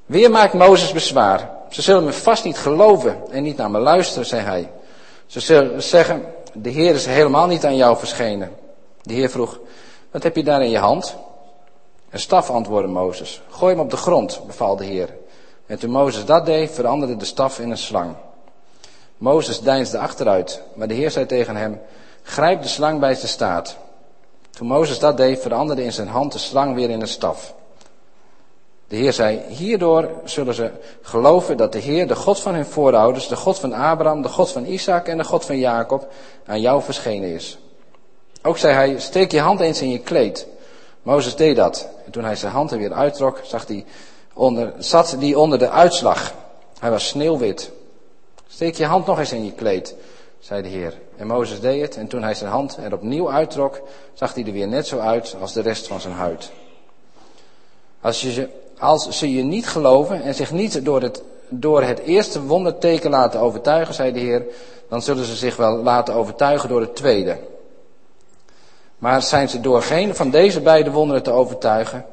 Weer 0.06 0.32
maakt 0.32 0.54
Mozes 0.54 0.91
bezwaar. 0.91 1.49
Ze 1.69 1.82
zullen 1.82 2.04
me 2.04 2.13
vast 2.13 2.43
niet 2.43 2.58
geloven 2.58 3.17
en 3.30 3.43
niet 3.43 3.58
naar 3.58 3.71
me 3.71 3.80
luisteren, 3.80 4.25
zei 4.25 4.41
hij. 4.41 4.71
Ze 5.25 5.39
zullen 5.39 5.84
zeggen, 5.84 6.25
de 6.54 6.69
Heer 6.69 6.93
is 6.93 7.06
helemaal 7.06 7.47
niet 7.47 7.65
aan 7.65 7.75
jou 7.75 7.97
verschenen. 7.97 8.51
De 9.01 9.13
Heer 9.13 9.30
vroeg, 9.30 9.60
wat 10.12 10.23
heb 10.23 10.36
je 10.36 10.43
daar 10.43 10.62
in 10.62 10.69
je 10.69 10.77
hand? 10.77 11.15
Een 12.10 12.19
staf, 12.19 12.49
antwoordde 12.49 12.91
Mozes. 12.91 13.41
Gooi 13.49 13.73
hem 13.73 13.84
op 13.84 13.89
de 13.89 13.97
grond, 13.97 14.41
beval 14.47 14.75
de 14.75 14.86
Heer. 14.86 15.19
En 15.65 15.80
toen 15.80 15.89
Mozes 15.89 16.26
dat 16.26 16.45
deed, 16.45 16.71
veranderde 16.71 17.17
de 17.17 17.26
staf 17.26 17.60
in 17.60 17.69
een 17.69 17.78
slang. 17.78 18.15
Mozes 19.17 19.60
deinsde 19.60 19.97
achteruit, 19.97 20.62
maar 20.74 20.88
de 20.88 20.93
Heer 20.93 21.12
zei 21.12 21.26
tegen 21.26 21.56
hem, 21.56 21.82
grijp 22.24 22.62
de 22.62 22.67
slang 22.67 23.00
bij 23.00 23.15
zijn 23.15 23.28
staart. 23.28 23.78
Toen 24.50 24.67
Mozes 24.67 25.00
dat 25.00 25.17
deed, 25.17 25.39
veranderde 25.39 25.84
in 25.84 25.93
zijn 25.93 26.08
hand 26.08 26.32
de 26.32 26.39
slang 26.39 26.76
weer 26.76 26.89
in 26.89 27.02
een 27.02 27.08
staf. 27.08 27.54
De 28.88 28.95
Heer 28.95 29.13
zei, 29.13 29.41
hierdoor 29.47 30.10
zullen 30.24 30.54
ze 30.54 30.71
geloven 31.02 31.58
dat 31.58 31.71
de 31.71 31.80
Heer, 31.80 32.08
de 32.08 32.15
God 32.15 32.39
van 32.39 32.54
hun 32.54 32.65
voorouders, 32.65 33.28
de 33.28 33.36
God 33.36 33.60
van 33.60 33.74
Abraham, 33.74 34.21
de 34.21 34.30
God 34.30 34.52
van 34.52 34.65
Isaac 34.65 35.08
en 35.08 35.17
de 35.17 35.24
God 35.24 35.45
van 35.45 35.58
Jacob, 35.58 36.12
aan 36.45 36.62
jou 36.62 36.82
verschenen 36.82 37.30
is. 37.30 37.58
Ook 38.41 38.58
zei 38.58 38.74
hij, 38.74 39.00
steek 39.00 39.32
je 39.32 39.39
hand 39.39 39.60
eens 39.60 39.82
in 39.82 39.89
je 39.89 40.00
kleed. 40.00 40.47
Mozes 41.02 41.36
deed 41.36 41.56
dat. 41.56 41.88
En 42.06 42.12
toen 42.12 42.24
hij 42.24 42.36
zijn 42.36 42.52
hand 42.52 42.71
er 42.71 42.78
weer 42.78 42.93
uittrok, 42.93 43.39
zag 43.43 43.67
hij 43.67 43.86
onder, 44.41 44.73
zat 44.77 45.15
die 45.19 45.39
onder 45.39 45.60
de 45.60 45.69
uitslag. 45.69 46.34
Hij 46.80 46.89
was 46.89 47.08
sneeuwwit. 47.08 47.71
Steek 48.47 48.75
je 48.75 48.86
hand 48.86 49.06
nog 49.06 49.19
eens 49.19 49.32
in 49.32 49.45
je 49.45 49.51
kleed 49.51 49.95
zei 50.41 50.62
de 50.62 50.67
Heer. 50.67 50.93
En 51.17 51.27
Mozes 51.27 51.60
deed 51.60 51.82
het 51.82 51.97
en 51.97 52.08
toen 52.08 52.23
hij 52.23 52.34
zijn 52.34 52.51
hand 52.51 52.77
er 52.77 52.93
opnieuw 52.93 53.32
uittrok, 53.32 53.82
zag 54.13 54.34
hij 54.34 54.45
er 54.45 54.51
weer 54.51 54.67
net 54.67 54.88
zo 54.88 54.99
uit 54.99 55.36
als 55.41 55.54
de 55.54 55.62
rest 55.62 55.88
van 55.88 56.01
zijn 56.01 56.13
huid. 56.13 56.51
Als, 58.01 58.21
je, 58.21 58.49
als 58.80 59.17
ze 59.17 59.34
je 59.34 59.43
niet 59.43 59.67
geloven 59.67 60.21
en 60.21 60.36
zich 60.36 60.51
niet 60.51 60.86
door 60.86 61.01
het, 61.01 61.23
door 61.49 61.84
het 61.84 61.99
eerste 61.99 62.41
wonderteken 62.41 63.10
laten 63.10 63.39
overtuigen, 63.39 63.93
zei 63.93 64.12
de 64.12 64.19
Heer, 64.19 64.45
dan 64.89 65.01
zullen 65.01 65.25
ze 65.25 65.36
zich 65.36 65.56
wel 65.56 65.77
laten 65.77 66.13
overtuigen 66.13 66.69
door 66.69 66.82
het 66.82 66.95
tweede. 66.95 67.38
Maar 68.97 69.21
zijn 69.21 69.49
ze 69.49 69.60
door 69.60 69.82
geen 69.82 70.15
van 70.15 70.30
deze 70.30 70.62
beide 70.62 70.91
wonderen 70.91 71.23
te 71.23 71.32
overtuigen 71.32 72.06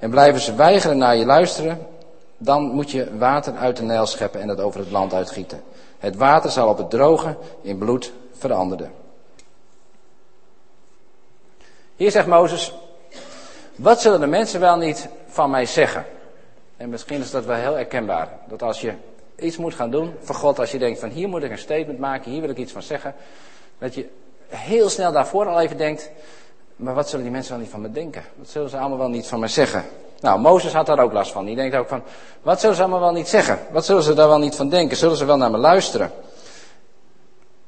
en 0.00 0.10
blijven 0.10 0.40
ze 0.40 0.54
weigeren 0.54 0.98
naar 0.98 1.16
je 1.16 1.24
luisteren, 1.24 1.86
dan 2.38 2.62
moet 2.62 2.90
je 2.90 3.18
water 3.18 3.56
uit 3.56 3.76
de 3.76 3.82
Nijl 3.82 4.06
scheppen 4.06 4.40
en 4.40 4.48
het 4.48 4.60
over 4.60 4.80
het 4.80 4.90
land 4.90 5.14
uitgieten. 5.14 5.62
Het 5.98 6.16
water 6.16 6.50
zal 6.50 6.68
op 6.68 6.78
het 6.78 6.90
droge 6.90 7.36
in 7.62 7.78
bloed 7.78 8.12
veranderen. 8.38 8.92
Hier 11.96 12.10
zegt 12.10 12.26
Mozes, 12.26 12.74
wat 13.76 14.00
zullen 14.00 14.20
de 14.20 14.26
mensen 14.26 14.60
wel 14.60 14.76
niet 14.76 15.08
van 15.26 15.50
mij 15.50 15.66
zeggen? 15.66 16.04
En 16.76 16.88
misschien 16.88 17.20
is 17.20 17.30
dat 17.30 17.44
wel 17.44 17.56
heel 17.56 17.74
herkenbaar. 17.74 18.28
Dat 18.48 18.62
als 18.62 18.80
je 18.80 18.92
iets 19.36 19.56
moet 19.56 19.74
gaan 19.74 19.90
doen 19.90 20.14
voor 20.20 20.34
God, 20.34 20.58
als 20.58 20.70
je 20.70 20.78
denkt 20.78 21.00
van 21.00 21.08
hier 21.08 21.28
moet 21.28 21.42
ik 21.42 21.50
een 21.50 21.58
statement 21.58 21.98
maken, 21.98 22.30
hier 22.30 22.40
wil 22.40 22.50
ik 22.50 22.56
iets 22.56 22.72
van 22.72 22.82
zeggen. 22.82 23.14
Dat 23.78 23.94
je 23.94 24.08
heel 24.48 24.88
snel 24.88 25.12
daarvoor 25.12 25.46
al 25.46 25.60
even 25.60 25.76
denkt, 25.76 26.10
maar 26.80 26.94
wat 26.94 27.08
zullen 27.08 27.24
die 27.24 27.32
mensen 27.34 27.52
wel 27.52 27.60
niet 27.60 27.70
van 27.70 27.80
me 27.80 27.90
denken? 27.90 28.24
Wat 28.36 28.48
zullen 28.48 28.70
ze 28.70 28.78
allemaal 28.78 28.98
wel 28.98 29.08
niet 29.08 29.26
van 29.26 29.40
me 29.40 29.48
zeggen? 29.48 29.84
Nou, 30.20 30.40
Mozes 30.40 30.72
had 30.72 30.86
daar 30.86 30.98
ook 30.98 31.12
last 31.12 31.32
van. 31.32 31.44
Die 31.44 31.56
denkt 31.56 31.76
ook 31.76 31.88
van, 31.88 32.02
wat 32.42 32.60
zullen 32.60 32.76
ze 32.76 32.82
allemaal 32.82 33.00
wel 33.00 33.12
niet 33.12 33.28
zeggen? 33.28 33.58
Wat 33.70 33.84
zullen 33.84 34.02
ze 34.02 34.14
daar 34.14 34.28
wel 34.28 34.38
niet 34.38 34.56
van 34.56 34.68
denken? 34.68 34.96
Zullen 34.96 35.16
ze 35.16 35.24
wel 35.24 35.36
naar 35.36 35.50
me 35.50 35.58
luisteren? 35.58 36.12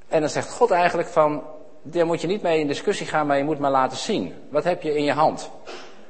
En 0.08 0.20
dan 0.20 0.28
zegt 0.28 0.50
God 0.50 0.70
eigenlijk 0.70 1.08
van, 1.08 1.42
daar 1.82 2.06
moet 2.06 2.20
je 2.20 2.26
niet 2.26 2.42
mee 2.42 2.60
in 2.60 2.66
discussie 2.66 3.06
gaan, 3.06 3.26
maar 3.26 3.36
je 3.36 3.44
moet 3.44 3.58
maar 3.58 3.70
laten 3.70 3.96
zien. 3.96 4.34
Wat 4.50 4.64
heb 4.64 4.82
je 4.82 4.96
in 4.96 5.04
je 5.04 5.12
hand? 5.12 5.50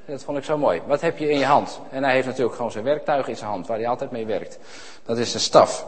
Dat 0.06 0.22
vond 0.22 0.38
ik 0.38 0.44
zo 0.44 0.58
mooi. 0.58 0.82
Wat 0.86 1.00
heb 1.00 1.18
je 1.18 1.30
in 1.30 1.38
je 1.38 1.44
hand? 1.44 1.80
En 1.90 2.04
hij 2.04 2.14
heeft 2.14 2.26
natuurlijk 2.26 2.56
gewoon 2.56 2.70
zijn 2.70 2.84
werktuig 2.84 3.28
in 3.28 3.36
zijn 3.36 3.50
hand, 3.50 3.66
waar 3.66 3.76
hij 3.76 3.88
altijd 3.88 4.10
mee 4.10 4.26
werkt. 4.26 4.58
Dat 5.04 5.18
is 5.18 5.30
zijn 5.30 5.42
staf. 5.42 5.86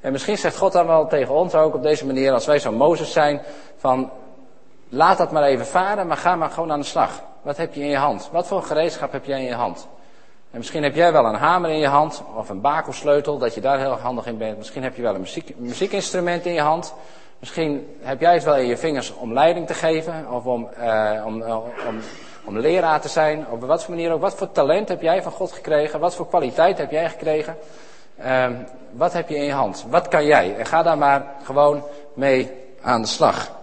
En 0.00 0.12
misschien 0.12 0.38
zegt 0.38 0.56
God 0.56 0.72
dan 0.72 0.86
wel 0.86 1.06
tegen 1.06 1.34
ons 1.34 1.54
ook 1.54 1.74
op 1.74 1.82
deze 1.82 2.06
manier, 2.06 2.32
als 2.32 2.46
wij 2.46 2.58
zo 2.58 2.72
Mozes 2.72 3.12
zijn, 3.12 3.40
van 3.76 4.10
laat 4.88 5.18
dat 5.18 5.32
maar 5.32 5.42
even 5.42 5.66
varen, 5.66 6.06
maar 6.06 6.16
ga 6.16 6.36
maar 6.36 6.50
gewoon 6.50 6.72
aan 6.72 6.80
de 6.80 6.86
slag. 6.86 7.22
Wat 7.42 7.56
heb 7.56 7.74
je 7.74 7.80
in 7.80 7.88
je 7.88 7.96
hand? 7.96 8.28
Wat 8.32 8.46
voor 8.46 8.62
gereedschap 8.62 9.12
heb 9.12 9.24
jij 9.24 9.38
in 9.38 9.46
je 9.46 9.54
hand? 9.54 9.88
En 10.50 10.58
misschien 10.58 10.82
heb 10.82 10.94
jij 10.94 11.12
wel 11.12 11.24
een 11.24 11.34
hamer 11.34 11.70
in 11.70 11.78
je 11.78 11.86
hand, 11.86 12.22
of 12.34 12.48
een 12.48 12.60
bakelsleutel, 12.60 13.38
dat 13.38 13.54
je 13.54 13.60
daar 13.60 13.78
heel 13.78 13.98
handig 13.98 14.26
in 14.26 14.38
bent. 14.38 14.58
Misschien 14.58 14.82
heb 14.82 14.96
je 14.96 15.02
wel 15.02 15.14
een 15.14 15.20
muziek, 15.20 15.54
muziekinstrument 15.56 16.46
in 16.46 16.52
je 16.52 16.60
hand. 16.60 16.94
Misschien 17.38 17.96
heb 18.00 18.20
jij 18.20 18.34
het 18.34 18.44
wel 18.44 18.56
in 18.56 18.66
je 18.66 18.76
vingers 18.76 19.14
om 19.14 19.32
leiding 19.32 19.66
te 19.66 19.74
geven, 19.74 20.30
of 20.30 20.44
om, 20.44 20.68
uh, 20.78 21.22
om, 21.26 21.42
uh, 21.42 21.56
om, 21.88 22.00
om 22.44 22.58
leraar 22.58 23.00
te 23.00 23.08
zijn. 23.08 23.46
Op 23.50 23.64
wat 23.64 23.84
voor 23.84 23.94
manier 23.94 24.12
ook. 24.12 24.20
Wat 24.20 24.34
voor 24.34 24.52
talent 24.52 24.88
heb 24.88 25.02
jij 25.02 25.22
van 25.22 25.32
God 25.32 25.52
gekregen? 25.52 26.00
Wat 26.00 26.14
voor 26.14 26.28
kwaliteit 26.28 26.78
heb 26.78 26.90
jij 26.90 27.08
gekregen? 27.08 27.56
Uh, 28.20 28.46
wat 28.90 29.12
heb 29.12 29.28
je 29.28 29.36
in 29.36 29.44
je 29.44 29.52
hand? 29.52 29.86
Wat 29.90 30.08
kan 30.08 30.24
jij? 30.24 30.56
En 30.56 30.66
ga 30.66 30.82
daar 30.82 30.98
maar 30.98 31.26
gewoon 31.42 31.82
mee 32.14 32.50
aan 32.80 33.02
de 33.02 33.08
slag. 33.08 33.57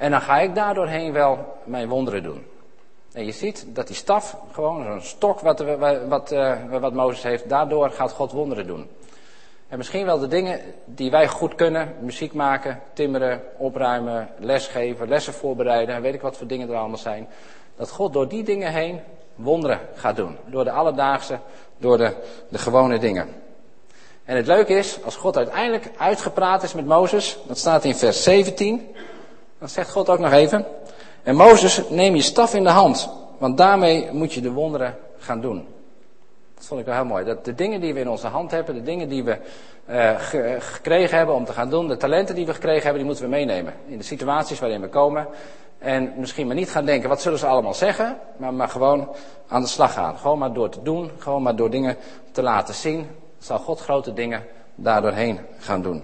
En 0.00 0.10
dan 0.10 0.20
ga 0.20 0.38
ik 0.38 0.54
daardoorheen 0.54 1.12
wel 1.12 1.58
mijn 1.64 1.88
wonderen 1.88 2.22
doen. 2.22 2.46
En 3.12 3.24
je 3.24 3.32
ziet 3.32 3.66
dat 3.68 3.86
die 3.86 3.96
staf, 3.96 4.36
gewoon 4.52 4.84
zo'n 4.84 5.00
stok 5.00 5.40
wat, 5.40 5.64
wat, 6.08 6.32
uh, 6.32 6.56
wat 6.80 6.92
Mozes 6.92 7.22
heeft, 7.22 7.48
daardoor 7.48 7.90
gaat 7.90 8.12
God 8.12 8.32
wonderen 8.32 8.66
doen. 8.66 8.88
En 9.68 9.78
misschien 9.78 10.04
wel 10.04 10.18
de 10.18 10.28
dingen 10.28 10.60
die 10.84 11.10
wij 11.10 11.28
goed 11.28 11.54
kunnen. 11.54 11.94
Muziek 12.00 12.32
maken, 12.32 12.80
timmeren, 12.92 13.42
opruimen, 13.56 14.28
lesgeven, 14.38 15.08
lessen 15.08 15.32
voorbereiden. 15.32 16.02
Weet 16.02 16.14
ik 16.14 16.20
wat 16.20 16.36
voor 16.36 16.46
dingen 16.46 16.68
er 16.68 16.76
allemaal 16.76 16.98
zijn. 16.98 17.28
Dat 17.76 17.90
God 17.90 18.12
door 18.12 18.28
die 18.28 18.42
dingen 18.42 18.72
heen 18.72 19.00
wonderen 19.34 19.80
gaat 19.94 20.16
doen. 20.16 20.36
Door 20.46 20.64
de 20.64 20.70
alledaagse, 20.72 21.38
door 21.78 21.98
de, 21.98 22.14
de 22.48 22.58
gewone 22.58 22.98
dingen. 22.98 23.28
En 24.24 24.36
het 24.36 24.46
leuke 24.46 24.74
is, 24.74 25.04
als 25.04 25.16
God 25.16 25.36
uiteindelijk 25.36 25.90
uitgepraat 25.96 26.62
is 26.62 26.74
met 26.74 26.86
Mozes, 26.86 27.38
dat 27.46 27.58
staat 27.58 27.84
in 27.84 27.94
vers 27.94 28.22
17, 28.22 28.94
dan 29.60 29.68
zegt 29.68 29.90
God 29.90 30.08
ook 30.08 30.18
nog 30.18 30.32
even, 30.32 30.66
en 31.22 31.36
Mozes, 31.36 31.82
neem 31.88 32.14
je 32.14 32.22
staf 32.22 32.54
in 32.54 32.62
de 32.62 32.70
hand, 32.70 33.10
want 33.38 33.56
daarmee 33.56 34.12
moet 34.12 34.32
je 34.32 34.40
de 34.40 34.50
wonderen 34.50 34.96
gaan 35.18 35.40
doen. 35.40 35.66
Dat 36.54 36.66
vond 36.66 36.80
ik 36.80 36.86
wel 36.86 36.94
heel 36.94 37.04
mooi. 37.04 37.24
Dat 37.24 37.44
de 37.44 37.54
dingen 37.54 37.80
die 37.80 37.94
we 37.94 38.00
in 38.00 38.08
onze 38.08 38.26
hand 38.26 38.50
hebben, 38.50 38.74
de 38.74 38.82
dingen 38.82 39.08
die 39.08 39.24
we 39.24 39.38
uh, 39.90 40.10
gekregen 40.58 41.16
hebben 41.16 41.34
om 41.34 41.44
te 41.44 41.52
gaan 41.52 41.70
doen, 41.70 41.88
de 41.88 41.96
talenten 41.96 42.34
die 42.34 42.46
we 42.46 42.54
gekregen 42.54 42.82
hebben, 42.82 42.98
die 42.98 43.04
moeten 43.04 43.24
we 43.24 43.30
meenemen. 43.30 43.74
In 43.86 43.98
de 43.98 44.04
situaties 44.04 44.60
waarin 44.60 44.80
we 44.80 44.88
komen. 44.88 45.26
En 45.78 46.12
misschien 46.16 46.46
maar 46.46 46.56
niet 46.56 46.70
gaan 46.70 46.84
denken, 46.84 47.08
wat 47.08 47.20
zullen 47.20 47.38
ze 47.38 47.46
allemaal 47.46 47.74
zeggen? 47.74 48.16
Maar, 48.36 48.54
maar 48.54 48.68
gewoon 48.68 49.08
aan 49.48 49.62
de 49.62 49.68
slag 49.68 49.92
gaan. 49.92 50.18
Gewoon 50.18 50.38
maar 50.38 50.52
door 50.52 50.68
te 50.68 50.82
doen, 50.82 51.10
gewoon 51.18 51.42
maar 51.42 51.56
door 51.56 51.70
dingen 51.70 51.96
te 52.32 52.42
laten 52.42 52.74
zien, 52.74 53.06
zal 53.38 53.58
God 53.58 53.80
grote 53.80 54.12
dingen 54.12 54.44
daardoorheen 54.74 55.38
gaan 55.58 55.82
doen. 55.82 56.02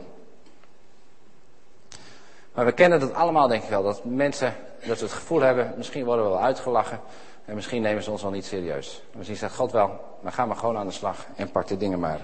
Maar 2.56 2.64
we 2.64 2.72
kennen 2.72 3.00
dat 3.00 3.14
allemaal, 3.14 3.48
denk 3.48 3.62
ik 3.62 3.68
wel. 3.68 3.82
Dat 3.82 4.04
mensen, 4.04 4.54
dat 4.86 4.98
we 4.98 5.04
het 5.04 5.14
gevoel 5.14 5.40
hebben, 5.40 5.74
misschien 5.76 6.04
worden 6.04 6.24
we 6.24 6.30
wel 6.30 6.42
uitgelachen. 6.42 7.00
En 7.44 7.54
misschien 7.54 7.82
nemen 7.82 8.02
ze 8.02 8.10
ons 8.10 8.22
wel 8.22 8.30
niet 8.30 8.44
serieus. 8.44 9.02
Misschien 9.12 9.36
zegt 9.36 9.54
God 9.54 9.72
wel, 9.72 10.00
maar 10.20 10.32
ga 10.32 10.46
maar 10.46 10.56
gewoon 10.56 10.76
aan 10.76 10.86
de 10.86 10.92
slag 10.92 11.26
en 11.36 11.50
pak 11.50 11.66
de 11.66 11.76
dingen 11.76 11.98
maar. 11.98 12.20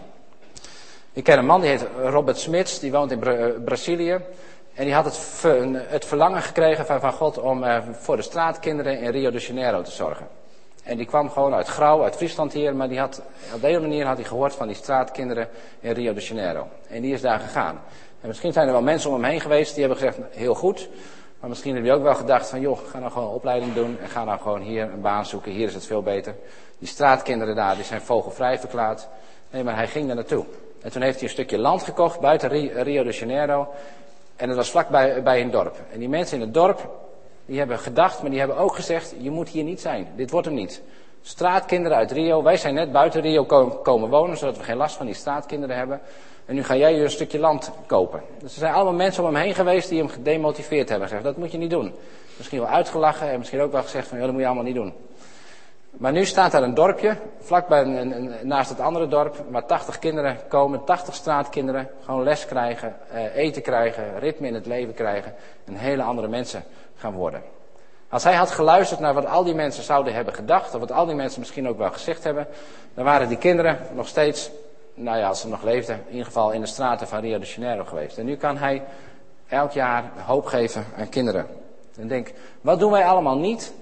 Ik 1.13 1.25
ken 1.25 1.39
een 1.39 1.47
man 1.47 1.61
die 1.61 1.71
heet 1.71 1.87
Robert 2.05 2.39
Smits, 2.39 2.79
die 2.79 2.93
woont 2.93 3.11
in 3.11 3.23
eh, 3.23 3.47
Brazilië. 3.65 4.21
En 4.75 4.85
die 4.85 4.95
had 4.95 5.05
het, 5.05 5.43
het 5.89 6.05
verlangen 6.05 6.43
gekregen 6.43 6.87
van, 6.87 7.01
van 7.01 7.13
God 7.13 7.39
om 7.39 7.65
uh, 7.65 7.79
voor 7.93 8.17
de 8.17 8.23
straatkinderen 8.23 9.01
in 9.01 9.11
Rio 9.11 9.31
de 9.31 9.39
Janeiro 9.39 9.83
te 9.83 9.91
zorgen. 9.91 10.29
En 10.83 10.97
die 10.97 11.07
kwam 11.07 11.31
gewoon 11.31 11.55
uit 11.55 11.67
Grauw, 11.67 12.03
uit 12.03 12.17
Friesland 12.17 12.53
hier, 12.53 12.77
maar 12.77 12.89
die 12.89 12.99
had, 12.99 13.23
op 13.55 13.61
de 13.61 13.81
manier 13.81 14.07
had 14.07 14.17
hij 14.17 14.27
gehoord 14.27 14.55
van 14.55 14.67
die 14.67 14.77
straatkinderen 14.77 15.49
in 15.81 15.93
Rio 15.93 16.15
de 16.15 16.21
Janeiro. 16.21 16.69
En 16.89 17.03
die 17.03 17.13
is 17.13 17.21
daar 17.21 17.41
gegaan. 17.41 17.81
En 18.23 18.29
misschien 18.29 18.53
zijn 18.53 18.67
er 18.67 18.73
wel 18.73 18.83
mensen 18.83 19.11
om 19.11 19.17
hem 19.23 19.31
heen 19.31 19.41
geweest 19.41 19.75
die 19.75 19.85
hebben 19.85 19.99
gezegd, 19.99 20.19
heel 20.31 20.55
goed. 20.55 20.89
Maar 21.41 21.49
misschien 21.49 21.75
heb 21.75 21.85
je 21.85 21.93
ook 21.93 22.03
wel 22.03 22.15
gedacht 22.15 22.49
van, 22.49 22.61
joh, 22.61 22.79
ga 22.91 22.99
nou 22.99 23.13
gewoon 23.13 23.29
een 23.29 23.35
opleiding 23.35 23.75
doen 23.75 23.99
en 24.03 24.09
ga 24.09 24.25
nou 24.25 24.41
gewoon 24.41 24.61
hier 24.61 24.83
een 24.83 25.01
baan 25.01 25.27
zoeken. 25.27 25.53
Hier 25.53 25.67
is 25.67 25.75
het 25.75 25.87
veel 25.87 26.03
beter. 26.03 26.35
Die 26.79 26.89
straatkinderen 26.89 27.55
daar, 27.55 27.75
die 27.75 27.85
zijn 27.85 28.01
vogelvrij 28.01 28.59
verklaard. 28.59 29.09
Nee, 29.51 29.65
maar 29.65 29.77
hij 29.77 29.87
ging 29.87 30.07
daar 30.07 30.15
naartoe. 30.15 30.45
En 30.83 30.93
toen 30.93 31.03
heeft 31.03 31.15
hij 31.15 31.25
een 31.25 31.35
stukje 31.35 31.59
land 31.59 31.83
gekocht 31.83 32.21
buiten 32.21 32.49
Rio 32.83 33.03
de 33.03 33.11
Janeiro. 33.11 33.69
En 34.37 34.49
dat 34.49 34.57
was 34.57 34.71
vlakbij 34.71 35.23
bij 35.23 35.41
een 35.41 35.51
dorp. 35.51 35.77
En 35.93 35.99
die 35.99 36.09
mensen 36.09 36.37
in 36.37 36.43
het 36.43 36.55
dorp, 36.55 36.91
die 37.47 37.59
hebben 37.59 37.79
gedacht, 37.79 38.21
maar 38.21 38.31
die 38.31 38.39
hebben 38.39 38.57
ook 38.57 38.75
gezegd, 38.75 39.15
je 39.19 39.31
moet 39.31 39.49
hier 39.49 39.65
niet 39.65 39.81
zijn. 39.81 40.09
Dit 40.17 40.31
wordt 40.31 40.47
hem 40.47 40.57
niet. 40.57 40.83
Straatkinderen 41.23 41.99
uit 41.99 42.11
Rio, 42.11 42.43
wij 42.43 42.57
zijn 42.57 42.75
net 42.75 42.93
buiten 42.93 43.21
Rio 43.21 43.45
komen 43.83 44.09
wonen, 44.09 44.37
zodat 44.37 44.57
we 44.57 44.63
geen 44.63 44.77
last 44.77 44.97
van 44.97 45.07
die 45.07 45.15
straatkinderen 45.15 45.77
hebben. 45.77 46.01
En 46.47 46.55
nu 46.55 46.65
ga 46.65 46.77
jij 46.77 46.95
je 46.95 47.03
een 47.03 47.11
stukje 47.11 47.39
land 47.39 47.71
kopen. 47.87 48.23
Dus 48.39 48.53
er 48.53 48.59
zijn 48.59 48.75
allemaal 48.75 48.93
mensen 48.93 49.25
om 49.25 49.35
hem 49.35 49.43
heen 49.43 49.55
geweest 49.55 49.89
die 49.89 49.99
hem 49.99 50.09
gedemotiveerd 50.09 50.89
hebben. 50.89 51.09
Gezegd, 51.09 51.27
dat 51.27 51.37
moet 51.37 51.53
je 51.53 51.59
niet 51.59 51.71
doen. 51.71 51.95
Misschien 52.37 52.59
wel 52.59 52.69
uitgelachen 52.69 53.31
en 53.31 53.39
misschien 53.39 53.61
ook 53.61 53.73
wel 53.73 53.83
gezegd 53.83 54.09
van, 54.09 54.19
ja, 54.19 54.23
dat 54.23 54.33
moet 54.33 54.41
je 54.41 54.47
allemaal 54.47 54.67
niet 54.67 54.75
doen. 54.75 54.93
Maar 55.91 56.13
nu 56.13 56.25
staat 56.25 56.53
daar 56.53 56.63
een 56.63 56.75
dorpje, 56.75 57.17
vlakbij 57.41 57.85
naast 58.43 58.71
het 58.71 58.81
andere 58.81 59.09
dorp, 59.09 59.45
waar 59.51 59.67
80 59.67 59.99
kinderen 59.99 60.39
komen, 60.49 60.85
80 60.85 61.15
straatkinderen, 61.15 61.89
gewoon 62.05 62.23
les 62.23 62.47
krijgen, 62.47 62.97
eh, 63.11 63.37
eten 63.37 63.63
krijgen, 63.63 64.19
ritme 64.19 64.47
in 64.47 64.55
het 64.55 64.67
leven 64.67 64.95
krijgen 64.95 65.35
en 65.65 65.75
hele 65.75 66.03
andere 66.03 66.29
mensen 66.29 66.65
gaan 66.97 67.13
worden. 67.13 67.43
Als 68.09 68.25
hij 68.25 68.35
had 68.35 68.51
geluisterd 68.51 69.01
naar 69.01 69.15
wat 69.15 69.27
al 69.27 69.45
die 69.45 69.55
mensen 69.55 69.83
zouden 69.83 70.15
hebben 70.15 70.35
gedacht, 70.35 70.75
of 70.75 70.81
wat 70.81 70.93
al 70.93 71.07
die 71.07 71.15
mensen 71.15 71.41
misschien 71.41 71.69
ook 71.69 71.79
wel 71.79 71.91
gezegd 71.91 72.25
hebben, 72.25 72.47
dan 72.95 73.05
waren 73.05 73.29
die 73.29 73.39
kinderen 73.39 73.79
nog 73.95 74.09
steeds, 74.09 74.51
nou 74.95 75.19
ja, 75.19 75.29
als 75.29 75.41
ze 75.41 75.49
nog 75.49 75.63
leefden, 75.63 76.03
in 76.07 76.11
ieder 76.11 76.27
geval 76.27 76.51
in 76.51 76.61
de 76.61 76.67
straten 76.67 77.09
van 77.09 77.21
Rio 77.21 77.39
de 77.39 77.47
Janeiro 77.47 77.85
geweest. 77.85 78.19
En 78.19 78.25
nu 78.25 78.37
kan 78.37 78.57
hij 78.57 78.83
elk 79.49 79.73
jaar 79.73 80.05
hoop 80.27 80.47
geven 80.47 80.85
aan 80.97 81.09
kinderen. 81.09 81.47
En 81.97 82.09
denk, 82.09 82.33
wat 82.61 82.79
doen 82.79 82.91
wij 82.91 83.05
allemaal 83.05 83.39
niet 83.39 83.73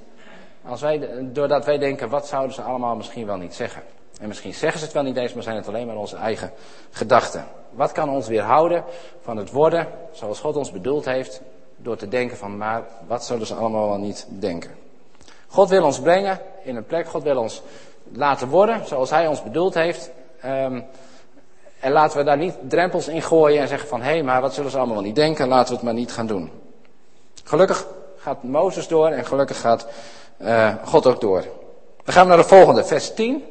als 0.65 0.81
wij, 0.81 1.09
doordat 1.33 1.65
wij 1.65 1.79
denken, 1.79 2.09
wat 2.09 2.27
zouden 2.27 2.55
ze 2.55 2.63
allemaal 2.63 2.97
misschien 2.97 3.27
wel 3.27 3.37
niet 3.37 3.55
zeggen? 3.55 3.83
En 4.21 4.29
misschien 4.29 4.55
zeggen 4.55 4.79
ze 4.79 4.85
het 4.85 4.95
wel 4.95 5.03
niet 5.03 5.17
eens, 5.17 5.35
maar 5.35 5.43
zijn 5.43 5.57
het 5.57 5.69
alleen 5.69 5.87
maar 5.87 5.97
onze 5.97 6.17
eigen 6.17 6.53
gedachten. 6.91 7.45
Wat 7.71 7.93
kan 7.93 8.11
ons 8.11 8.29
weerhouden 8.29 8.85
van 9.23 9.37
het 9.37 9.51
worden 9.51 9.89
zoals 10.13 10.41
God 10.41 10.57
ons 10.57 10.71
bedoeld 10.71 11.05
heeft, 11.05 11.41
door 11.77 11.97
te 11.97 12.09
denken 12.09 12.37
van, 12.37 12.57
maar 12.57 12.83
wat 13.07 13.25
zullen 13.25 13.47
ze 13.47 13.55
allemaal 13.55 13.89
wel 13.89 13.99
niet 13.99 14.27
denken? 14.29 14.71
God 15.47 15.69
wil 15.69 15.85
ons 15.85 16.01
brengen 16.01 16.41
in 16.63 16.77
een 16.77 16.87
plek, 16.87 17.09
God 17.09 17.23
wil 17.23 17.39
ons 17.39 17.63
laten 18.13 18.49
worden 18.49 18.87
zoals 18.87 19.11
Hij 19.11 19.27
ons 19.27 19.43
bedoeld 19.43 19.75
heeft. 19.75 20.11
Um, 20.45 20.85
en 21.81 21.93
laten 21.93 22.19
we 22.19 22.25
daar 22.25 22.37
niet 22.37 22.55
drempels 22.69 23.09
in 23.09 23.23
gooien 23.23 23.61
en 23.61 23.69
zeggen 23.69 23.89
van, 23.89 24.03
hé, 24.03 24.11
hey, 24.11 24.23
maar 24.23 24.41
wat 24.41 24.55
zullen 24.55 24.71
ze 24.71 24.77
allemaal 24.77 24.95
wel 24.95 25.05
niet 25.05 25.15
denken, 25.15 25.49
laten 25.49 25.69
we 25.69 25.75
het 25.75 25.85
maar 25.85 25.95
niet 25.95 26.13
gaan 26.13 26.27
doen. 26.27 26.51
Gelukkig 27.45 27.87
gaat 28.17 28.43
Mozes 28.43 28.89
door 28.89 29.09
en 29.09 29.27
gelukkig 29.27 29.61
gaat 29.61 29.87
uh, 30.43 30.75
God 30.85 31.07
ook 31.07 31.21
door. 31.21 31.45
Dan 32.05 32.15
gaan 32.15 32.23
we 32.23 32.29
naar 32.29 32.43
de 32.43 32.49
volgende, 32.49 32.85
vers 32.85 33.15
10 33.15 33.45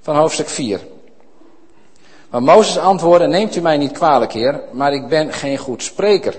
van 0.00 0.16
hoofdstuk 0.16 0.48
4. 0.48 0.80
Maar 2.30 2.42
Mozes 2.42 2.78
antwoordde, 2.78 3.26
neemt 3.26 3.56
u 3.56 3.60
mij 3.60 3.76
niet 3.76 3.92
kwalijk, 3.92 4.32
heer, 4.32 4.60
maar 4.72 4.92
ik 4.92 5.08
ben 5.08 5.32
geen 5.32 5.58
goed 5.58 5.82
spreker. 5.82 6.34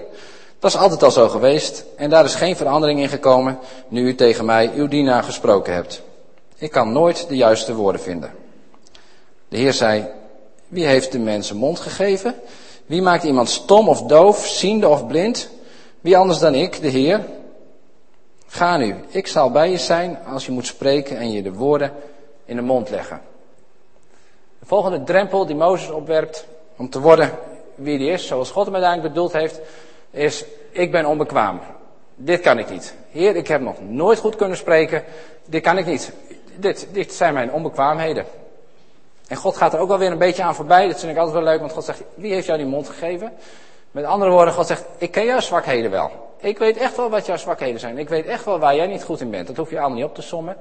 Dat 0.59 0.71
is 0.71 0.77
altijd 0.77 1.03
al 1.03 1.11
zo 1.11 1.29
geweest 1.29 1.85
en 1.97 2.09
daar 2.09 2.25
is 2.25 2.35
geen 2.35 2.55
verandering 2.55 2.99
in 2.99 3.09
gekomen 3.09 3.59
nu 3.87 4.07
u 4.07 4.15
tegen 4.15 4.45
mij, 4.45 4.71
uw 4.75 4.87
dienaar, 4.87 5.23
gesproken 5.23 5.73
hebt. 5.73 6.01
Ik 6.57 6.71
kan 6.71 6.91
nooit 6.91 7.27
de 7.27 7.35
juiste 7.35 7.75
woorden 7.75 8.01
vinden. 8.01 8.42
De 9.53 9.59
Heer 9.59 9.73
zei, 9.73 10.07
wie 10.67 10.85
heeft 10.85 11.11
de 11.11 11.19
mensen 11.19 11.55
mond 11.55 11.79
gegeven? 11.79 12.35
Wie 12.85 13.01
maakt 13.01 13.23
iemand 13.23 13.49
stom 13.49 13.89
of 13.89 14.01
doof, 14.01 14.47
ziende 14.47 14.87
of 14.87 15.07
blind? 15.07 15.49
Wie 16.01 16.17
anders 16.17 16.39
dan 16.39 16.55
ik, 16.55 16.81
de 16.81 16.87
Heer? 16.87 17.25
Ga 18.47 18.77
nu, 18.77 18.95
ik 19.07 19.27
zal 19.27 19.51
bij 19.51 19.71
je 19.71 19.77
zijn 19.77 20.19
als 20.25 20.45
je 20.45 20.51
moet 20.51 20.65
spreken 20.65 21.17
en 21.17 21.31
je 21.31 21.41
de 21.41 21.53
woorden 21.53 21.91
in 22.45 22.55
de 22.55 22.61
mond 22.61 22.89
leggen. 22.89 23.21
De 24.59 24.65
volgende 24.65 25.03
drempel 25.03 25.45
die 25.45 25.55
Mozes 25.55 25.89
opwerpt 25.89 26.47
om 26.77 26.89
te 26.89 26.99
worden 26.99 27.31
wie 27.75 27.97
hij 27.97 28.07
is, 28.07 28.27
zoals 28.27 28.51
God 28.51 28.65
hem 28.65 28.73
uiteindelijk 28.73 29.13
bedoeld 29.13 29.33
heeft, 29.33 29.59
is 30.11 30.45
ik 30.71 30.91
ben 30.91 31.05
onbekwaam. 31.05 31.59
Dit 32.15 32.39
kan 32.39 32.59
ik 32.59 32.69
niet. 32.69 32.95
Heer, 33.11 33.35
ik 33.35 33.47
heb 33.47 33.61
nog 33.61 33.75
nooit 33.81 34.19
goed 34.19 34.35
kunnen 34.35 34.57
spreken. 34.57 35.03
Dit 35.45 35.61
kan 35.61 35.77
ik 35.77 35.85
niet. 35.85 36.11
Dit, 36.55 36.87
dit 36.91 37.13
zijn 37.13 37.33
mijn 37.33 37.51
onbekwaamheden. 37.51 38.25
En 39.33 39.39
God 39.39 39.57
gaat 39.57 39.73
er 39.73 39.79
ook 39.79 39.87
wel 39.87 39.97
weer 39.97 40.11
een 40.11 40.17
beetje 40.17 40.43
aan 40.43 40.55
voorbij. 40.55 40.87
Dat 40.87 40.99
vind 40.99 41.11
ik 41.11 41.17
altijd 41.17 41.35
wel 41.35 41.43
leuk, 41.43 41.59
want 41.59 41.71
God 41.71 41.83
zegt, 41.83 42.03
wie 42.15 42.33
heeft 42.33 42.45
jou 42.45 42.57
die 42.57 42.67
mond 42.67 42.89
gegeven? 42.89 43.33
Met 43.91 44.05
andere 44.05 44.31
woorden, 44.31 44.53
God 44.53 44.67
zegt, 44.67 44.85
ik 44.97 45.11
ken 45.11 45.25
jouw 45.25 45.39
zwakheden 45.39 45.91
wel. 45.91 46.11
Ik 46.39 46.57
weet 46.57 46.77
echt 46.77 46.97
wel 46.97 47.09
wat 47.09 47.25
jouw 47.25 47.37
zwakheden 47.37 47.79
zijn. 47.79 47.97
Ik 47.97 48.09
weet 48.09 48.25
echt 48.25 48.45
wel 48.45 48.59
waar 48.59 48.75
jij 48.75 48.87
niet 48.87 49.03
goed 49.03 49.21
in 49.21 49.29
bent. 49.29 49.47
Dat 49.47 49.57
hoef 49.57 49.69
je 49.69 49.79
allemaal 49.79 49.97
niet 49.97 50.05
op 50.05 50.15
te 50.15 50.21
sommen. 50.21 50.55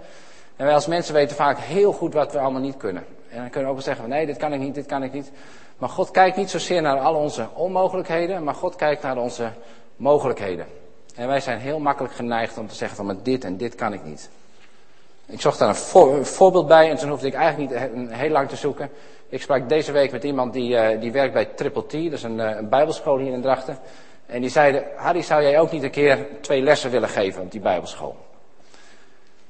En 0.56 0.64
wij 0.64 0.74
als 0.74 0.86
mensen 0.86 1.14
weten 1.14 1.36
vaak 1.36 1.58
heel 1.58 1.92
goed 1.92 2.14
wat 2.14 2.32
we 2.32 2.38
allemaal 2.38 2.60
niet 2.60 2.76
kunnen. 2.76 3.04
En 3.30 3.36
dan 3.36 3.50
kunnen 3.50 3.62
we 3.62 3.68
ook 3.68 3.84
wel 3.84 3.94
zeggen, 3.94 4.08
nee, 4.08 4.26
dit 4.26 4.36
kan 4.36 4.52
ik 4.52 4.60
niet, 4.60 4.74
dit 4.74 4.86
kan 4.86 5.02
ik 5.02 5.12
niet. 5.12 5.32
Maar 5.78 5.88
God 5.88 6.10
kijkt 6.10 6.36
niet 6.36 6.50
zozeer 6.50 6.82
naar 6.82 6.98
al 6.98 7.14
onze 7.14 7.46
onmogelijkheden, 7.54 8.44
maar 8.44 8.54
God 8.54 8.76
kijkt 8.76 9.02
naar 9.02 9.16
onze 9.16 9.50
mogelijkheden. 9.96 10.66
En 11.14 11.26
wij 11.26 11.40
zijn 11.40 11.58
heel 11.58 11.78
makkelijk 11.78 12.14
geneigd 12.14 12.58
om 12.58 12.68
te 12.68 12.74
zeggen 12.74 12.96
van, 12.96 13.18
dit 13.22 13.44
en 13.44 13.56
dit 13.56 13.74
kan 13.74 13.92
ik 13.92 14.04
niet. 14.04 14.30
Ik 15.26 15.40
zocht 15.40 15.58
daar 15.58 15.68
een, 15.68 16.24
voorbeeld 16.26 16.66
bij 16.66 16.90
en 16.90 16.96
toen 16.96 17.08
hoefde 17.08 17.26
ik 17.26 17.34
eigenlijk 17.34 17.94
niet 17.94 18.10
heel 18.10 18.30
lang 18.30 18.48
te 18.48 18.56
zoeken. 18.56 18.90
Ik 19.28 19.42
sprak 19.42 19.68
deze 19.68 19.92
week 19.92 20.12
met 20.12 20.24
iemand 20.24 20.52
die, 20.52 20.74
uh, 20.74 21.00
die 21.00 21.12
werkt 21.12 21.32
bij 21.32 21.44
Triple 21.44 21.86
T, 21.86 21.92
dat 21.92 22.12
is 22.12 22.22
een, 22.22 22.38
uh, 22.38 22.56
een 22.56 22.68
bijbelschool 22.68 23.18
hier 23.18 23.32
in 23.32 23.42
Drachten. 23.42 23.78
En 24.26 24.40
die 24.40 24.50
zeiden, 24.50 24.84
Harry, 24.96 25.22
zou 25.22 25.42
jij 25.42 25.58
ook 25.58 25.70
niet 25.70 25.82
een 25.82 25.90
keer 25.90 26.26
twee 26.40 26.62
lessen 26.62 26.90
willen 26.90 27.08
geven 27.08 27.42
op 27.42 27.50
die 27.50 27.60
bijbelschool? 27.60 28.16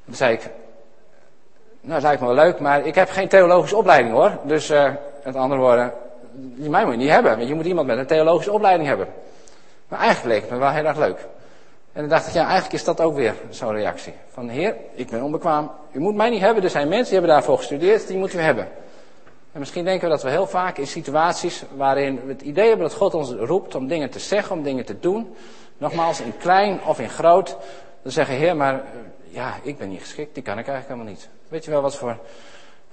Toen 0.05 0.15
zei 0.15 0.33
ik, 0.33 0.51
nou, 1.81 1.95
dat 1.95 2.03
lijkt 2.03 2.21
me 2.21 2.27
wel 2.27 2.37
leuk, 2.37 2.61
maar 2.61 2.87
ik 2.87 2.95
heb 2.95 3.11
geen 3.11 3.29
theologische 3.29 3.77
opleiding 3.77 4.15
hoor. 4.15 4.39
Dus, 4.45 4.71
uh, 4.71 4.91
met 5.25 5.37
andere 5.37 5.61
woorden, 5.61 5.93
mij 6.55 6.85
moet 6.85 6.93
je 6.93 6.99
niet 6.99 7.11
hebben, 7.11 7.37
want 7.37 7.49
je 7.49 7.55
moet 7.55 7.67
iemand 7.67 7.87
met 7.87 7.99
een 7.99 8.07
theologische 8.07 8.53
opleiding 8.53 8.89
hebben. 8.89 9.09
Maar 9.89 9.99
eigenlijk 9.99 10.35
leek 10.35 10.43
het 10.43 10.51
me 10.51 10.59
wel 10.59 10.71
heel 10.71 10.85
erg 10.85 10.99
leuk. 10.99 11.27
En 11.93 12.01
dan 12.01 12.09
dacht 12.09 12.27
ik, 12.27 12.33
ja, 12.33 12.43
eigenlijk 12.43 12.73
is 12.73 12.85
dat 12.85 13.01
ook 13.01 13.15
weer 13.15 13.35
zo'n 13.51 13.73
reactie. 13.73 14.15
Van, 14.29 14.49
heer, 14.49 14.77
ik 14.95 15.11
ben 15.11 15.23
onbekwaam, 15.23 15.71
u 15.93 16.01
moet 16.01 16.15
mij 16.15 16.31
niet 16.31 16.41
hebben. 16.41 16.65
Er 16.65 16.71
zijn 16.71 16.89
mensen 16.89 17.05
die 17.05 17.19
hebben 17.19 17.31
daarvoor 17.31 17.57
gestudeerd, 17.57 18.07
die 18.07 18.17
moet 18.17 18.35
u 18.35 18.39
hebben. 18.39 18.69
En 19.53 19.59
misschien 19.59 19.85
denken 19.85 20.09
we 20.09 20.15
dat 20.15 20.23
we 20.23 20.31
heel 20.31 20.47
vaak 20.47 20.79
in 20.79 20.87
situaties 20.87 21.63
waarin 21.77 22.21
we 22.25 22.33
het 22.33 22.43
idee 22.43 22.69
hebben 22.69 22.89
dat 22.89 22.97
God 22.97 23.15
ons 23.15 23.31
roept 23.31 23.75
om 23.75 23.89
dingen 23.89 24.11
te 24.11 24.19
zeggen, 24.19 24.57
om 24.57 24.63
dingen 24.63 24.85
te 24.85 24.99
doen. 24.99 25.35
Nogmaals, 25.79 26.21
in 26.21 26.37
klein 26.37 26.81
of 26.87 27.01
in 27.01 27.09
groot. 27.09 27.57
Dan 28.03 28.13
zeggen, 28.13 28.35
heer, 28.35 28.57
maar 28.57 28.75
eh, 28.75 28.81
ja, 29.23 29.55
ik 29.63 29.79
ben 29.79 29.89
niet 29.89 30.01
geschikt, 30.01 30.35
die 30.35 30.43
kan 30.43 30.59
ik 30.59 30.69
eigenlijk 30.69 30.89
helemaal 30.89 31.13
niet. 31.13 31.29
Weet 31.49 31.65
je 31.65 31.71
wel 31.71 31.83
wat 31.83 31.97
voor 31.97 32.17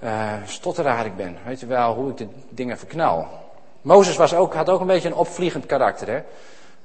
uh, 0.02 0.32
stotteraar 0.44 1.06
ik 1.06 1.16
ben? 1.16 1.36
Weet 1.44 1.60
je 1.60 1.66
wel 1.66 1.94
hoe 1.94 2.10
ik 2.10 2.16
de 2.16 2.26
dingen 2.48 2.78
verknal? 2.78 3.26
Mozes 3.82 4.16
was 4.16 4.34
ook, 4.34 4.54
had 4.54 4.68
ook 4.68 4.80
een 4.80 4.86
beetje 4.86 5.08
een 5.08 5.14
opvliegend 5.14 5.66
karakter. 5.66 6.08
Hè? 6.08 6.22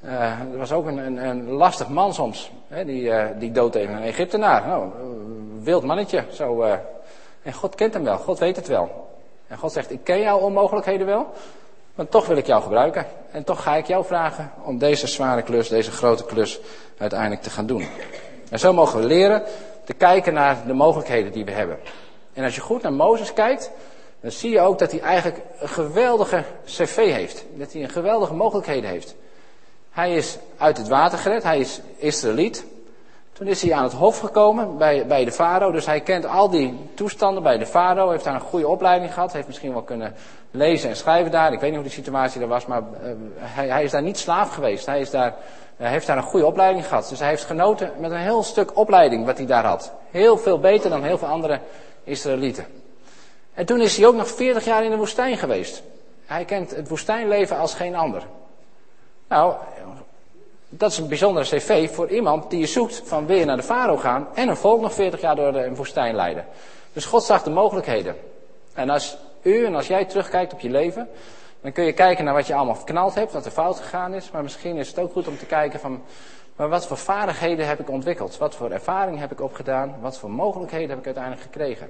Uh, 0.05 0.31
was 0.57 0.71
ook 0.71 0.85
een, 0.85 0.97
een, 0.97 1.17
een, 1.17 1.49
lastig 1.49 1.89
man 1.89 2.13
soms. 2.13 2.51
Hè? 2.67 2.85
Die, 2.85 3.01
uh, 3.01 3.25
die 3.39 3.51
dood 3.51 3.71
tegen 3.71 3.95
een 3.95 4.03
Egyptenaar. 4.03 4.67
Nou, 4.67 4.89
wild 5.61 5.83
mannetje. 5.83 6.23
Zo, 6.31 6.63
uh, 6.63 6.73
en 7.43 7.53
God 7.53 7.75
kent 7.75 7.93
hem 7.93 8.03
wel. 8.03 8.17
God 8.17 8.39
weet 8.39 8.55
het 8.55 8.67
wel. 8.67 9.07
En 9.47 9.57
God 9.57 9.71
zegt, 9.71 9.91
ik 9.91 10.03
ken 10.03 10.19
jouw 10.19 10.39
onmogelijkheden 10.39 11.07
wel. 11.07 11.27
Maar 11.95 12.07
toch 12.07 12.25
wil 12.25 12.37
ik 12.37 12.45
jou 12.45 12.61
gebruiken. 12.61 13.05
En 13.31 13.43
toch 13.43 13.63
ga 13.63 13.75
ik 13.75 13.85
jou 13.85 14.05
vragen 14.05 14.51
om 14.63 14.77
deze 14.77 15.07
zware 15.07 15.41
klus, 15.41 15.69
deze 15.69 15.91
grote 15.91 16.25
klus 16.25 16.59
uiteindelijk 16.97 17.41
te 17.41 17.49
gaan 17.49 17.65
doen. 17.65 17.87
En 18.49 18.59
zo 18.59 18.73
mogen 18.73 18.99
we 18.99 19.05
leren 19.05 19.43
te 19.83 19.93
kijken 19.93 20.33
naar 20.33 20.57
de 20.67 20.73
mogelijkheden 20.73 21.31
die 21.31 21.45
we 21.45 21.51
hebben. 21.51 21.77
En 22.33 22.43
als 22.43 22.55
je 22.55 22.61
goed 22.61 22.81
naar 22.81 22.93
Mozes 22.93 23.33
kijkt, 23.33 23.71
dan 24.21 24.31
zie 24.31 24.51
je 24.51 24.59
ook 24.59 24.79
dat 24.79 24.91
hij 24.91 25.01
eigenlijk 25.01 25.41
een 25.59 25.69
geweldige 25.69 26.43
cv 26.65 26.95
heeft. 26.95 27.45
Dat 27.53 27.73
hij 27.73 27.83
een 27.83 27.89
geweldige 27.89 28.33
mogelijkheden 28.33 28.89
heeft. 28.89 29.15
Hij 29.95 30.15
is 30.15 30.37
uit 30.57 30.77
het 30.77 30.87
water 30.87 31.17
gered, 31.17 31.43
hij 31.43 31.59
is 31.59 31.81
Israëliet. 31.97 32.65
Toen 33.33 33.47
is 33.47 33.61
hij 33.61 33.73
aan 33.73 33.83
het 33.83 33.93
hof 33.93 34.19
gekomen 34.19 34.77
bij, 34.77 35.07
bij 35.07 35.25
de 35.25 35.31
farao, 35.31 35.71
dus 35.71 35.85
hij 35.85 36.01
kent 36.01 36.25
al 36.25 36.49
die 36.49 36.89
toestanden 36.93 37.43
bij 37.43 37.57
de 37.57 37.65
farao, 37.65 38.09
heeft 38.09 38.23
daar 38.23 38.33
een 38.33 38.39
goede 38.39 38.67
opleiding 38.67 39.13
gehad, 39.13 39.33
heeft 39.33 39.47
misschien 39.47 39.73
wel 39.73 39.81
kunnen 39.81 40.15
lezen 40.51 40.89
en 40.89 40.95
schrijven 40.95 41.31
daar. 41.31 41.53
Ik 41.53 41.59
weet 41.59 41.69
niet 41.69 41.79
hoe 41.79 41.89
die 41.89 41.97
situatie 41.97 42.41
er 42.41 42.47
was, 42.47 42.65
maar 42.65 42.81
uh, 42.81 43.09
hij, 43.37 43.67
hij, 43.67 43.83
is 43.83 43.91
daar 43.91 44.01
niet 44.01 44.17
slaaf 44.17 44.53
geweest. 44.53 44.85
Hij, 44.85 44.99
is 44.99 45.09
daar, 45.09 45.35
hij 45.77 45.89
heeft 45.89 46.07
daar 46.07 46.17
een 46.17 46.23
goede 46.23 46.45
opleiding 46.45 46.87
gehad. 46.87 47.09
Dus 47.09 47.19
hij 47.19 47.29
heeft 47.29 47.45
genoten 47.45 47.91
met 47.99 48.11
een 48.11 48.17
heel 48.17 48.43
stuk 48.43 48.77
opleiding 48.77 49.25
wat 49.25 49.37
hij 49.37 49.45
daar 49.45 49.65
had. 49.65 49.91
Heel 50.11 50.37
veel 50.37 50.59
beter 50.59 50.89
dan 50.89 51.03
heel 51.03 51.17
veel 51.17 51.27
andere 51.27 51.59
Israëlieten. 52.03 52.65
En 53.53 53.65
toen 53.65 53.81
is 53.81 53.97
hij 53.97 54.07
ook 54.07 54.15
nog 54.15 54.27
40 54.27 54.65
jaar 54.65 54.83
in 54.83 54.91
de 54.91 54.97
woestijn 54.97 55.37
geweest. 55.37 55.83
Hij 56.25 56.45
kent 56.45 56.75
het 56.75 56.89
woestijnleven 56.89 57.57
als 57.57 57.73
geen 57.73 57.95
ander. 57.95 58.23
Nou, 59.27 59.55
dat 60.69 60.91
is 60.91 60.97
een 60.97 61.07
bijzondere 61.07 61.45
cv 61.45 61.91
voor 61.91 62.09
iemand 62.09 62.49
die 62.49 62.59
je 62.59 62.65
zoekt 62.65 63.01
van 63.05 63.25
weer 63.25 63.45
naar 63.45 63.57
de 63.57 63.63
farao 63.63 63.97
gaan 63.97 64.27
en 64.33 64.47
een 64.47 64.57
volk 64.57 64.81
nog 64.81 64.93
40 64.93 65.21
jaar 65.21 65.35
door 65.35 65.51
de 65.51 65.75
woestijn 65.75 66.15
leiden. 66.15 66.45
Dus 66.93 67.05
God 67.05 67.23
zag 67.23 67.43
de 67.43 67.49
mogelijkheden. 67.49 68.15
En 68.73 68.89
als 68.89 69.17
u 69.41 69.65
en 69.65 69.75
als 69.75 69.87
jij 69.87 70.05
terugkijkt 70.05 70.53
op 70.53 70.59
je 70.59 70.69
leven, 70.69 71.09
dan 71.61 71.71
kun 71.71 71.83
je 71.83 71.93
kijken 71.93 72.25
naar 72.25 72.33
wat 72.33 72.47
je 72.47 72.55
allemaal 72.55 72.75
verknald 72.75 73.15
hebt, 73.15 73.33
wat 73.33 73.45
er 73.45 73.51
fout 73.51 73.79
gegaan 73.79 74.13
is. 74.13 74.31
Maar 74.31 74.43
misschien 74.43 74.75
is 74.75 74.87
het 74.87 74.99
ook 74.99 75.11
goed 75.11 75.27
om 75.27 75.37
te 75.37 75.45
kijken 75.45 75.79
van, 75.79 76.01
maar 76.55 76.69
wat 76.69 76.87
voor 76.87 76.97
vaardigheden 76.97 77.67
heb 77.67 77.79
ik 77.79 77.89
ontwikkeld? 77.89 78.37
Wat 78.37 78.55
voor 78.55 78.71
ervaring 78.71 79.19
heb 79.19 79.31
ik 79.31 79.41
opgedaan? 79.41 79.95
Wat 80.01 80.17
voor 80.17 80.31
mogelijkheden 80.31 80.89
heb 80.89 80.99
ik 80.99 81.05
uiteindelijk 81.05 81.43
gekregen? 81.43 81.89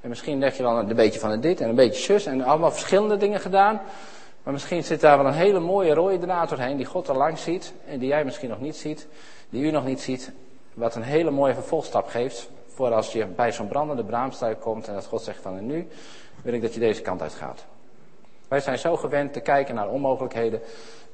En 0.00 0.08
misschien 0.08 0.38
leg 0.38 0.56
je 0.56 0.62
wel 0.62 0.78
een 0.78 0.94
beetje 0.94 1.20
van 1.20 1.40
dit 1.40 1.60
en 1.60 1.68
een 1.68 1.74
beetje 1.74 2.02
zus 2.02 2.26
en 2.26 2.42
allemaal 2.42 2.70
verschillende 2.70 3.16
dingen 3.16 3.40
gedaan. 3.40 3.80
Maar 4.48 4.56
misschien 4.56 4.84
zit 4.84 5.00
daar 5.00 5.16
wel 5.16 5.26
een 5.26 5.32
hele 5.32 5.60
mooie 5.60 5.94
rode 5.94 6.18
draad 6.18 6.48
doorheen 6.48 6.76
die 6.76 6.86
God 6.86 7.08
al 7.08 7.16
lang 7.16 7.38
ziet 7.38 7.72
en 7.86 7.98
die 7.98 8.08
jij 8.08 8.24
misschien 8.24 8.48
nog 8.48 8.60
niet 8.60 8.76
ziet, 8.76 9.06
die 9.50 9.62
u 9.62 9.70
nog 9.70 9.84
niet 9.84 10.00
ziet. 10.00 10.32
Wat 10.74 10.94
een 10.94 11.02
hele 11.02 11.30
mooie 11.30 11.54
vervolgstap 11.54 12.08
geeft 12.08 12.50
voor 12.66 12.92
als 12.92 13.12
je 13.12 13.26
bij 13.26 13.52
zo'n 13.52 13.68
brandende 13.68 14.04
braamstruik 14.04 14.60
komt 14.60 14.88
en 14.88 14.94
dat 14.94 15.06
God 15.06 15.22
zegt 15.22 15.42
van 15.42 15.56
en 15.56 15.66
nu 15.66 15.88
wil 16.42 16.52
ik 16.52 16.62
dat 16.62 16.74
je 16.74 16.80
deze 16.80 17.02
kant 17.02 17.22
uit 17.22 17.32
gaat. 17.32 17.64
Wij 18.48 18.60
zijn 18.60 18.78
zo 18.78 18.96
gewend 18.96 19.32
te 19.32 19.40
kijken 19.40 19.74
naar 19.74 19.88
onmogelijkheden, 19.88 20.60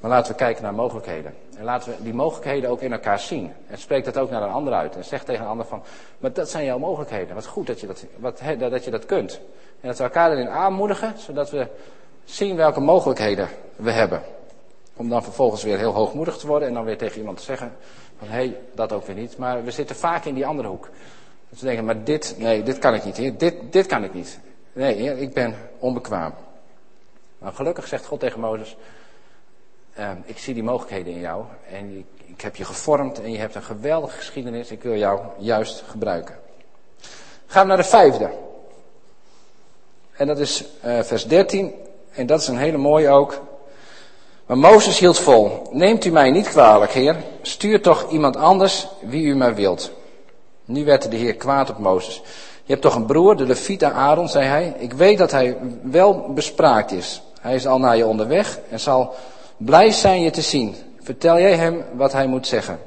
maar 0.00 0.10
laten 0.10 0.32
we 0.32 0.38
kijken 0.38 0.62
naar 0.62 0.74
mogelijkheden. 0.74 1.34
En 1.56 1.64
laten 1.64 1.90
we 1.90 2.02
die 2.02 2.14
mogelijkheden 2.14 2.70
ook 2.70 2.80
in 2.80 2.92
elkaar 2.92 3.18
zien. 3.18 3.52
En 3.66 3.78
spreek 3.78 4.04
dat 4.04 4.18
ook 4.18 4.30
naar 4.30 4.42
een 4.42 4.50
ander 4.50 4.72
uit. 4.72 4.96
En 4.96 5.04
zeg 5.04 5.24
tegen 5.24 5.42
een 5.44 5.50
ander 5.50 5.66
van, 5.66 5.82
maar 6.18 6.32
dat 6.32 6.50
zijn 6.50 6.64
jouw 6.64 6.78
mogelijkheden. 6.78 7.34
Wat 7.34 7.46
goed 7.46 7.66
dat 7.66 7.80
je 7.80 7.86
dat, 7.86 8.04
wat, 8.16 8.40
dat, 8.58 8.84
je 8.84 8.90
dat 8.90 9.06
kunt. 9.06 9.40
En 9.80 9.88
dat 9.88 9.98
we 9.98 10.04
elkaar 10.04 10.32
erin 10.32 10.48
aanmoedigen, 10.48 11.18
zodat 11.18 11.50
we 11.50 11.66
zien 12.24 12.56
welke 12.56 12.80
mogelijkheden 12.80 13.48
we 13.76 13.90
hebben. 13.90 14.22
Om 14.96 15.08
dan 15.08 15.22
vervolgens 15.22 15.62
weer 15.62 15.78
heel 15.78 15.92
hoogmoedig 15.92 16.36
te 16.36 16.46
worden 16.46 16.68
en 16.68 16.74
dan 16.74 16.84
weer 16.84 16.98
tegen 16.98 17.18
iemand 17.18 17.36
te 17.36 17.44
zeggen 17.44 17.76
van 18.18 18.28
hé, 18.28 18.34
hey, 18.34 18.58
dat 18.74 18.92
ook 18.92 19.06
weer 19.06 19.16
niet. 19.16 19.38
Maar 19.38 19.64
we 19.64 19.70
zitten 19.70 19.96
vaak 19.96 20.24
in 20.24 20.34
die 20.34 20.46
andere 20.46 20.68
hoek. 20.68 20.88
Dat 21.48 21.60
we 21.60 21.66
denken, 21.66 21.84
maar 21.84 22.04
dit, 22.04 22.34
nee, 22.38 22.62
dit 22.62 22.78
kan 22.78 22.94
ik 22.94 23.04
niet. 23.04 23.38
Dit, 23.38 23.54
dit 23.70 23.86
kan 23.86 24.04
ik 24.04 24.14
niet. 24.14 24.38
Nee, 24.72 25.20
ik 25.20 25.32
ben 25.32 25.56
onbekwaam. 25.78 26.34
Maar 27.38 27.52
gelukkig 27.52 27.86
zegt 27.86 28.06
God 28.06 28.20
tegen 28.20 28.40
Mozes, 28.40 28.76
uh, 29.98 30.10
ik 30.24 30.38
zie 30.38 30.54
die 30.54 30.62
mogelijkheden 30.62 31.12
in 31.12 31.20
jou 31.20 31.44
en 31.70 31.98
ik, 31.98 32.06
ik 32.26 32.40
heb 32.40 32.56
je 32.56 32.64
gevormd 32.64 33.22
en 33.22 33.32
je 33.32 33.38
hebt 33.38 33.54
een 33.54 33.62
geweldige 33.62 34.16
geschiedenis. 34.16 34.70
Ik 34.70 34.82
wil 34.82 34.96
jou 34.96 35.20
juist 35.38 35.84
gebruiken. 35.88 36.38
Gaan 37.46 37.62
we 37.62 37.68
naar 37.68 37.76
de 37.76 37.88
vijfde. 37.88 38.30
En 40.12 40.26
dat 40.26 40.38
is 40.38 40.64
uh, 40.84 41.02
vers 41.02 41.26
13. 41.26 41.74
En 42.14 42.26
dat 42.26 42.40
is 42.40 42.48
een 42.48 42.58
hele 42.58 42.76
mooie 42.76 43.08
ook. 43.08 43.40
Maar 44.46 44.58
Mozes 44.58 44.98
hield 44.98 45.18
vol. 45.18 45.68
Neemt 45.70 46.04
u 46.04 46.10
mij 46.10 46.30
niet 46.30 46.48
kwalijk, 46.48 46.92
heer. 46.92 47.16
Stuur 47.42 47.82
toch 47.82 48.10
iemand 48.10 48.36
anders 48.36 48.86
wie 49.00 49.24
u 49.24 49.36
maar 49.36 49.54
wilt. 49.54 49.90
Nu 50.64 50.84
werd 50.84 51.10
de 51.10 51.16
heer 51.16 51.34
kwaad 51.34 51.70
op 51.70 51.78
Mozes. 51.78 52.22
Je 52.64 52.72
hebt 52.72 52.82
toch 52.82 52.94
een 52.94 53.06
broer, 53.06 53.36
de 53.36 53.46
Levita 53.46 53.90
Aaron, 53.90 54.28
zei 54.28 54.46
hij. 54.46 54.74
Ik 54.78 54.92
weet 54.92 55.18
dat 55.18 55.30
hij 55.30 55.56
wel 55.82 56.32
bespraakt 56.34 56.92
is. 56.92 57.22
Hij 57.40 57.54
is 57.54 57.66
al 57.66 57.78
naar 57.78 57.96
je 57.96 58.06
onderweg 58.06 58.58
en 58.70 58.80
zal 58.80 59.14
blij 59.56 59.90
zijn 59.90 60.22
je 60.22 60.30
te 60.30 60.42
zien. 60.42 60.74
Vertel 61.00 61.38
jij 61.38 61.56
hem 61.56 61.84
wat 61.94 62.12
hij 62.12 62.26
moet 62.26 62.46
zeggen. 62.46 62.78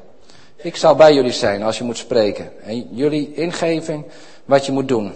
Ik 0.55 0.75
zal 0.75 0.95
bij 0.95 1.13
jullie 1.13 1.31
zijn 1.31 1.63
als 1.63 1.77
je 1.77 1.83
moet 1.83 1.97
spreken. 1.97 2.51
En 2.63 2.87
jullie 2.91 3.33
ingeven 3.33 4.05
wat 4.45 4.65
je 4.65 4.71
moet 4.71 4.87
doen. 4.87 5.13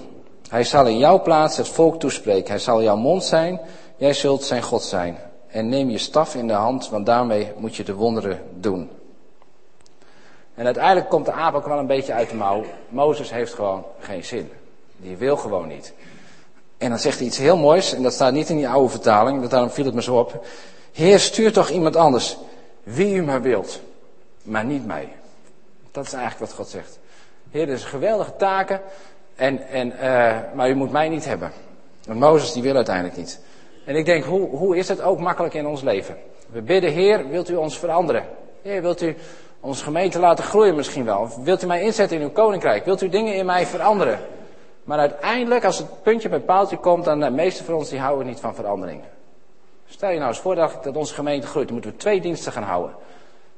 Hij 0.49 0.63
zal 0.63 0.85
in 0.85 0.97
jouw 0.97 1.21
plaats 1.21 1.57
het 1.57 1.67
volk 1.67 1.99
toespreken. 1.99 2.49
Hij 2.49 2.59
zal 2.59 2.83
jouw 2.83 2.97
mond 2.97 3.23
zijn. 3.23 3.59
Jij 4.01 4.13
zult 4.13 4.43
zijn 4.43 4.61
God 4.61 4.83
zijn. 4.83 5.17
En 5.47 5.69
neem 5.69 5.89
je 5.89 5.97
staf 5.97 6.35
in 6.35 6.47
de 6.47 6.53
hand, 6.53 6.89
want 6.89 7.05
daarmee 7.05 7.51
moet 7.57 7.75
je 7.75 7.83
de 7.83 7.93
wonderen 7.93 8.39
doen. 8.59 8.89
En 10.55 10.65
uiteindelijk 10.65 11.09
komt 11.09 11.25
de 11.25 11.31
aap 11.31 11.53
ook 11.53 11.65
een 11.65 11.87
beetje 11.87 12.13
uit 12.13 12.29
de 12.29 12.35
mouw. 12.35 12.63
Mozes 12.89 13.31
heeft 13.31 13.53
gewoon 13.53 13.85
geen 13.99 14.23
zin. 14.23 14.51
Die 14.97 15.17
wil 15.17 15.37
gewoon 15.37 15.67
niet. 15.67 15.93
En 16.77 16.89
dan 16.89 16.99
zegt 16.99 17.17
hij 17.17 17.27
iets 17.27 17.37
heel 17.37 17.57
moois, 17.57 17.93
en 17.93 18.03
dat 18.03 18.13
staat 18.13 18.33
niet 18.33 18.49
in 18.49 18.55
die 18.55 18.69
oude 18.69 18.89
vertaling, 18.89 19.47
daarom 19.47 19.69
viel 19.69 19.85
het 19.85 19.93
me 19.93 20.01
zo 20.01 20.17
op. 20.17 20.45
Heer, 20.91 21.19
stuur 21.19 21.53
toch 21.53 21.69
iemand 21.69 21.95
anders, 21.95 22.37
wie 22.83 23.15
u 23.15 23.23
maar 23.23 23.41
wilt, 23.41 23.79
maar 24.43 24.65
niet 24.65 24.85
mij. 24.85 25.09
Dat 25.91 26.05
is 26.05 26.13
eigenlijk 26.13 26.51
wat 26.51 26.59
God 26.59 26.67
zegt. 26.67 26.99
Heer, 27.51 27.65
dit 27.65 27.77
is 27.77 27.83
geweldige 27.83 28.35
taken, 28.35 28.81
en, 29.35 29.67
en, 29.67 29.87
uh, 29.87 30.37
maar 30.53 30.69
u 30.69 30.75
moet 30.75 30.91
mij 30.91 31.09
niet 31.09 31.25
hebben. 31.25 31.51
Want 32.05 32.19
Mozes 32.19 32.51
die 32.51 32.63
wil 32.63 32.75
uiteindelijk 32.75 33.17
niet. 33.17 33.39
En 33.91 33.97
ik 33.97 34.05
denk, 34.05 34.23
hoe, 34.23 34.49
hoe 34.49 34.77
is 34.77 34.87
het 34.87 35.01
ook 35.01 35.19
makkelijk 35.19 35.53
in 35.53 35.67
ons 35.67 35.81
leven? 35.81 36.17
We 36.49 36.61
bidden, 36.61 36.91
Heer, 36.91 37.29
wilt 37.29 37.49
u 37.49 37.55
ons 37.55 37.79
veranderen? 37.79 38.25
Heer, 38.61 38.81
wilt 38.81 39.01
u 39.01 39.15
onze 39.59 39.83
gemeente 39.83 40.19
laten 40.19 40.43
groeien 40.43 40.75
misschien 40.75 41.05
wel? 41.05 41.29
Wilt 41.43 41.63
u 41.63 41.67
mij 41.67 41.81
inzetten 41.81 42.17
in 42.17 42.23
uw 42.23 42.31
koninkrijk? 42.31 42.85
Wilt 42.85 43.01
u 43.01 43.09
dingen 43.09 43.35
in 43.35 43.45
mij 43.45 43.65
veranderen? 43.65 44.19
Maar 44.83 44.99
uiteindelijk, 44.99 45.65
als 45.65 45.77
het 45.77 46.03
puntje 46.03 46.29
bij 46.29 46.39
paaltje 46.39 46.77
komt, 46.77 47.05
dan 47.05 47.19
de 47.19 47.29
meeste 47.29 47.63
van 47.63 47.73
ons 47.73 47.89
die 47.89 47.99
houden 47.99 48.27
niet 48.27 48.39
van 48.39 48.55
verandering. 48.55 49.01
Stel 49.85 50.09
je 50.09 50.17
nou 50.17 50.29
eens 50.29 50.39
voor 50.39 50.55
dat 50.55 50.95
onze 50.95 51.13
gemeente 51.13 51.47
groeit, 51.47 51.65
dan 51.65 51.73
moeten 51.73 51.91
we 51.91 51.97
twee 51.97 52.21
diensten 52.21 52.51
gaan 52.51 52.63
houden. 52.63 52.95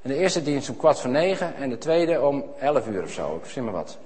En 0.01 0.09
de 0.09 0.17
eerste 0.17 0.43
dienst 0.43 0.69
om 0.69 0.77
kwart 0.77 0.99
voor 0.99 1.11
negen 1.11 1.55
en 1.55 1.69
de 1.69 1.77
tweede 1.77 2.21
om 2.21 2.43
elf 2.59 2.88
uur 2.88 3.03
of 3.03 3.11
zo, 3.11 3.36
ik 3.36 3.43
verzin 3.43 3.63
maar 3.63 3.73
wat. 3.73 3.97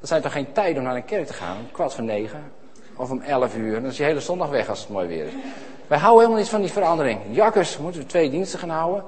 Dat 0.00 0.08
zijn 0.08 0.22
toch 0.22 0.32
geen 0.32 0.52
tijden 0.52 0.78
om 0.78 0.84
naar 0.84 0.96
een 0.96 1.04
kerk 1.04 1.26
te 1.26 1.32
gaan, 1.32 1.56
om 1.56 1.70
kwart 1.72 1.94
voor 1.94 2.04
negen 2.04 2.58
of 2.96 3.10
om 3.10 3.20
elf 3.20 3.56
uur. 3.56 3.80
Dan 3.80 3.90
is 3.90 3.96
je 3.96 4.04
hele 4.04 4.20
zondag 4.20 4.48
weg 4.48 4.68
als 4.68 4.80
het 4.80 4.88
mooi 4.88 5.08
weer 5.08 5.24
is. 5.24 5.32
Wij 5.86 5.98
houden 5.98 6.20
helemaal 6.20 6.42
niet 6.42 6.50
van 6.50 6.60
die 6.60 6.72
verandering. 6.72 7.20
Jakkers, 7.30 7.78
moeten 7.78 8.00
we 8.00 8.06
twee 8.06 8.30
diensten 8.30 8.58
gaan 8.58 8.68
houden. 8.68 9.04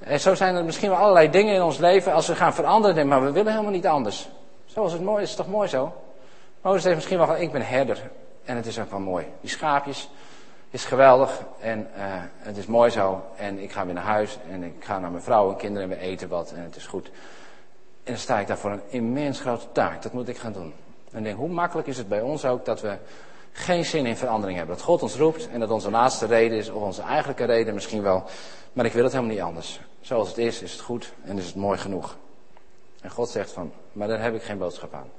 En 0.00 0.20
zo 0.20 0.34
zijn 0.34 0.54
er 0.54 0.64
misschien 0.64 0.90
wel 0.90 0.98
allerlei 0.98 1.30
dingen 1.30 1.54
in 1.54 1.62
ons 1.62 1.78
leven 1.78 2.12
als 2.12 2.26
we 2.26 2.34
gaan 2.34 2.54
veranderen, 2.54 3.08
maar 3.08 3.24
we 3.24 3.32
willen 3.32 3.52
helemaal 3.52 3.72
niet 3.72 3.86
anders. 3.86 4.28
Zoals 4.64 4.92
het 4.92 5.02
mooi 5.02 5.22
is, 5.22 5.30
is 5.30 5.36
toch 5.36 5.48
mooi 5.48 5.68
zo? 5.68 5.92
Mozes 6.62 6.84
heeft 6.84 6.96
misschien 6.96 7.18
wel 7.18 7.26
van, 7.26 7.36
ik 7.36 7.52
ben 7.52 7.66
herder. 7.66 8.10
En 8.44 8.56
het 8.56 8.66
is 8.66 8.78
ook 8.78 8.90
wel 8.90 9.00
mooi. 9.00 9.26
Die 9.40 9.50
schaapjes 9.50 10.10
is 10.70 10.84
geweldig 10.84 11.42
en 11.60 11.88
uh, 11.96 12.02
het 12.38 12.56
is 12.56 12.66
mooi 12.66 12.90
zo. 12.90 13.22
En 13.36 13.58
ik 13.58 13.72
ga 13.72 13.84
weer 13.84 13.94
naar 13.94 14.04
huis 14.04 14.38
en 14.50 14.62
ik 14.62 14.74
ga 14.78 14.98
naar 14.98 15.10
mijn 15.10 15.22
vrouw 15.22 15.50
en 15.50 15.56
kinderen 15.56 15.90
en 15.90 15.98
we 15.98 16.02
eten 16.04 16.28
wat 16.28 16.52
en 16.52 16.62
het 16.62 16.76
is 16.76 16.86
goed. 16.86 17.06
En 18.04 18.12
dan 18.12 18.16
sta 18.16 18.38
ik 18.38 18.46
daar 18.46 18.58
voor 18.58 18.70
een 18.70 18.82
immens 18.88 19.40
grote 19.40 19.66
taak. 19.72 20.02
Dat 20.02 20.12
moet 20.12 20.28
ik 20.28 20.38
gaan 20.38 20.52
doen. 20.52 20.74
En 21.12 21.22
denk, 21.22 21.36
hoe 21.36 21.48
makkelijk 21.48 21.88
is 21.88 21.96
het 21.96 22.08
bij 22.08 22.20
ons 22.20 22.44
ook 22.44 22.64
dat 22.64 22.80
we 22.80 22.96
geen 23.52 23.84
zin 23.84 24.06
in 24.06 24.16
verandering 24.16 24.58
hebben. 24.58 24.76
Dat 24.76 24.84
God 24.84 25.02
ons 25.02 25.16
roept 25.16 25.48
en 25.48 25.60
dat 25.60 25.70
onze 25.70 25.90
laatste 25.90 26.26
reden 26.26 26.58
is, 26.58 26.70
of 26.70 26.82
onze 26.82 27.02
eigenlijke 27.02 27.44
reden 27.44 27.74
misschien 27.74 28.02
wel. 28.02 28.24
Maar 28.72 28.84
ik 28.84 28.92
wil 28.92 29.02
het 29.02 29.12
helemaal 29.12 29.34
niet 29.34 29.42
anders. 29.44 29.80
Zoals 30.00 30.28
het 30.28 30.38
is, 30.38 30.62
is 30.62 30.72
het 30.72 30.80
goed 30.80 31.12
en 31.24 31.38
is 31.38 31.46
het 31.46 31.54
mooi 31.54 31.78
genoeg. 31.78 32.16
En 33.00 33.10
God 33.10 33.28
zegt 33.28 33.52
van, 33.52 33.72
maar 33.92 34.08
daar 34.08 34.22
heb 34.22 34.34
ik 34.34 34.42
geen 34.42 34.58
boodschap 34.58 34.94
aan. 34.94 35.10